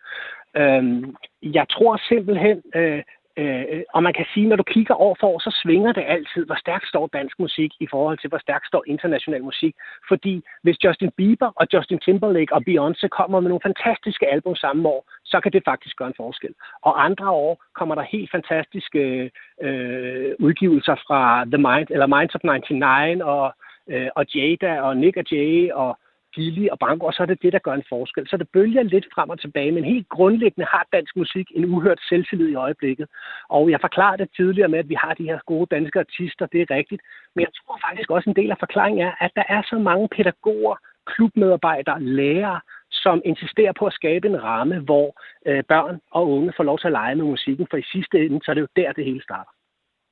Øhm, 0.56 1.16
jeg 1.42 1.66
tror 1.70 2.00
simpelthen, 2.08 2.62
øh, 2.74 3.02
Øh, 3.40 3.82
og 3.94 4.02
man 4.02 4.12
kan 4.12 4.26
sige, 4.34 4.46
når 4.48 4.56
du 4.56 4.62
kigger 4.62 4.94
år 5.00 5.16
for 5.20 5.26
år, 5.26 5.38
så 5.38 5.60
svinger 5.62 5.92
det 5.92 6.04
altid, 6.06 6.46
hvor 6.46 6.58
stærkt 6.64 6.88
står 6.88 7.06
dansk 7.06 7.38
musik 7.38 7.70
i 7.80 7.86
forhold 7.90 8.18
til, 8.18 8.28
hvor 8.28 8.38
stærkt 8.38 8.66
står 8.66 8.82
international 8.86 9.42
musik. 9.42 9.74
Fordi 10.08 10.42
hvis 10.62 10.84
Justin 10.84 11.10
Bieber 11.16 11.50
og 11.56 11.66
Justin 11.72 11.98
Timberlake 11.98 12.54
og 12.54 12.62
Beyoncé 12.68 13.08
kommer 13.08 13.40
med 13.40 13.48
nogle 13.48 13.66
fantastiske 13.68 14.26
album 14.26 14.54
samme 14.56 14.88
år, 14.88 15.04
så 15.24 15.40
kan 15.40 15.52
det 15.52 15.62
faktisk 15.64 15.96
gøre 15.96 16.08
en 16.08 16.20
forskel. 16.22 16.54
Og 16.82 17.04
andre 17.04 17.30
år 17.30 17.62
kommer 17.74 17.94
der 17.94 18.02
helt 18.02 18.30
fantastiske 18.30 19.30
øh, 19.62 20.34
udgivelser 20.38 20.96
fra 21.06 21.44
The 21.44 21.62
Mind, 21.66 21.88
eller 21.90 22.06
Minds 22.06 22.34
of 22.34 22.40
99 22.44 23.22
og, 23.22 23.54
øh, 23.88 24.08
og 24.14 24.24
Jada 24.34 24.80
og 24.80 24.96
Nick 24.96 25.16
og 25.16 25.24
Jay 25.32 25.70
og 25.72 25.98
billige 26.38 26.72
og 26.72 26.78
banko, 26.78 27.06
og 27.06 27.14
så 27.14 27.22
er 27.22 27.26
det 27.30 27.42
det, 27.42 27.52
der 27.52 27.66
gør 27.66 27.74
en 27.74 27.90
forskel. 27.94 28.24
Så 28.28 28.36
det 28.36 28.48
bølger 28.56 28.82
lidt 28.82 29.06
frem 29.14 29.28
og 29.30 29.40
tilbage, 29.40 29.72
men 29.72 29.84
helt 29.84 30.08
grundlæggende 30.08 30.66
har 30.74 30.84
dansk 30.92 31.16
musik 31.16 31.46
en 31.58 31.64
uhørt 31.72 32.00
selvtillid 32.08 32.48
i 32.50 32.60
øjeblikket. 32.66 33.06
Og 33.48 33.70
jeg 33.70 33.80
forklarede 33.80 34.22
det 34.22 34.28
tidligere 34.36 34.68
med, 34.68 34.78
at 34.78 34.88
vi 34.88 34.96
har 35.02 35.14
de 35.14 35.30
her 35.30 35.38
gode 35.46 35.66
danske 35.74 35.98
artister, 36.00 36.46
det 36.46 36.60
er 36.60 36.74
rigtigt. 36.78 37.02
Men 37.34 37.40
jeg 37.46 37.52
tror 37.58 37.78
faktisk 37.86 38.10
også, 38.10 38.30
en 38.30 38.40
del 38.40 38.50
af 38.50 38.58
forklaringen 38.64 39.06
er, 39.06 39.12
at 39.20 39.32
der 39.36 39.46
er 39.48 39.62
så 39.70 39.78
mange 39.78 40.08
pædagoger, 40.16 40.76
klubmedarbejdere, 41.06 42.02
lærere, 42.02 42.60
som 42.90 43.22
insisterer 43.24 43.72
på 43.78 43.84
at 43.86 43.92
skabe 43.92 44.28
en 44.28 44.42
ramme, 44.42 44.78
hvor 44.80 45.08
øh, 45.46 45.62
børn 45.68 46.00
og 46.10 46.30
unge 46.30 46.52
får 46.56 46.64
lov 46.64 46.78
til 46.78 46.86
at 46.86 46.96
lege 47.00 47.14
med 47.14 47.24
musikken, 47.24 47.66
for 47.70 47.76
i 47.76 47.90
sidste 47.92 48.16
ende, 48.24 48.40
så 48.44 48.50
er 48.50 48.54
det 48.54 48.60
jo 48.60 48.74
der, 48.76 48.92
det 48.92 49.04
hele 49.04 49.22
starter. 49.22 49.57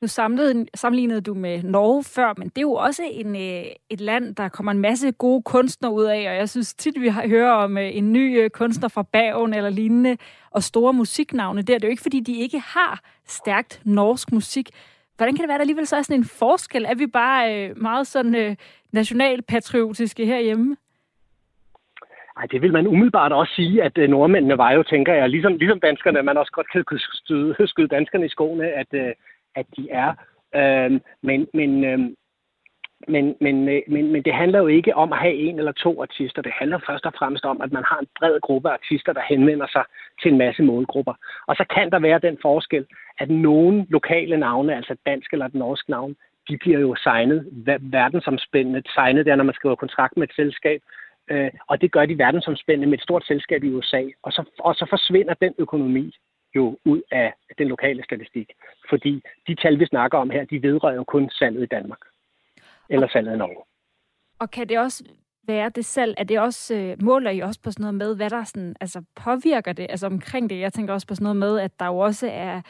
Nu 0.00 0.08
samlede, 0.08 0.66
sammenlignede 0.74 1.20
du 1.20 1.34
med 1.34 1.62
Norge 1.62 2.04
før, 2.04 2.34
men 2.36 2.48
det 2.48 2.58
er 2.58 2.62
jo 2.62 2.72
også 2.72 3.02
en, 3.10 3.36
øh, 3.36 3.64
et 3.90 4.00
land, 4.00 4.34
der 4.34 4.48
kommer 4.48 4.72
en 4.72 4.78
masse 4.78 5.12
gode 5.12 5.42
kunstnere 5.42 5.92
ud 5.92 6.04
af, 6.04 6.18
og 6.18 6.36
jeg 6.36 6.48
synes 6.48 6.74
tit, 6.74 7.00
vi 7.00 7.10
hører 7.10 7.52
om 7.52 7.78
øh, 7.78 7.96
en 7.96 8.12
ny 8.12 8.40
øh, 8.40 8.50
kunstner 8.50 8.88
fra 8.88 9.02
Bagen 9.02 9.54
eller 9.54 9.70
lignende, 9.70 10.16
og 10.50 10.62
store 10.62 10.92
musiknavne 10.92 11.62
der. 11.62 11.74
Det 11.74 11.84
er 11.84 11.88
jo 11.88 11.90
ikke, 11.90 12.02
fordi 12.02 12.20
de 12.20 12.38
ikke 12.38 12.58
har 12.58 13.00
stærkt 13.26 13.80
norsk 13.84 14.32
musik. 14.32 14.70
Hvordan 15.16 15.34
kan 15.34 15.42
det 15.42 15.48
være, 15.48 15.54
at 15.54 15.58
der 15.58 15.62
alligevel 15.62 15.86
så 15.86 15.96
er 15.96 16.02
sådan 16.02 16.20
en 16.20 16.24
forskel? 16.24 16.84
Er 16.84 16.94
vi 16.94 17.06
bare 17.06 17.74
meget 17.74 18.06
sådan 18.06 18.56
nationalpatriotiske 18.92 20.26
herhjemme? 20.26 20.76
Ej, 22.36 22.46
det 22.50 22.62
vil 22.62 22.72
man 22.72 22.86
umiddelbart 22.86 23.32
også 23.32 23.52
sige, 23.54 23.82
at 23.82 24.10
nordmændene 24.10 24.58
var 24.58 24.72
jo, 24.72 24.82
tænker 24.82 25.14
jeg, 25.14 25.30
ligesom, 25.30 25.56
ligesom 25.56 25.80
danskerne, 25.80 26.22
man 26.22 26.36
også 26.36 26.52
godt 26.52 26.72
kan 26.72 26.84
skyde, 26.98 27.68
skyde 27.68 27.88
danskerne 27.88 28.26
i 28.26 28.28
skoene, 28.28 28.64
at, 28.68 29.16
at 29.56 29.66
de 29.76 29.90
er. 29.90 30.10
Øh, 30.54 31.00
men, 31.22 31.48
men, 31.54 31.84
øh, 31.84 31.98
men, 33.08 33.36
men, 33.40 33.64
men, 33.88 34.12
men 34.12 34.22
det 34.22 34.34
handler 34.34 34.58
jo 34.58 34.66
ikke 34.66 34.94
om 34.94 35.12
at 35.12 35.18
have 35.18 35.34
en 35.34 35.58
eller 35.58 35.72
to 35.72 36.02
artister. 36.02 36.42
Det 36.42 36.52
handler 36.52 36.78
først 36.86 37.06
og 37.06 37.12
fremmest 37.18 37.44
om, 37.44 37.60
at 37.60 37.72
man 37.72 37.84
har 37.86 37.98
en 37.98 38.06
bred 38.18 38.40
gruppe 38.40 38.68
af 38.68 38.72
artister, 38.72 39.12
der 39.12 39.20
henvender 39.28 39.66
sig 39.66 39.84
til 40.22 40.32
en 40.32 40.38
masse 40.38 40.62
målgrupper. 40.62 41.14
Og 41.46 41.56
så 41.56 41.64
kan 41.74 41.90
der 41.90 41.98
være 41.98 42.18
den 42.18 42.38
forskel, 42.42 42.86
at 43.18 43.30
nogle 43.30 43.86
lokale 43.88 44.36
navne, 44.36 44.76
altså 44.76 44.96
dansk 45.06 45.32
eller 45.32 45.48
norsk 45.52 45.88
navn, 45.88 46.16
de 46.48 46.58
bliver 46.58 46.78
jo 46.78 46.94
signet 46.94 47.48
verdensomspændende. 47.80 48.82
Signet 48.94 49.26
der, 49.26 49.36
når 49.36 49.44
man 49.44 49.54
skriver 49.54 49.74
kontrakt 49.74 50.16
med 50.16 50.28
et 50.28 50.34
selskab. 50.34 50.80
Øh, 51.30 51.50
og 51.68 51.80
det 51.80 51.92
gør 51.92 52.06
de 52.06 52.18
verdensomspændende 52.18 52.86
med 52.90 52.98
et 52.98 53.02
stort 53.02 53.24
selskab 53.26 53.64
i 53.64 53.70
USA. 53.70 54.02
Og 54.22 54.32
så, 54.32 54.44
og 54.58 54.74
så 54.74 54.86
forsvinder 54.90 55.34
den 55.34 55.54
økonomi 55.58 56.14
jo 56.54 56.78
ud 56.84 57.02
af 57.10 57.34
den 57.58 57.68
lokale 57.68 58.04
statistik. 58.04 58.50
Fordi 58.90 59.22
de 59.48 59.54
tal, 59.54 59.80
vi 59.80 59.86
snakker 59.86 60.18
om 60.18 60.30
her, 60.30 60.44
de 60.44 60.62
vedrører 60.62 60.94
jo 60.94 61.04
kun 61.04 61.30
salget 61.30 61.62
i 61.62 61.66
Danmark. 61.66 62.00
Eller 62.90 63.08
salget 63.08 63.34
i 63.34 63.36
Norge. 63.36 63.64
Og 64.38 64.50
kan 64.50 64.68
det 64.68 64.78
også 64.78 65.04
være 65.46 65.68
det 65.68 65.84
selv? 65.84 66.14
Er 66.18 66.24
det 66.24 66.40
også, 66.40 66.74
øh, 66.74 67.02
måler 67.02 67.30
I 67.30 67.40
også 67.40 67.60
på 67.62 67.70
sådan 67.70 67.82
noget 67.82 67.94
med, 67.94 68.16
hvad 68.16 68.30
der 68.30 68.44
sådan, 68.44 68.76
altså 68.80 69.02
påvirker 69.24 69.72
det, 69.72 69.86
altså 69.90 70.06
omkring 70.06 70.50
det? 70.50 70.60
Jeg 70.60 70.72
tænker 70.72 70.94
også 70.94 71.06
på 71.06 71.14
sådan 71.14 71.24
noget 71.24 71.36
med, 71.36 71.58
at 71.58 71.80
der 71.80 71.86
jo 71.86 71.98
også 71.98 72.30
er 72.32 72.60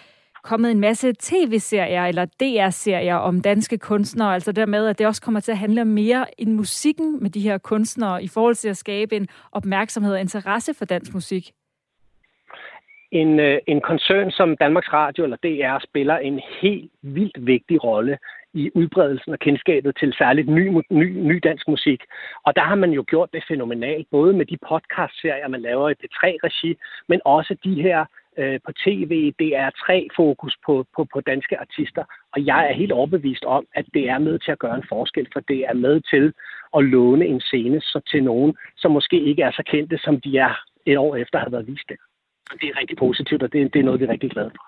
kommet 0.42 0.70
en 0.70 0.80
masse 0.80 1.12
tv-serier 1.20 2.04
eller 2.04 2.24
DR-serier 2.24 3.14
om 3.14 3.40
danske 3.40 3.78
kunstnere, 3.78 4.34
altså 4.34 4.52
dermed, 4.52 4.86
at 4.86 4.98
det 4.98 5.06
også 5.06 5.22
kommer 5.22 5.40
til 5.40 5.52
at 5.52 5.58
handle 5.58 5.84
mere 5.84 6.40
end 6.40 6.52
musikken 6.52 7.22
med 7.22 7.30
de 7.30 7.40
her 7.40 7.58
kunstnere 7.58 8.24
i 8.24 8.28
forhold 8.28 8.54
til 8.54 8.68
at 8.68 8.76
skabe 8.76 9.16
en 9.16 9.28
opmærksomhed 9.52 10.12
og 10.12 10.20
interesse 10.20 10.74
for 10.74 10.84
dansk 10.84 11.14
musik 11.14 11.52
en, 13.20 13.40
øh, 13.40 13.58
en 13.66 13.80
koncern 13.80 14.30
som 14.30 14.56
Danmarks 14.56 14.92
Radio 14.92 15.24
eller 15.24 15.36
DR 15.36 15.78
spiller 15.88 16.16
en 16.18 16.40
helt 16.60 16.90
vildt 17.02 17.46
vigtig 17.46 17.84
rolle 17.84 18.18
i 18.54 18.70
udbredelsen 18.74 19.32
og 19.32 19.38
kendskabet 19.38 19.96
til 20.00 20.14
særligt 20.18 20.48
ny, 20.48 20.82
ny, 20.90 21.08
ny 21.30 21.40
dansk 21.44 21.68
musik. 21.68 22.00
Og 22.46 22.56
der 22.56 22.62
har 22.62 22.74
man 22.74 22.90
jo 22.90 23.04
gjort 23.08 23.32
det 23.32 23.44
fænomenalt, 23.48 24.06
både 24.10 24.32
med 24.32 24.46
de 24.46 24.58
podcast-serier, 24.68 25.48
man 25.48 25.62
laver 25.62 25.88
i 25.88 25.94
P3-regi, 26.02 26.76
men 27.08 27.20
også 27.24 27.56
de 27.64 27.82
her 27.82 28.04
øh, 28.36 28.60
på 28.66 28.72
tv, 28.84 29.32
DR3-fokus 29.42 30.54
på, 30.66 30.86
på, 30.96 31.06
på 31.12 31.20
danske 31.20 31.60
artister. 31.60 32.04
Og 32.34 32.46
jeg 32.46 32.68
er 32.70 32.74
helt 32.74 32.92
overbevist 32.92 33.44
om, 33.44 33.66
at 33.74 33.86
det 33.94 34.08
er 34.08 34.18
med 34.18 34.38
til 34.38 34.52
at 34.52 34.58
gøre 34.58 34.76
en 34.76 34.88
forskel, 34.88 35.26
for 35.32 35.40
det 35.40 35.60
er 35.70 35.74
med 35.74 36.00
til 36.00 36.32
at 36.76 36.84
låne 36.84 37.26
en 37.26 37.40
scene 37.40 37.80
så 37.80 38.00
til 38.10 38.24
nogen, 38.24 38.56
som 38.76 38.90
måske 38.92 39.20
ikke 39.20 39.42
er 39.42 39.50
så 39.50 39.62
kendte, 39.66 39.98
som 39.98 40.20
de 40.20 40.38
er 40.38 40.54
et 40.86 40.98
år 40.98 41.16
efter 41.16 41.38
at 41.38 41.44
have 41.44 41.52
været 41.52 41.66
vist 41.66 41.88
det. 41.88 41.96
Det 42.52 42.68
er 42.68 42.80
rigtig 42.80 42.96
positivt, 42.96 43.42
og 43.42 43.52
det, 43.52 43.74
det 43.74 43.80
er 43.80 43.84
noget, 43.84 44.00
vi 44.00 44.04
er 44.04 44.08
rigtig 44.08 44.30
glade 44.30 44.50
for. 44.50 44.66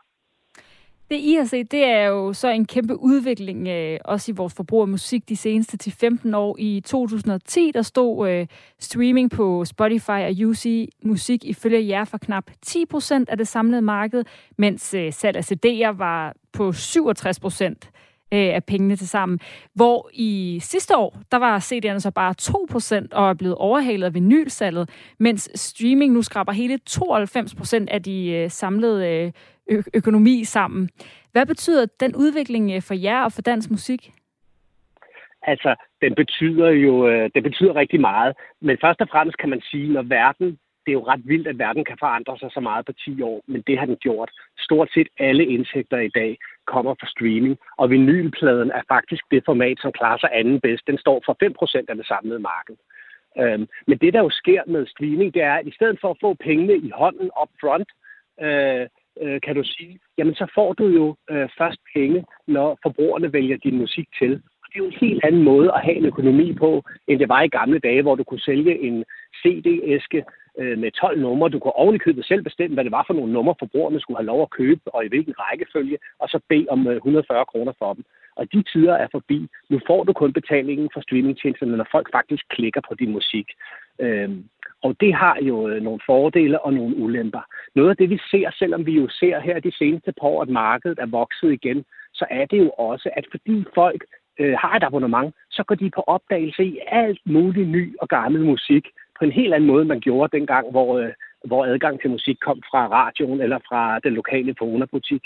Det 1.10 1.16
I 1.16 1.34
har 1.34 1.44
set, 1.44 1.72
det 1.72 1.84
er 1.84 2.06
jo 2.06 2.32
så 2.32 2.48
en 2.48 2.66
kæmpe 2.66 2.96
udvikling, 3.00 3.68
øh, 3.68 3.98
også 4.04 4.32
i 4.32 4.34
vores 4.34 4.54
forbrug 4.54 4.82
af 4.82 4.88
musik 4.88 5.28
de 5.28 5.36
seneste 5.36 5.92
10-15 6.06 6.36
år. 6.36 6.56
I 6.58 6.80
2010, 6.80 7.70
der 7.74 7.82
stod 7.82 8.30
øh, 8.30 8.46
streaming 8.78 9.30
på 9.30 9.64
Spotify 9.64 10.10
og 10.10 10.48
UC 10.48 10.88
Musik 11.04 11.44
ifølge 11.44 11.88
jer 11.88 12.04
for 12.04 12.18
knap 12.18 12.50
10% 12.66 13.24
af 13.28 13.36
det 13.36 13.48
samlede 13.48 13.82
marked, 13.82 14.24
mens 14.58 14.94
øh, 14.94 15.12
salg 15.12 15.36
af 15.36 15.52
CD'er 15.52 15.96
var 15.96 16.34
på 16.52 16.68
67% 16.68 17.74
øh, 18.32 18.54
af 18.54 18.64
pengene 18.64 18.96
til 18.96 19.08
sammen. 19.08 19.40
Hvor 19.74 20.10
i 20.12 20.58
sidste 20.62 20.96
år, 20.96 21.16
der 21.32 21.38
var 21.38 21.58
CD'erne 21.58 21.98
så 21.98 22.10
bare 22.10 22.34
2% 22.42 23.08
og 23.12 23.30
er 23.30 23.34
blevet 23.34 23.56
overhalet 23.56 24.06
af 24.06 24.14
vinylsalget, 24.14 24.90
mens 25.18 25.50
streaming 25.54 26.12
nu 26.12 26.22
skraber 26.22 26.52
hele 26.52 26.78
92% 26.90 27.86
af 27.90 28.02
de 28.02 28.30
øh, 28.30 28.50
samlede 28.50 29.08
øh, 29.08 29.32
ø- 29.76 29.82
økonomi 29.94 30.44
sammen. 30.44 30.90
Hvad 31.32 31.46
betyder 31.46 31.86
den 32.00 32.16
udvikling 32.16 32.72
øh, 32.72 32.82
for 32.82 32.94
jer 32.94 33.24
og 33.24 33.32
for 33.32 33.42
dansk 33.42 33.70
musik? 33.70 34.12
Altså, 35.42 35.74
den 36.02 36.14
betyder 36.14 36.68
jo 36.68 37.08
øh, 37.08 37.30
den 37.34 37.42
betyder 37.42 37.76
rigtig 37.76 38.00
meget. 38.00 38.36
Men 38.60 38.78
først 38.80 39.00
og 39.00 39.08
fremmest 39.10 39.38
kan 39.38 39.48
man 39.48 39.60
sige, 39.70 39.92
når 39.92 40.02
verden, 40.02 40.48
det 40.84 40.90
er 40.92 41.00
jo 41.00 41.08
ret 41.12 41.22
vildt, 41.24 41.48
at 41.48 41.58
verden 41.58 41.84
kan 41.84 41.96
forandre 41.98 42.38
sig 42.38 42.50
så 42.52 42.60
meget 42.60 42.86
på 42.86 42.92
10 42.92 43.22
år, 43.22 43.42
men 43.46 43.62
det 43.66 43.78
har 43.78 43.86
den 43.86 43.96
gjort. 43.96 44.30
Stort 44.58 44.88
set 44.94 45.08
alle 45.18 45.46
indtægter 45.46 45.98
i 45.98 46.08
dag 46.08 46.38
kommer 46.74 46.94
fra 47.00 47.08
streaming, 47.14 47.56
og 47.80 47.90
vinylpladen 47.90 48.70
er 48.70 48.82
faktisk 48.94 49.24
det 49.30 49.42
format, 49.44 49.78
som 49.80 49.92
klarer 49.92 50.18
sig 50.18 50.30
anden 50.32 50.60
bedst. 50.60 50.86
Den 50.86 50.98
står 50.98 51.22
for 51.26 51.34
5% 51.82 51.84
af 51.88 51.96
det 51.96 52.06
samlede 52.06 52.40
marked. 52.52 52.76
Øhm, 53.40 53.66
men 53.88 53.98
det, 53.98 54.14
der 54.14 54.22
jo 54.26 54.30
sker 54.30 54.62
med 54.66 54.86
streaming, 54.86 55.34
det 55.34 55.42
er, 55.42 55.54
at 55.54 55.66
i 55.66 55.74
stedet 55.78 55.98
for 56.00 56.10
at 56.10 56.20
få 56.20 56.34
pengene 56.34 56.76
i 56.76 56.90
hånden 57.00 57.30
up 57.42 57.52
front, 57.60 57.90
øh, 58.46 58.86
øh, 59.22 59.40
kan 59.40 59.54
du 59.54 59.62
sige, 59.64 59.98
jamen 60.18 60.34
så 60.34 60.46
får 60.54 60.72
du 60.72 60.86
jo 60.98 61.16
øh, 61.30 61.48
først 61.58 61.80
penge, 61.94 62.24
når 62.46 62.78
forbrugerne 62.82 63.32
vælger 63.32 63.56
din 63.56 63.78
musik 63.78 64.08
til. 64.18 64.32
Og 64.62 64.66
det 64.68 64.74
er 64.74 64.84
jo 64.84 64.90
en 64.92 65.00
helt 65.06 65.24
anden 65.24 65.42
måde 65.42 65.72
at 65.72 65.84
have 65.84 65.96
en 65.96 66.06
økonomi 66.12 66.52
på, 66.52 66.82
end 67.08 67.18
det 67.20 67.28
var 67.28 67.42
i 67.42 67.48
gamle 67.48 67.78
dage, 67.78 68.02
hvor 68.02 68.14
du 68.14 68.24
kunne 68.24 68.40
sælge 68.50 68.78
en 68.78 69.04
CD-æske 69.40 70.24
øh, 70.58 70.78
med 70.78 70.90
12 70.90 71.20
numre. 71.20 71.48
Du 71.48 71.58
kunne 71.58 71.76
ovenikøbet 71.82 72.24
selv 72.24 72.42
bestemme, 72.42 72.74
hvad 72.74 72.84
det 72.84 72.92
var 72.92 73.04
for 73.06 73.14
nogle 73.14 73.32
numre, 73.32 73.54
forbrugerne 73.58 74.00
skulle 74.00 74.18
have 74.18 74.26
lov 74.32 74.42
at 74.42 74.50
købe, 74.50 74.80
og 74.84 75.04
i 75.04 75.08
hvilken 75.08 75.34
rækkefølge, 75.38 75.98
og 76.18 76.28
så 76.28 76.40
bede 76.48 76.66
om 76.68 76.86
øh, 76.86 76.96
140 76.96 77.44
kroner 77.44 77.72
for 77.78 77.94
dem. 77.94 78.04
Og 78.36 78.52
de 78.52 78.62
tider 78.62 78.94
er 78.94 79.08
forbi. 79.10 79.48
Nu 79.68 79.80
får 79.86 80.04
du 80.04 80.12
kun 80.12 80.32
betalingen 80.32 80.88
for 80.94 81.00
streamingtjenesterne, 81.00 81.76
når 81.76 81.88
folk 81.90 82.08
faktisk 82.12 82.44
klikker 82.48 82.80
på 82.88 82.94
din 82.94 83.10
musik. 83.12 83.48
Øhm, 84.00 84.44
og 84.82 84.96
det 85.00 85.14
har 85.14 85.38
jo 85.42 85.68
øh, 85.68 85.82
nogle 85.82 86.00
fordele 86.06 86.60
og 86.60 86.74
nogle 86.74 86.96
ulemper. 86.96 87.40
Noget 87.74 87.90
af 87.90 87.96
det, 87.96 88.10
vi 88.10 88.18
ser, 88.30 88.50
selvom 88.58 88.86
vi 88.86 88.92
jo 88.92 89.08
ser 89.08 89.40
her 89.40 89.60
de 89.60 89.72
seneste 89.78 90.12
par 90.20 90.28
år, 90.28 90.42
at 90.42 90.48
markedet 90.48 90.98
er 90.98 91.06
vokset 91.06 91.52
igen, 91.52 91.84
så 92.14 92.26
er 92.30 92.44
det 92.44 92.58
jo 92.58 92.70
også, 92.70 93.10
at 93.16 93.24
fordi 93.30 93.64
folk 93.74 94.04
øh, 94.38 94.56
har 94.58 94.76
et 94.76 94.82
abonnement, 94.82 95.34
så 95.50 95.62
går 95.62 95.74
de 95.74 95.90
på 95.90 96.02
opdagelse 96.06 96.64
i 96.64 96.78
alt 96.86 97.20
muligt 97.24 97.68
ny 97.68 97.96
og 98.00 98.08
gammel 98.08 98.44
musik 98.44 98.84
på 99.18 99.24
en 99.24 99.32
helt 99.32 99.54
anden 99.54 99.70
måde, 99.72 99.84
man 99.84 100.00
gjorde 100.00 100.36
dengang, 100.36 100.70
hvor, 100.70 100.98
øh, 100.98 101.12
hvor 101.44 101.64
adgang 101.64 102.00
til 102.00 102.10
musik 102.10 102.36
kom 102.40 102.62
fra 102.70 102.86
radioen 102.86 103.40
eller 103.40 103.58
fra 103.68 103.98
den 103.98 104.12
lokale 104.12 104.54
Fona-butik. 104.58 105.22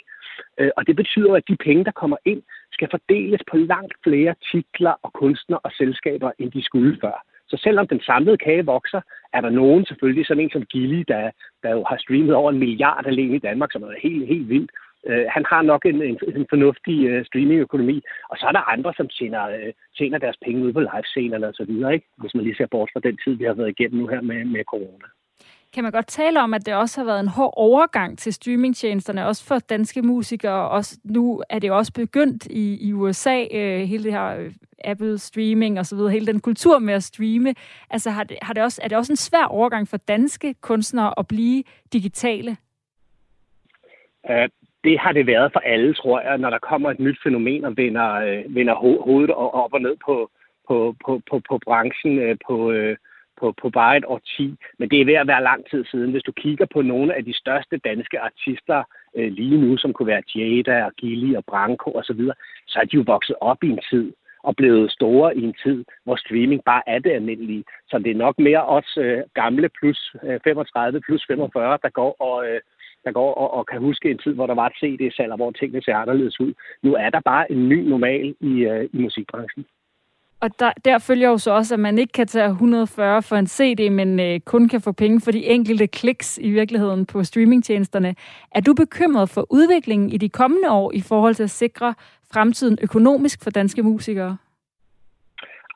Øh, 0.59 0.70
og 0.76 0.86
det 0.86 0.97
betyder, 0.97 1.34
at 1.34 1.49
de 1.49 1.57
penge, 1.57 1.84
der 1.84 1.90
kommer 1.90 2.16
ind, 2.24 2.43
skal 2.72 2.88
fordeles 2.90 3.40
på 3.51 3.57
langt 3.57 3.95
flere 4.05 4.34
titler 4.53 4.95
og 5.03 5.12
kunstnere 5.12 5.61
og 5.64 5.72
selskaber, 5.72 6.30
end 6.38 6.51
de 6.53 6.64
skulle 6.64 6.99
før. 7.01 7.24
Så 7.49 7.57
selvom 7.57 7.86
den 7.86 8.01
samlede 8.01 8.36
kage 8.36 8.64
vokser, 8.66 9.01
er 9.32 9.40
der 9.40 9.51
nogen, 9.51 9.86
selvfølgelig 9.86 10.26
sådan 10.26 10.45
en 10.45 10.51
som 10.51 10.64
Gilly, 10.64 11.05
der, 11.09 11.30
der 11.62 11.70
jo 11.70 11.84
har 11.88 11.97
streamet 11.97 12.34
over 12.34 12.51
en 12.51 12.59
milliard 12.59 13.07
alene 13.07 13.36
i 13.36 13.45
Danmark, 13.49 13.72
som 13.72 13.82
er 13.82 14.03
helt, 14.03 14.26
helt 14.26 14.49
vildt. 14.49 14.70
Uh, 15.11 15.24
han 15.34 15.44
har 15.53 15.62
nok 15.62 15.82
en, 15.86 16.03
en, 16.03 16.18
en 16.36 16.46
fornuftig 16.53 16.96
uh, 17.11 17.26
streamingøkonomi, 17.26 18.03
og 18.30 18.36
så 18.38 18.46
er 18.46 18.53
der 18.53 18.70
andre, 18.74 18.92
som 18.96 19.09
tjener, 19.09 19.42
uh, 19.48 19.70
tjener 19.98 20.18
deres 20.18 20.38
penge 20.44 20.64
ud 20.64 20.72
på 20.72 20.80
livescenerne 20.80 21.46
og 21.48 21.55
så 21.55 21.64
videre, 21.64 21.94
ikke? 21.94 22.07
hvis 22.16 22.34
man 22.34 22.44
lige 22.44 22.57
ser 22.57 22.66
bort 22.66 22.90
fra 22.92 23.00
den 23.00 23.16
tid, 23.24 23.32
vi 23.34 23.44
har 23.44 23.55
været 23.55 23.74
igennem 23.74 24.00
nu 24.00 24.07
her 24.07 24.20
med, 24.20 24.44
med 24.44 24.64
corona. 24.64 25.07
Kan 25.74 25.82
man 25.82 25.92
godt 25.92 26.07
tale 26.07 26.40
om, 26.40 26.55
at 26.55 26.66
det 26.66 26.74
også 26.74 27.00
har 27.00 27.05
været 27.05 27.20
en 27.20 27.28
hård 27.28 27.53
overgang 27.57 28.18
til 28.18 28.32
streamingtjenesterne, 28.32 29.26
også 29.26 29.44
for 29.44 29.59
danske 29.59 30.03
musikere. 30.03 30.68
Også, 30.68 30.98
nu 31.05 31.42
er 31.50 31.59
det 31.59 31.70
også 31.70 31.92
begyndt 31.92 32.46
i, 32.46 32.88
i 32.88 32.92
USA, 32.92 33.44
øh, 33.50 33.80
hele 33.80 34.05
det 34.05 34.12
her 34.12 34.36
øh, 34.36 34.53
Apple 34.84 35.18
streaming 35.18 35.78
og 35.78 35.86
så 35.86 35.96
videre, 35.96 36.11
hele 36.11 36.26
den 36.26 36.40
kultur 36.40 36.78
med 36.78 36.94
at 36.94 37.03
streame. 37.03 37.55
Altså 37.90 38.11
har 38.11 38.24
det, 38.24 38.38
har 38.42 38.55
det 38.55 38.62
også, 38.62 38.80
er 38.84 38.88
det 38.88 38.98
også 38.98 39.12
en 39.12 39.16
svær 39.16 39.44
overgang 39.44 39.88
for 39.88 39.96
danske 39.96 40.55
kunstnere 40.55 41.14
at 41.18 41.28
blive 41.28 41.62
digitale? 41.92 42.57
Uh, 44.30 44.48
det 44.84 44.98
har 44.98 45.12
det 45.12 45.26
været 45.26 45.52
for 45.52 45.60
alle, 45.60 45.94
tror 45.94 46.20
jeg, 46.20 46.38
når 46.38 46.50
der 46.50 46.58
kommer 46.58 46.90
et 46.90 47.00
nyt 47.00 47.18
fænomen 47.24 47.64
og 47.64 47.76
vender, 47.76 48.12
øh, 48.12 48.54
vender 48.56 48.74
ho- 48.74 49.04
hovedet 49.04 49.30
op 49.30 49.72
og 49.72 49.80
ned 49.80 49.96
på, 50.06 50.30
på, 50.68 50.94
på, 51.04 51.22
på, 51.30 51.40
på 51.48 51.58
branchen 51.64 52.18
øh, 52.18 52.36
på, 52.46 52.72
øh, 52.72 52.96
på, 53.40 53.54
på 53.62 53.70
bare 53.70 53.96
et 53.96 54.04
årti. 54.06 54.56
Men 54.78 54.90
det 54.90 55.00
er 55.00 55.04
ved 55.04 55.14
at 55.14 55.26
være 55.26 55.42
lang 55.42 55.70
tid 55.70 55.84
siden. 55.84 56.10
Hvis 56.10 56.22
du 56.22 56.32
kigger 56.32 56.66
på 56.72 56.82
nogle 56.82 57.14
af 57.14 57.24
de 57.24 57.34
største 57.42 57.76
danske 57.76 58.20
artister 58.20 58.82
øh, 59.16 59.32
lige 59.32 59.60
nu, 59.60 59.76
som 59.76 59.92
kunne 59.92 60.06
være 60.06 60.22
Jada 60.34 60.84
og 60.84 60.92
Gilly 60.92 61.34
og 61.34 61.44
Branko 61.44 61.90
osv., 61.90 62.04
så, 62.04 62.12
videre, 62.12 62.34
så 62.66 62.78
er 62.78 62.84
de 62.84 62.96
jo 62.96 63.04
vokset 63.06 63.36
op 63.40 63.64
i 63.64 63.68
en 63.68 63.80
tid 63.90 64.12
og 64.42 64.56
blevet 64.56 64.92
store 64.92 65.36
i 65.36 65.42
en 65.42 65.54
tid, 65.62 65.84
hvor 66.04 66.16
streaming 66.16 66.64
bare 66.64 66.82
er 66.86 66.98
det 66.98 67.10
almindelige. 67.10 67.64
Så 67.90 67.98
det 67.98 68.10
er 68.10 68.24
nok 68.26 68.38
mere 68.38 68.66
os 68.66 68.98
øh, 68.98 69.22
gamle 69.34 69.68
plus 69.68 70.14
øh, 70.22 70.40
35, 70.44 71.00
plus 71.00 71.24
45, 71.26 71.78
der 71.82 71.88
går 71.88 72.16
og, 72.20 72.46
øh, 72.48 72.60
der 73.05 73.12
går 73.12 73.34
og, 73.34 73.55
og 73.55 73.66
kan 73.66 73.80
huske 73.80 74.11
en 74.11 74.18
tid, 74.18 74.34
hvor 74.34 74.46
der 74.46 74.55
var 74.55 74.66
et 74.66 74.76
CD-salg, 74.80 75.30
og 75.30 75.36
hvor 75.36 75.50
tingene 75.50 75.82
ser 75.82 75.96
anderledes 75.96 76.40
ud. 76.40 76.53
Nu 76.82 76.94
er 76.94 77.11
der 77.11 77.20
bare 77.20 77.53
en 77.53 77.68
ny 77.68 77.88
normal 77.88 78.34
i, 78.40 78.53
øh, 78.70 78.88
i 78.92 78.98
musikbranchen. 79.03 79.64
Og 80.40 80.50
der, 80.59 80.72
der 80.84 80.98
følger 80.98 81.28
jo 81.28 81.38
så 81.38 81.50
også, 81.50 81.74
at 81.74 81.80
man 81.80 81.98
ikke 81.98 82.12
kan 82.12 82.26
tage 82.26 82.46
140 82.46 83.22
for 83.22 83.36
en 83.36 83.46
CD, 83.46 83.90
men 83.90 84.20
øh, 84.20 84.40
kun 84.40 84.68
kan 84.68 84.80
få 84.80 84.92
penge 84.92 85.20
for 85.20 85.30
de 85.30 85.46
enkelte 85.46 85.86
kliks 85.86 86.38
i 86.42 86.50
virkeligheden 86.50 87.07
på 87.07 87.24
streamingtjenesterne. 87.24 88.14
Er 88.53 88.61
du 88.61 88.74
bekymret 88.74 89.28
for 89.30 89.46
udviklingen 89.50 90.09
i 90.11 90.16
de 90.16 90.28
kommende 90.28 90.70
år 90.70 90.92
i 90.94 91.00
forhold 91.00 91.34
til 91.34 91.42
at 91.42 91.50
sikre 91.50 91.94
fremtiden 92.32 92.78
økonomisk 92.82 93.42
for 93.42 93.50
danske 93.50 93.82
musikere? 93.82 94.36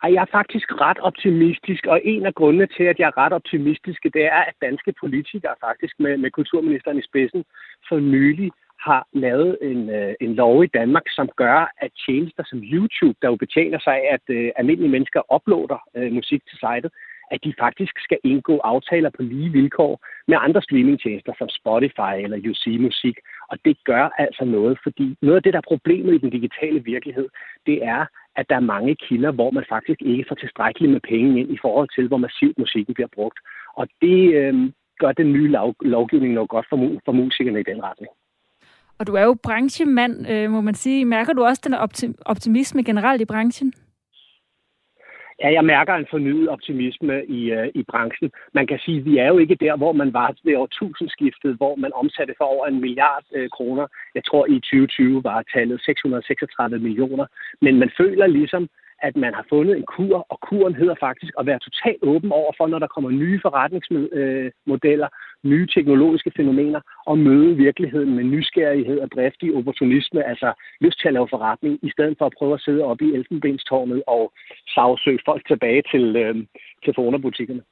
Ej, 0.02 0.12
jeg 0.14 0.22
er 0.22 0.36
faktisk 0.38 0.68
ret 0.80 0.98
optimistisk, 0.98 1.86
og 1.86 2.00
en 2.04 2.26
af 2.26 2.34
grundene 2.34 2.66
til, 2.66 2.84
at 2.84 2.98
jeg 2.98 3.06
er 3.06 3.18
ret 3.18 3.32
optimistisk, 3.32 4.02
det 4.02 4.24
er, 4.24 4.40
at 4.50 4.54
danske 4.62 4.92
politikere 5.00 5.54
faktisk 5.60 5.94
med, 5.98 6.16
med 6.16 6.30
kulturministeren 6.30 6.98
i 6.98 7.08
spidsen 7.08 7.44
for 7.88 7.98
nylig 7.98 8.50
har 8.80 9.06
lavet 9.12 9.58
en, 9.62 9.90
øh, 9.90 10.14
en 10.20 10.34
lov 10.34 10.64
i 10.64 10.66
Danmark, 10.66 11.06
som 11.08 11.28
gør, 11.36 11.72
at 11.80 11.90
tjenester 12.06 12.42
som 12.46 12.58
YouTube, 12.58 13.18
der 13.22 13.28
jo 13.28 13.36
betjener 13.36 13.78
sig 13.78 13.98
at 14.14 14.24
øh, 14.28 14.50
almindelige 14.56 14.90
mennesker 14.90 15.34
uploader 15.34 15.80
øh, 15.96 16.12
musik 16.12 16.42
til 16.48 16.58
sitet, 16.58 16.90
at 17.30 17.44
de 17.44 17.54
faktisk 17.58 17.94
skal 17.98 18.18
indgå 18.24 18.58
aftaler 18.58 19.10
på 19.10 19.22
lige 19.22 19.50
vilkår 19.50 20.00
med 20.28 20.36
andre 20.40 20.62
streamingtjenester 20.62 21.32
som 21.38 21.48
Spotify 21.48 22.14
eller 22.24 22.38
UC 22.50 22.64
Musik. 22.80 23.16
Og 23.50 23.58
det 23.64 23.76
gør 23.84 24.08
altså 24.18 24.44
noget, 24.44 24.78
fordi 24.82 25.16
noget 25.22 25.36
af 25.36 25.42
det, 25.42 25.52
der 25.52 25.58
er 25.58 25.72
problemet 25.72 26.14
i 26.14 26.18
den 26.18 26.30
digitale 26.30 26.84
virkelighed, 26.84 27.28
det 27.66 27.84
er, 27.84 28.06
at 28.36 28.48
der 28.48 28.56
er 28.56 28.70
mange 28.74 28.94
kilder, 28.94 29.32
hvor 29.32 29.50
man 29.50 29.64
faktisk 29.68 30.02
ikke 30.02 30.24
får 30.28 30.34
tilstrækkeligt 30.34 30.92
med 30.92 31.00
penge 31.00 31.40
ind 31.40 31.50
i 31.50 31.58
forhold 31.62 31.88
til, 31.94 32.08
hvor 32.08 32.16
massivt 32.16 32.58
musikken 32.58 32.94
bliver 32.94 33.12
brugt. 33.14 33.38
Og 33.76 33.88
det 34.02 34.34
øh, 34.34 34.72
gør 34.98 35.12
den 35.12 35.32
nye 35.32 35.48
lov, 35.48 35.74
lovgivning 35.80 36.34
nok 36.34 36.48
godt 36.48 36.66
for, 36.70 36.76
for 37.04 37.12
musikerne 37.12 37.60
i 37.60 37.68
den 37.70 37.82
retning. 37.82 38.12
Og 38.98 39.06
du 39.06 39.14
er 39.14 39.24
jo 39.24 39.36
branchemand, 39.42 40.30
øh, 40.30 40.50
må 40.50 40.60
man 40.60 40.74
sige. 40.74 41.04
Mærker 41.04 41.32
du 41.32 41.44
også 41.44 41.62
den 41.64 41.74
optimisme 42.26 42.84
generelt 42.84 43.20
i 43.20 43.24
branchen? 43.24 43.72
Ja, 45.42 45.52
jeg 45.52 45.64
mærker 45.64 45.94
en 45.94 46.06
fornyet 46.10 46.48
optimisme 46.48 47.24
i, 47.26 47.50
øh, 47.52 47.68
i 47.74 47.82
branchen. 47.82 48.30
Man 48.54 48.66
kan 48.66 48.78
sige, 48.78 48.98
at 48.98 49.04
vi 49.04 49.18
er 49.18 49.28
jo 49.28 49.38
ikke 49.38 49.54
der, 49.54 49.76
hvor 49.76 49.92
man 49.92 50.12
var 50.12 50.34
ved 50.44 50.56
årtusindskiftet, 50.56 51.56
hvor 51.56 51.76
man 51.76 51.92
omsatte 51.94 52.34
for 52.38 52.44
over 52.44 52.66
en 52.66 52.80
milliard 52.80 53.24
øh, 53.34 53.48
kroner. 53.50 53.86
Jeg 54.14 54.24
tror, 54.24 54.46
i 54.46 54.60
2020 54.60 55.24
var 55.24 55.44
tallet 55.54 55.80
636 55.80 56.78
millioner. 56.78 57.26
Men 57.60 57.78
man 57.78 57.90
føler 57.98 58.26
ligesom, 58.26 58.68
at 59.02 59.16
man 59.16 59.34
har 59.34 59.46
fundet 59.48 59.76
en 59.76 59.86
kur, 59.94 60.26
og 60.28 60.38
kuren 60.40 60.74
hedder 60.74 60.94
faktisk 61.00 61.32
at 61.38 61.46
være 61.46 61.58
totalt 61.58 62.02
åben 62.02 62.32
over 62.32 62.52
for, 62.56 62.66
når 62.66 62.78
der 62.78 62.86
kommer 62.86 63.10
nye 63.10 63.40
forretningsmodeller, 63.42 65.08
nye 65.42 65.66
teknologiske 65.66 66.32
fænomener, 66.36 66.80
og 67.06 67.18
møde 67.18 67.56
virkeligheden 67.56 68.14
med 68.16 68.24
nysgerrighed 68.24 68.98
og 69.00 69.10
driftig 69.10 69.54
opportunisme, 69.54 70.24
altså 70.24 70.52
lyst 70.80 71.00
til 71.00 71.08
at 71.08 71.14
lave 71.14 71.28
forretning, 71.30 71.78
i 71.82 71.90
stedet 71.90 72.14
for 72.18 72.26
at 72.26 72.34
prøve 72.38 72.54
at 72.54 72.60
sidde 72.60 72.84
oppe 72.84 73.04
i 73.04 73.14
elfenbenstårnet 73.14 74.02
og 74.06 74.32
sagsøge 74.74 75.18
folk 75.24 75.46
tilbage 75.46 75.82
til, 75.92 76.16
øh, 76.16 76.36
til 76.84 76.92
fonerbutikkerne. 76.96 77.62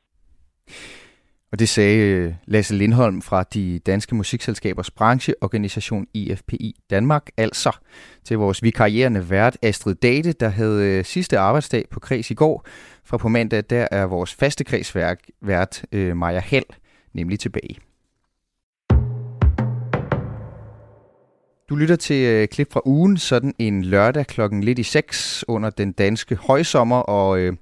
Og 1.54 1.58
det 1.58 1.68
sagde 1.68 1.98
øh, 1.98 2.32
Lasse 2.46 2.74
Lindholm 2.74 3.22
fra 3.22 3.42
de 3.42 3.78
danske 3.78 4.14
musikselskabers 4.14 4.90
brancheorganisation 4.90 6.06
IFPI 6.14 6.76
Danmark, 6.90 7.30
altså 7.36 7.76
til 8.24 8.38
vores 8.38 8.62
vikarierende 8.62 9.30
vært 9.30 9.58
Astrid 9.62 9.94
Date, 9.94 10.32
der 10.32 10.48
havde 10.48 10.84
øh, 10.84 11.04
sidste 11.04 11.38
arbejdsdag 11.38 11.84
på 11.90 12.00
kreds 12.00 12.30
i 12.30 12.34
går. 12.34 12.66
Fra 13.04 13.16
på 13.16 13.28
mandag, 13.28 13.64
der 13.70 13.88
er 13.90 14.04
vores 14.04 14.34
faste 14.34 14.64
kredsvært 14.64 15.18
vært 15.42 15.84
øh, 15.92 16.16
Maja 16.16 16.40
Hall 16.40 16.64
nemlig 17.12 17.38
tilbage. 17.38 17.78
Du 21.68 21.76
lytter 21.76 21.96
til 21.96 22.26
øh, 22.26 22.48
klip 22.48 22.72
fra 22.72 22.80
ugen, 22.84 23.16
sådan 23.16 23.54
en 23.58 23.84
lørdag 23.84 24.26
klokken 24.26 24.64
lidt 24.64 24.78
i 24.78 24.82
6 24.82 25.44
under 25.48 25.70
den 25.70 25.92
danske 25.92 26.34
højsommer, 26.36 26.98
og 26.98 27.38
øh, 27.38 27.52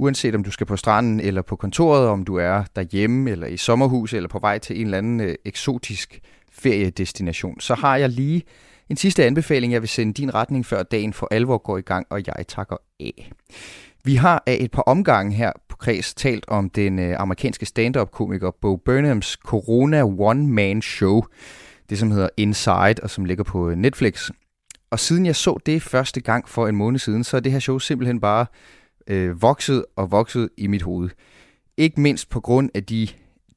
uanset 0.00 0.34
om 0.34 0.44
du 0.44 0.50
skal 0.50 0.66
på 0.66 0.76
stranden 0.76 1.20
eller 1.20 1.42
på 1.42 1.56
kontoret, 1.56 2.08
om 2.08 2.24
du 2.24 2.36
er 2.36 2.64
derhjemme 2.76 3.30
eller 3.30 3.46
i 3.46 3.56
sommerhus 3.56 4.12
eller 4.12 4.28
på 4.28 4.38
vej 4.38 4.58
til 4.58 4.76
en 4.76 4.86
eller 4.86 4.98
anden 4.98 5.20
øh, 5.20 5.34
eksotisk 5.44 6.20
feriedestination, 6.52 7.60
så 7.60 7.74
har 7.74 7.96
jeg 7.96 8.08
lige 8.08 8.42
en 8.88 8.96
sidste 8.96 9.24
anbefaling, 9.24 9.72
jeg 9.72 9.82
vil 9.82 9.88
sende 9.88 10.12
din 10.12 10.34
retning, 10.34 10.66
før 10.66 10.82
dagen 10.82 11.12
for 11.12 11.28
alvor 11.30 11.58
går 11.58 11.78
i 11.78 11.80
gang, 11.80 12.06
og 12.10 12.22
jeg 12.26 12.46
takker 12.48 12.76
af. 13.00 13.32
Vi 14.04 14.14
har 14.14 14.42
af 14.46 14.58
et 14.60 14.70
par 14.70 14.82
omgange 14.82 15.34
her 15.36 15.52
på 15.68 15.76
Kreds 15.76 16.14
talt 16.14 16.44
om 16.48 16.70
den 16.70 16.98
øh, 16.98 17.20
amerikanske 17.20 17.66
stand-up-komiker 17.66 18.50
Bo 18.60 18.76
Burnhams 18.76 19.26
Corona 19.44 20.02
One-Man 20.02 20.82
Show, 20.82 21.22
det 21.90 21.98
som 21.98 22.10
hedder 22.10 22.28
Inside, 22.36 22.94
og 23.02 23.10
som 23.10 23.24
ligger 23.24 23.44
på 23.44 23.70
øh, 23.70 23.76
Netflix. 23.76 24.30
Og 24.90 25.00
siden 25.00 25.26
jeg 25.26 25.36
så 25.36 25.58
det 25.66 25.82
første 25.82 26.20
gang 26.20 26.48
for 26.48 26.68
en 26.68 26.76
måned 26.76 26.98
siden, 26.98 27.24
så 27.24 27.36
er 27.36 27.40
det 27.40 27.52
her 27.52 27.58
show 27.58 27.78
simpelthen 27.78 28.20
bare 28.20 28.46
øh, 29.06 29.42
vokset 29.42 29.84
og 29.96 30.10
vokset 30.10 30.48
i 30.56 30.66
mit 30.66 30.82
hoved. 30.82 31.08
Ikke 31.76 32.00
mindst 32.00 32.30
på 32.30 32.40
grund 32.40 32.70
af 32.74 32.84
de 32.84 33.08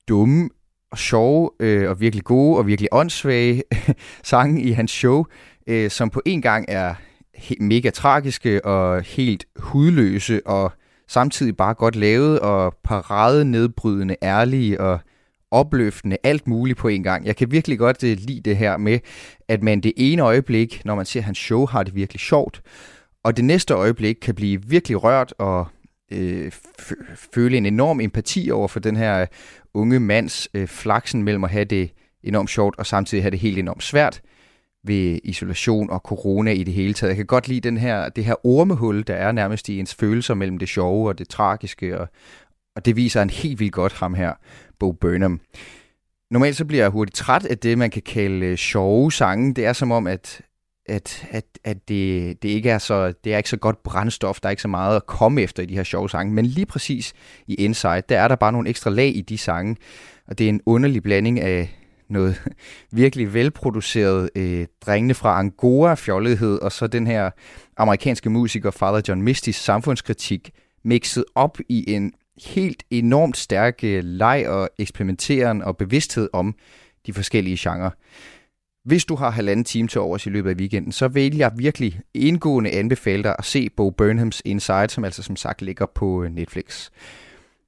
dumme 0.07 0.49
og 0.91 0.97
sjove 0.97 1.49
øh, 1.59 1.89
og 1.89 1.99
virkelig 1.99 2.23
gode 2.23 2.57
og 2.57 2.67
virkelig 2.67 2.89
åndssvage 2.91 3.63
sange 4.23 4.61
i 4.61 4.71
hans 4.71 4.91
show, 4.91 5.25
øh, 5.67 5.89
som 5.89 6.09
på 6.09 6.21
en 6.25 6.41
gang 6.41 6.65
er 6.67 6.95
mega 7.59 7.89
tragiske 7.89 8.65
og 8.65 9.01
helt 9.01 9.45
hudløse 9.55 10.47
og 10.47 10.71
samtidig 11.07 11.57
bare 11.57 11.73
godt 11.73 11.95
lavet 11.95 12.39
og 12.39 12.75
parade 12.83 13.45
nedbrydende, 13.45 14.15
ærlige 14.23 14.81
og 14.81 14.99
opløftende, 15.51 16.17
alt 16.23 16.47
muligt 16.47 16.77
på 16.77 16.87
en 16.87 17.03
gang. 17.03 17.25
Jeg 17.25 17.35
kan 17.35 17.51
virkelig 17.51 17.77
godt 17.77 18.03
uh, 18.03 18.09
lide 18.09 18.41
det 18.41 18.57
her 18.57 18.77
med, 18.77 18.99
at 19.47 19.63
man 19.63 19.81
det 19.81 19.93
ene 19.97 20.21
øjeblik, 20.21 20.81
når 20.85 20.95
man 20.95 21.05
ser 21.05 21.21
hans 21.21 21.37
show, 21.37 21.65
har 21.65 21.83
det 21.83 21.95
virkelig 21.95 22.19
sjovt, 22.19 22.61
og 23.23 23.37
det 23.37 23.45
næste 23.45 23.73
øjeblik 23.73 24.15
kan 24.15 24.35
blive 24.35 24.63
virkelig 24.63 25.03
rørt 25.03 25.33
og 25.37 25.67
øh, 26.11 26.51
føle 27.33 27.57
en 27.57 27.65
enorm 27.65 27.99
empati 27.99 28.51
over 28.51 28.67
for 28.67 28.79
den 28.79 28.95
her 28.95 29.21
øh, 29.21 29.27
unge 29.73 29.99
mands 29.99 30.49
øh, 30.53 30.67
flaksen 30.67 31.23
mellem 31.23 31.43
at 31.43 31.49
have 31.49 31.65
det 31.65 31.91
enormt 32.23 32.49
sjovt 32.49 32.75
og 32.77 32.85
samtidig 32.85 33.23
have 33.23 33.31
det 33.31 33.39
helt 33.39 33.59
enormt 33.59 33.83
svært 33.83 34.21
ved 34.83 35.19
isolation 35.23 35.89
og 35.89 35.99
corona 35.99 36.51
i 36.51 36.63
det 36.63 36.73
hele 36.73 36.93
taget. 36.93 37.09
Jeg 37.09 37.17
kan 37.17 37.25
godt 37.25 37.47
lide 37.47 37.61
den 37.61 37.77
her, 37.77 38.09
det 38.09 38.25
her 38.25 38.45
ormehul, 38.45 39.03
der 39.07 39.15
er 39.15 39.31
nærmest 39.31 39.69
i 39.69 39.79
ens 39.79 39.95
følelser 39.95 40.33
mellem 40.33 40.57
det 40.57 40.69
sjove 40.69 41.07
og 41.09 41.19
det 41.19 41.29
tragiske, 41.29 41.99
og, 41.99 42.07
og 42.75 42.85
det 42.85 42.95
viser 42.95 43.21
en 43.21 43.29
helt 43.29 43.59
vildt 43.59 43.73
godt 43.73 43.93
ham 43.93 44.13
her, 44.13 44.33
Bo 44.79 44.91
Burnham. 44.91 45.41
Normalt 46.31 46.55
så 46.55 46.65
bliver 46.65 46.83
jeg 46.83 46.89
hurtigt 46.89 47.15
træt 47.15 47.45
af 47.45 47.57
det, 47.57 47.77
man 47.77 47.89
kan 47.91 48.01
kalde 48.01 48.45
øh, 48.45 48.57
sjove 48.57 49.11
sange. 49.11 49.53
Det 49.53 49.65
er 49.65 49.73
som 49.73 49.91
om, 49.91 50.07
at, 50.07 50.41
at, 50.85 51.27
at, 51.31 51.45
at 51.63 51.87
det, 51.87 52.43
det, 52.43 52.49
ikke 52.49 52.69
er 52.69 52.77
så, 52.77 53.13
det 53.23 53.33
er 53.33 53.37
ikke 53.37 53.49
så 53.49 53.57
godt 53.57 53.83
brændstof, 53.83 54.39
der 54.39 54.47
er 54.47 54.51
ikke 54.51 54.61
så 54.61 54.67
meget 54.67 54.95
at 54.95 55.05
komme 55.05 55.41
efter 55.41 55.63
i 55.63 55.65
de 55.65 55.75
her 55.75 55.83
sjove 55.83 56.09
sange. 56.09 56.33
Men 56.33 56.45
lige 56.45 56.65
præcis 56.65 57.13
i 57.47 57.53
Inside, 57.53 58.03
der 58.09 58.19
er 58.19 58.27
der 58.27 58.35
bare 58.35 58.51
nogle 58.51 58.69
ekstra 58.69 58.89
lag 58.89 59.15
i 59.15 59.21
de 59.21 59.37
sange, 59.37 59.75
og 60.27 60.37
det 60.37 60.45
er 60.45 60.49
en 60.49 60.61
underlig 60.65 61.03
blanding 61.03 61.39
af 61.39 61.77
noget 62.09 62.41
virkelig 62.91 63.33
velproduceret 63.33 64.29
øh, 64.35 64.67
drengene 64.85 65.13
fra 65.13 65.39
Angora 65.39 65.95
fjollethed, 65.95 66.59
og 66.59 66.71
så 66.71 66.87
den 66.87 67.07
her 67.07 67.29
amerikanske 67.77 68.29
musiker 68.29 68.71
Father 68.71 69.01
John 69.07 69.21
Mistys 69.21 69.55
samfundskritik 69.55 70.51
mixet 70.83 71.25
op 71.35 71.57
i 71.69 71.93
en 71.93 72.13
helt 72.45 72.83
enormt 72.89 73.37
stærk 73.37 73.83
øh, 73.83 74.03
leg 74.03 74.45
og 74.47 74.69
eksperimenteren 74.77 75.61
og 75.61 75.77
bevidsthed 75.77 76.29
om 76.33 76.55
de 77.05 77.13
forskellige 77.13 77.57
genrer. 77.59 77.89
Hvis 78.83 79.05
du 79.05 79.15
har 79.15 79.29
halvanden 79.29 79.65
time 79.65 79.87
til 79.87 80.01
overs 80.01 80.25
i 80.25 80.29
løbet 80.29 80.49
af 80.49 80.55
weekenden, 80.55 80.91
så 80.91 81.07
vil 81.07 81.37
jeg 81.37 81.51
virkelig 81.57 81.99
indgående 82.13 82.71
anbefale 82.71 83.23
dig 83.23 83.35
at 83.39 83.45
se 83.45 83.69
Bo 83.69 83.89
Burnhams 83.89 84.41
Inside, 84.45 84.89
som 84.89 85.05
altså 85.05 85.23
som 85.23 85.35
sagt 85.35 85.61
ligger 85.61 85.85
på 85.95 86.23
øh, 86.23 86.31
Netflix. 86.31 86.89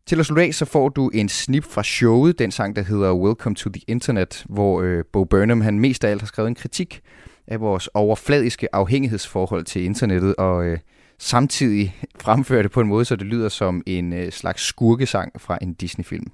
Til 0.06 0.20
at 0.20 0.26
slutte 0.26 0.44
af, 0.44 0.54
så 0.54 0.66
får 0.66 0.90
du 0.90 1.10
en 1.10 1.30
snip 1.30 1.64
fra 1.64 1.84
showet, 1.84 2.40
den 2.40 2.52
sang, 2.52 2.76
der 2.76 2.82
hedder 2.82 3.14
Welcome 3.14 3.56
to 3.56 3.70
the 3.70 3.82
Internet, 3.88 4.46
hvor 4.50 4.82
øh, 4.82 5.04
Bo 5.14 5.24
Burnham 5.24 5.62
han 5.62 5.80
mest 5.80 6.04
af 6.04 6.12
alt 6.12 6.22
har 6.22 6.28
skrevet 6.28 6.48
en 6.48 6.56
kritik 6.56 7.02
af 7.48 7.60
vores 7.60 7.88
overfladiske 7.88 8.76
afhængighedsforhold 8.76 9.66
til 9.66 9.84
internettet, 9.84 10.36
og 10.36 10.66
øh, 10.66 10.78
samtidig 11.20 11.96
fremfører 12.20 12.62
det 12.62 12.72
på 12.72 12.82
en 12.82 12.88
måde, 12.88 13.06
så 13.06 13.16
det 13.16 13.28
lyder 13.28 13.50
som 13.50 13.84
en 13.86 14.14
øh, 14.14 14.32
slags 14.32 14.62
skurkesang 14.62 15.42
fra 15.42 15.58
en 15.62 15.74
Disney-film. 15.74 16.28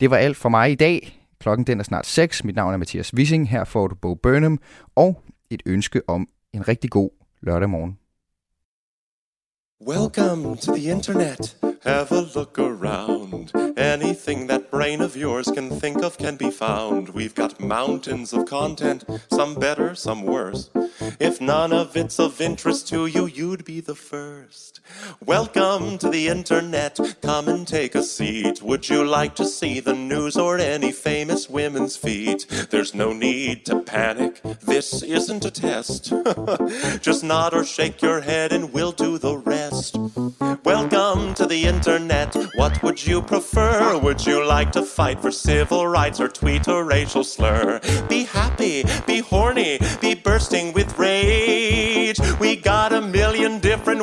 Det 0.00 0.10
var 0.10 0.16
alt 0.16 0.36
for 0.36 0.48
mig 0.48 0.72
i 0.72 0.74
dag. 0.74 1.25
Klokken 1.46 1.66
den 1.66 1.80
er 1.80 1.84
snart 1.84 2.06
6. 2.06 2.44
Mit 2.44 2.56
navn 2.56 2.72
er 2.74 2.76
Mathias 2.76 3.14
Wissing. 3.14 3.48
Her 3.48 3.64
får 3.64 3.88
du 3.88 3.94
Bo 3.94 4.14
Burnham 4.14 4.58
og 4.96 5.22
et 5.50 5.62
ønske 5.66 6.02
om 6.08 6.28
en 6.52 6.68
rigtig 6.68 6.90
god 6.90 7.10
lørdag 7.42 7.70
morgen. 7.70 7.98
Welcome 9.86 10.56
to 10.56 10.76
the 10.76 10.90
internet. 10.90 11.56
Have 11.82 12.06
a 12.10 12.22
look 12.34 12.58
around. 12.58 13.50
Anything 13.76 14.48
that 14.48 14.60
brain 14.70 15.00
of 15.00 15.16
yours 15.16 15.46
can 15.46 15.80
think 15.80 15.96
of 16.04 16.16
can 16.16 16.36
be 16.36 16.50
found. 16.64 17.08
We've 17.08 17.34
got 17.34 17.60
mountains 17.60 18.32
of 18.32 18.48
content, 18.48 19.04
some 19.30 19.54
better, 19.60 19.94
some 19.94 20.24
worse. 20.24 20.70
If 21.20 21.40
none 21.40 21.72
of 21.72 21.96
it's 21.96 22.18
of 22.18 22.40
interest 22.40 22.88
to 22.88 23.06
you, 23.06 23.26
you'd 23.26 23.64
be 23.64 23.80
the 23.80 23.94
first. 23.94 24.75
Welcome 25.24 25.98
to 25.98 26.08
the 26.08 26.28
internet. 26.28 26.98
Come 27.22 27.48
and 27.48 27.66
take 27.66 27.94
a 27.94 28.02
seat. 28.02 28.62
Would 28.62 28.88
you 28.88 29.04
like 29.04 29.34
to 29.36 29.44
see 29.44 29.80
the 29.80 29.94
news 29.94 30.36
or 30.36 30.58
any 30.58 30.92
famous 30.92 31.48
women's 31.48 31.96
feet? 31.96 32.46
There's 32.70 32.94
no 32.94 33.12
need 33.12 33.64
to 33.66 33.80
panic. 33.80 34.40
This 34.62 35.02
isn't 35.02 35.44
a 35.44 35.50
test. 35.50 36.12
Just 37.00 37.24
nod 37.24 37.54
or 37.54 37.64
shake 37.64 38.02
your 38.02 38.20
head 38.20 38.52
and 38.52 38.72
we'll 38.72 38.92
do 38.92 39.18
the 39.18 39.36
rest. 39.38 39.96
Welcome 40.64 41.34
to 41.34 41.46
the 41.46 41.64
internet. 41.64 42.36
What 42.56 42.82
would 42.82 43.06
you 43.06 43.22
prefer? 43.22 43.98
Would 43.98 44.26
you 44.26 44.44
like 44.44 44.72
to 44.72 44.82
fight 44.82 45.20
for 45.20 45.30
civil 45.30 45.86
rights 45.86 46.20
or 46.20 46.28
tweet 46.28 46.66
a 46.68 46.82
racial 46.82 47.24
slur? 47.24 47.80
Be 48.08 48.24
happy, 48.24 48.84
be 49.06 49.20
horny, 49.20 49.78
be 50.00 50.14
bursting 50.14 50.72
with 50.72 50.98
rage. 50.98 52.18
We 52.40 52.56
got 52.56 52.92
a 52.92 53.00
million 53.00 53.45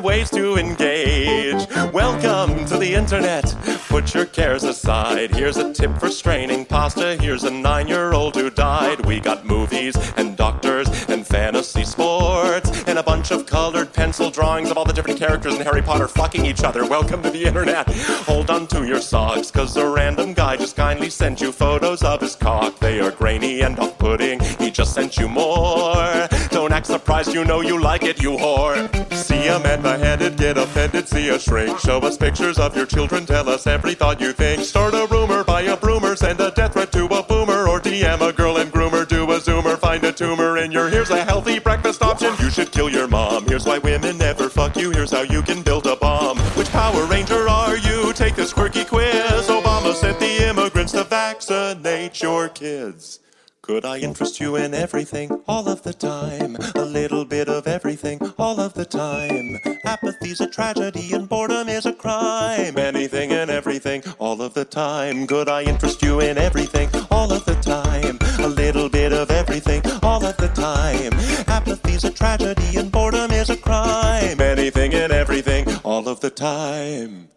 ways 0.03 0.29
to 0.29 0.57
engage. 0.57 1.65
Welcome 1.93 2.65
to 2.65 2.77
the 2.77 2.93
internet. 2.93 3.55
Put 3.87 4.13
your 4.13 4.25
cares 4.25 4.65
aside. 4.65 5.33
Here's 5.33 5.55
a 5.55 5.73
tip 5.73 5.97
for 5.97 6.09
straining 6.09 6.65
pasta. 6.65 7.15
Here's 7.15 7.45
a 7.45 7.51
nine 7.51 7.87
year 7.87 8.13
old 8.13 8.35
who 8.35 8.49
died. 8.49 9.05
We 9.05 9.21
got 9.21 9.45
movies 9.45 9.95
and 10.17 10.35
doctors 10.35 10.89
and 11.07 11.22
fantasy 11.34 11.84
sports 11.84 12.84
and 12.86 12.99
a 12.99 13.01
bunch 13.01 13.31
of 13.31 13.47
colored 13.47 13.91
pencil 13.91 14.29
drawings 14.29 14.69
of 14.69 14.77
all 14.77 14.86
the 14.86 14.93
different 14.93 15.17
characters 15.17 15.55
in 15.55 15.61
Harry 15.61 15.81
Potter 15.81 16.07
fucking 16.07 16.45
each 16.45 16.63
other. 16.63 16.86
Welcome 16.86 17.23
to 17.23 17.31
the 17.31 17.43
internet. 17.43 17.89
Hold 18.27 18.51
on 18.51 18.67
to 18.67 18.86
your 18.86 19.01
socks, 19.01 19.49
cause 19.49 19.75
a 19.75 19.89
random 19.89 20.36
guy 20.36 20.57
just 20.57 20.75
kindly 20.75 21.09
sent 21.09 21.41
you 21.41 21.51
photos 21.51 22.03
of 22.03 22.21
his 22.21 22.36
cock. 22.36 22.77
They 22.77 22.99
are 22.99 23.09
grainy 23.09 23.61
and 23.61 23.79
off 23.79 23.97
putting. 23.97 24.41
He 24.59 24.69
just 24.69 24.93
sent 24.93 25.17
you 25.17 25.27
more. 25.27 26.27
Don't 26.51 26.71
act 26.71 26.86
surprised, 26.86 27.34
you 27.34 27.43
know 27.45 27.61
you 27.61 27.81
like 27.81 28.03
it, 28.03 28.21
you 28.21 28.38
whore. 28.38 28.77
See 29.15 29.47
a 29.47 29.59
man 29.59 29.81
beheaded, 29.81 30.38
get 30.38 30.59
offended, 30.59 31.07
see 31.07 31.29
a 31.29 31.39
shrink. 31.39 31.79
Show 31.79 31.97
us 32.01 32.15
pictures 32.15 32.59
of 32.59 32.77
your 32.77 32.86
children, 32.86 33.25
tell 33.25 33.49
us 33.49 33.65
every 33.65 33.95
thought 33.95 34.21
you 34.21 34.34
think. 34.34 34.63
Start 34.63 34.93
a 34.93 35.07
rumor, 35.09 35.43
buy 35.43 35.61
a 35.61 35.75
broomer, 35.75 36.15
send 36.15 36.39
a 36.41 36.51
death 36.51 36.73
threat 36.73 36.91
to 36.91 37.05
a 37.05 37.23
boomer, 37.23 37.67
or 37.67 37.79
DM 37.79 38.21
a 38.21 38.31
girl 38.31 38.57
and 38.57 38.71
groomer, 38.71 39.02
do 39.05 39.23
a 39.31 39.39
zoomer, 39.39 39.77
find 39.77 40.03
a 40.03 40.11
tumor 40.11 40.57
in 40.57 40.71
your. 40.71 40.89
Here's 40.89 41.09
a 41.09 41.23
healthy 41.23 41.59
breakfast 41.59 42.01
option. 42.01 42.33
You 42.39 42.49
should 42.49 42.71
kill 42.71 42.89
your 42.89 43.07
mom. 43.07 43.45
Here's 43.45 43.65
why 43.65 43.77
women 43.79 44.17
never 44.17 44.49
fuck 44.49 44.75
you. 44.75 44.91
Here's 44.91 45.11
how 45.11 45.21
you 45.21 45.41
can 45.41 45.61
build 45.61 45.87
a 45.87 45.95
bomb. 45.95 46.37
Which 46.57 46.69
Power 46.69 47.05
Ranger 47.05 47.47
are 47.47 47.77
you? 47.77 48.13
Take 48.13 48.35
this 48.35 48.53
quirky 48.53 48.85
quiz. 48.85 49.47
Obama 49.47 49.93
sent 49.93 50.19
the 50.19 50.47
immigrants 50.47 50.91
to 50.93 51.03
vaccinate 51.03 52.21
your 52.21 52.49
kids. 52.49 53.19
Could 53.64 53.86
I 53.86 53.99
interest 53.99 54.41
you 54.41 54.57
in 54.57 54.74
everything 54.74 55.41
all 55.47 55.70
of 55.70 55.84
the 55.84 55.93
time? 55.93 56.57
A 56.76 56.84
little 56.84 57.24
bit 57.24 57.47
of 57.47 57.66
everything 57.66 58.20
all 58.38 58.59
of 58.59 58.74
the 58.74 58.84
time. 58.84 59.57
Apathy's 59.86 60.41
a 60.41 60.47
tragedy 60.47 61.14
and 61.14 61.30
boredom 61.30 61.70
is 61.70 61.86
a 61.86 61.93
crime. 61.93 62.78
Anything 62.78 63.32
and 63.32 63.49
everything 63.49 64.03
all 64.20 64.41
of 64.41 64.53
the 64.53 64.66
time. 64.66 65.26
Could 65.28 65.47
I 65.47 65.64
interest 65.64 66.03
you 66.03 66.20
in 66.20 66.38
everything 66.38 66.89
all 67.09 67.32
of 67.32 67.45
the 67.45 67.55
time? 67.55 68.20
A 68.45 68.49
little 68.49 68.89
bit 68.89 69.14
of 69.14 69.32
everything 69.32 69.82
all 70.03 70.26
of 70.26 70.36
the 70.36 70.49
time. 70.49 71.14
Apathy's 71.47 72.03
a 72.03 72.11
tragedy 72.11 72.76
and 72.76 72.91
boredom 72.91 73.32
is 73.32 73.49
a 73.49 73.55
crime. 73.55 74.41
Anything 74.41 74.93
and 74.93 75.14
everything 75.14 75.66
all 75.86 76.09
of 76.09 76.20
the 76.20 76.30
time. 76.30 77.30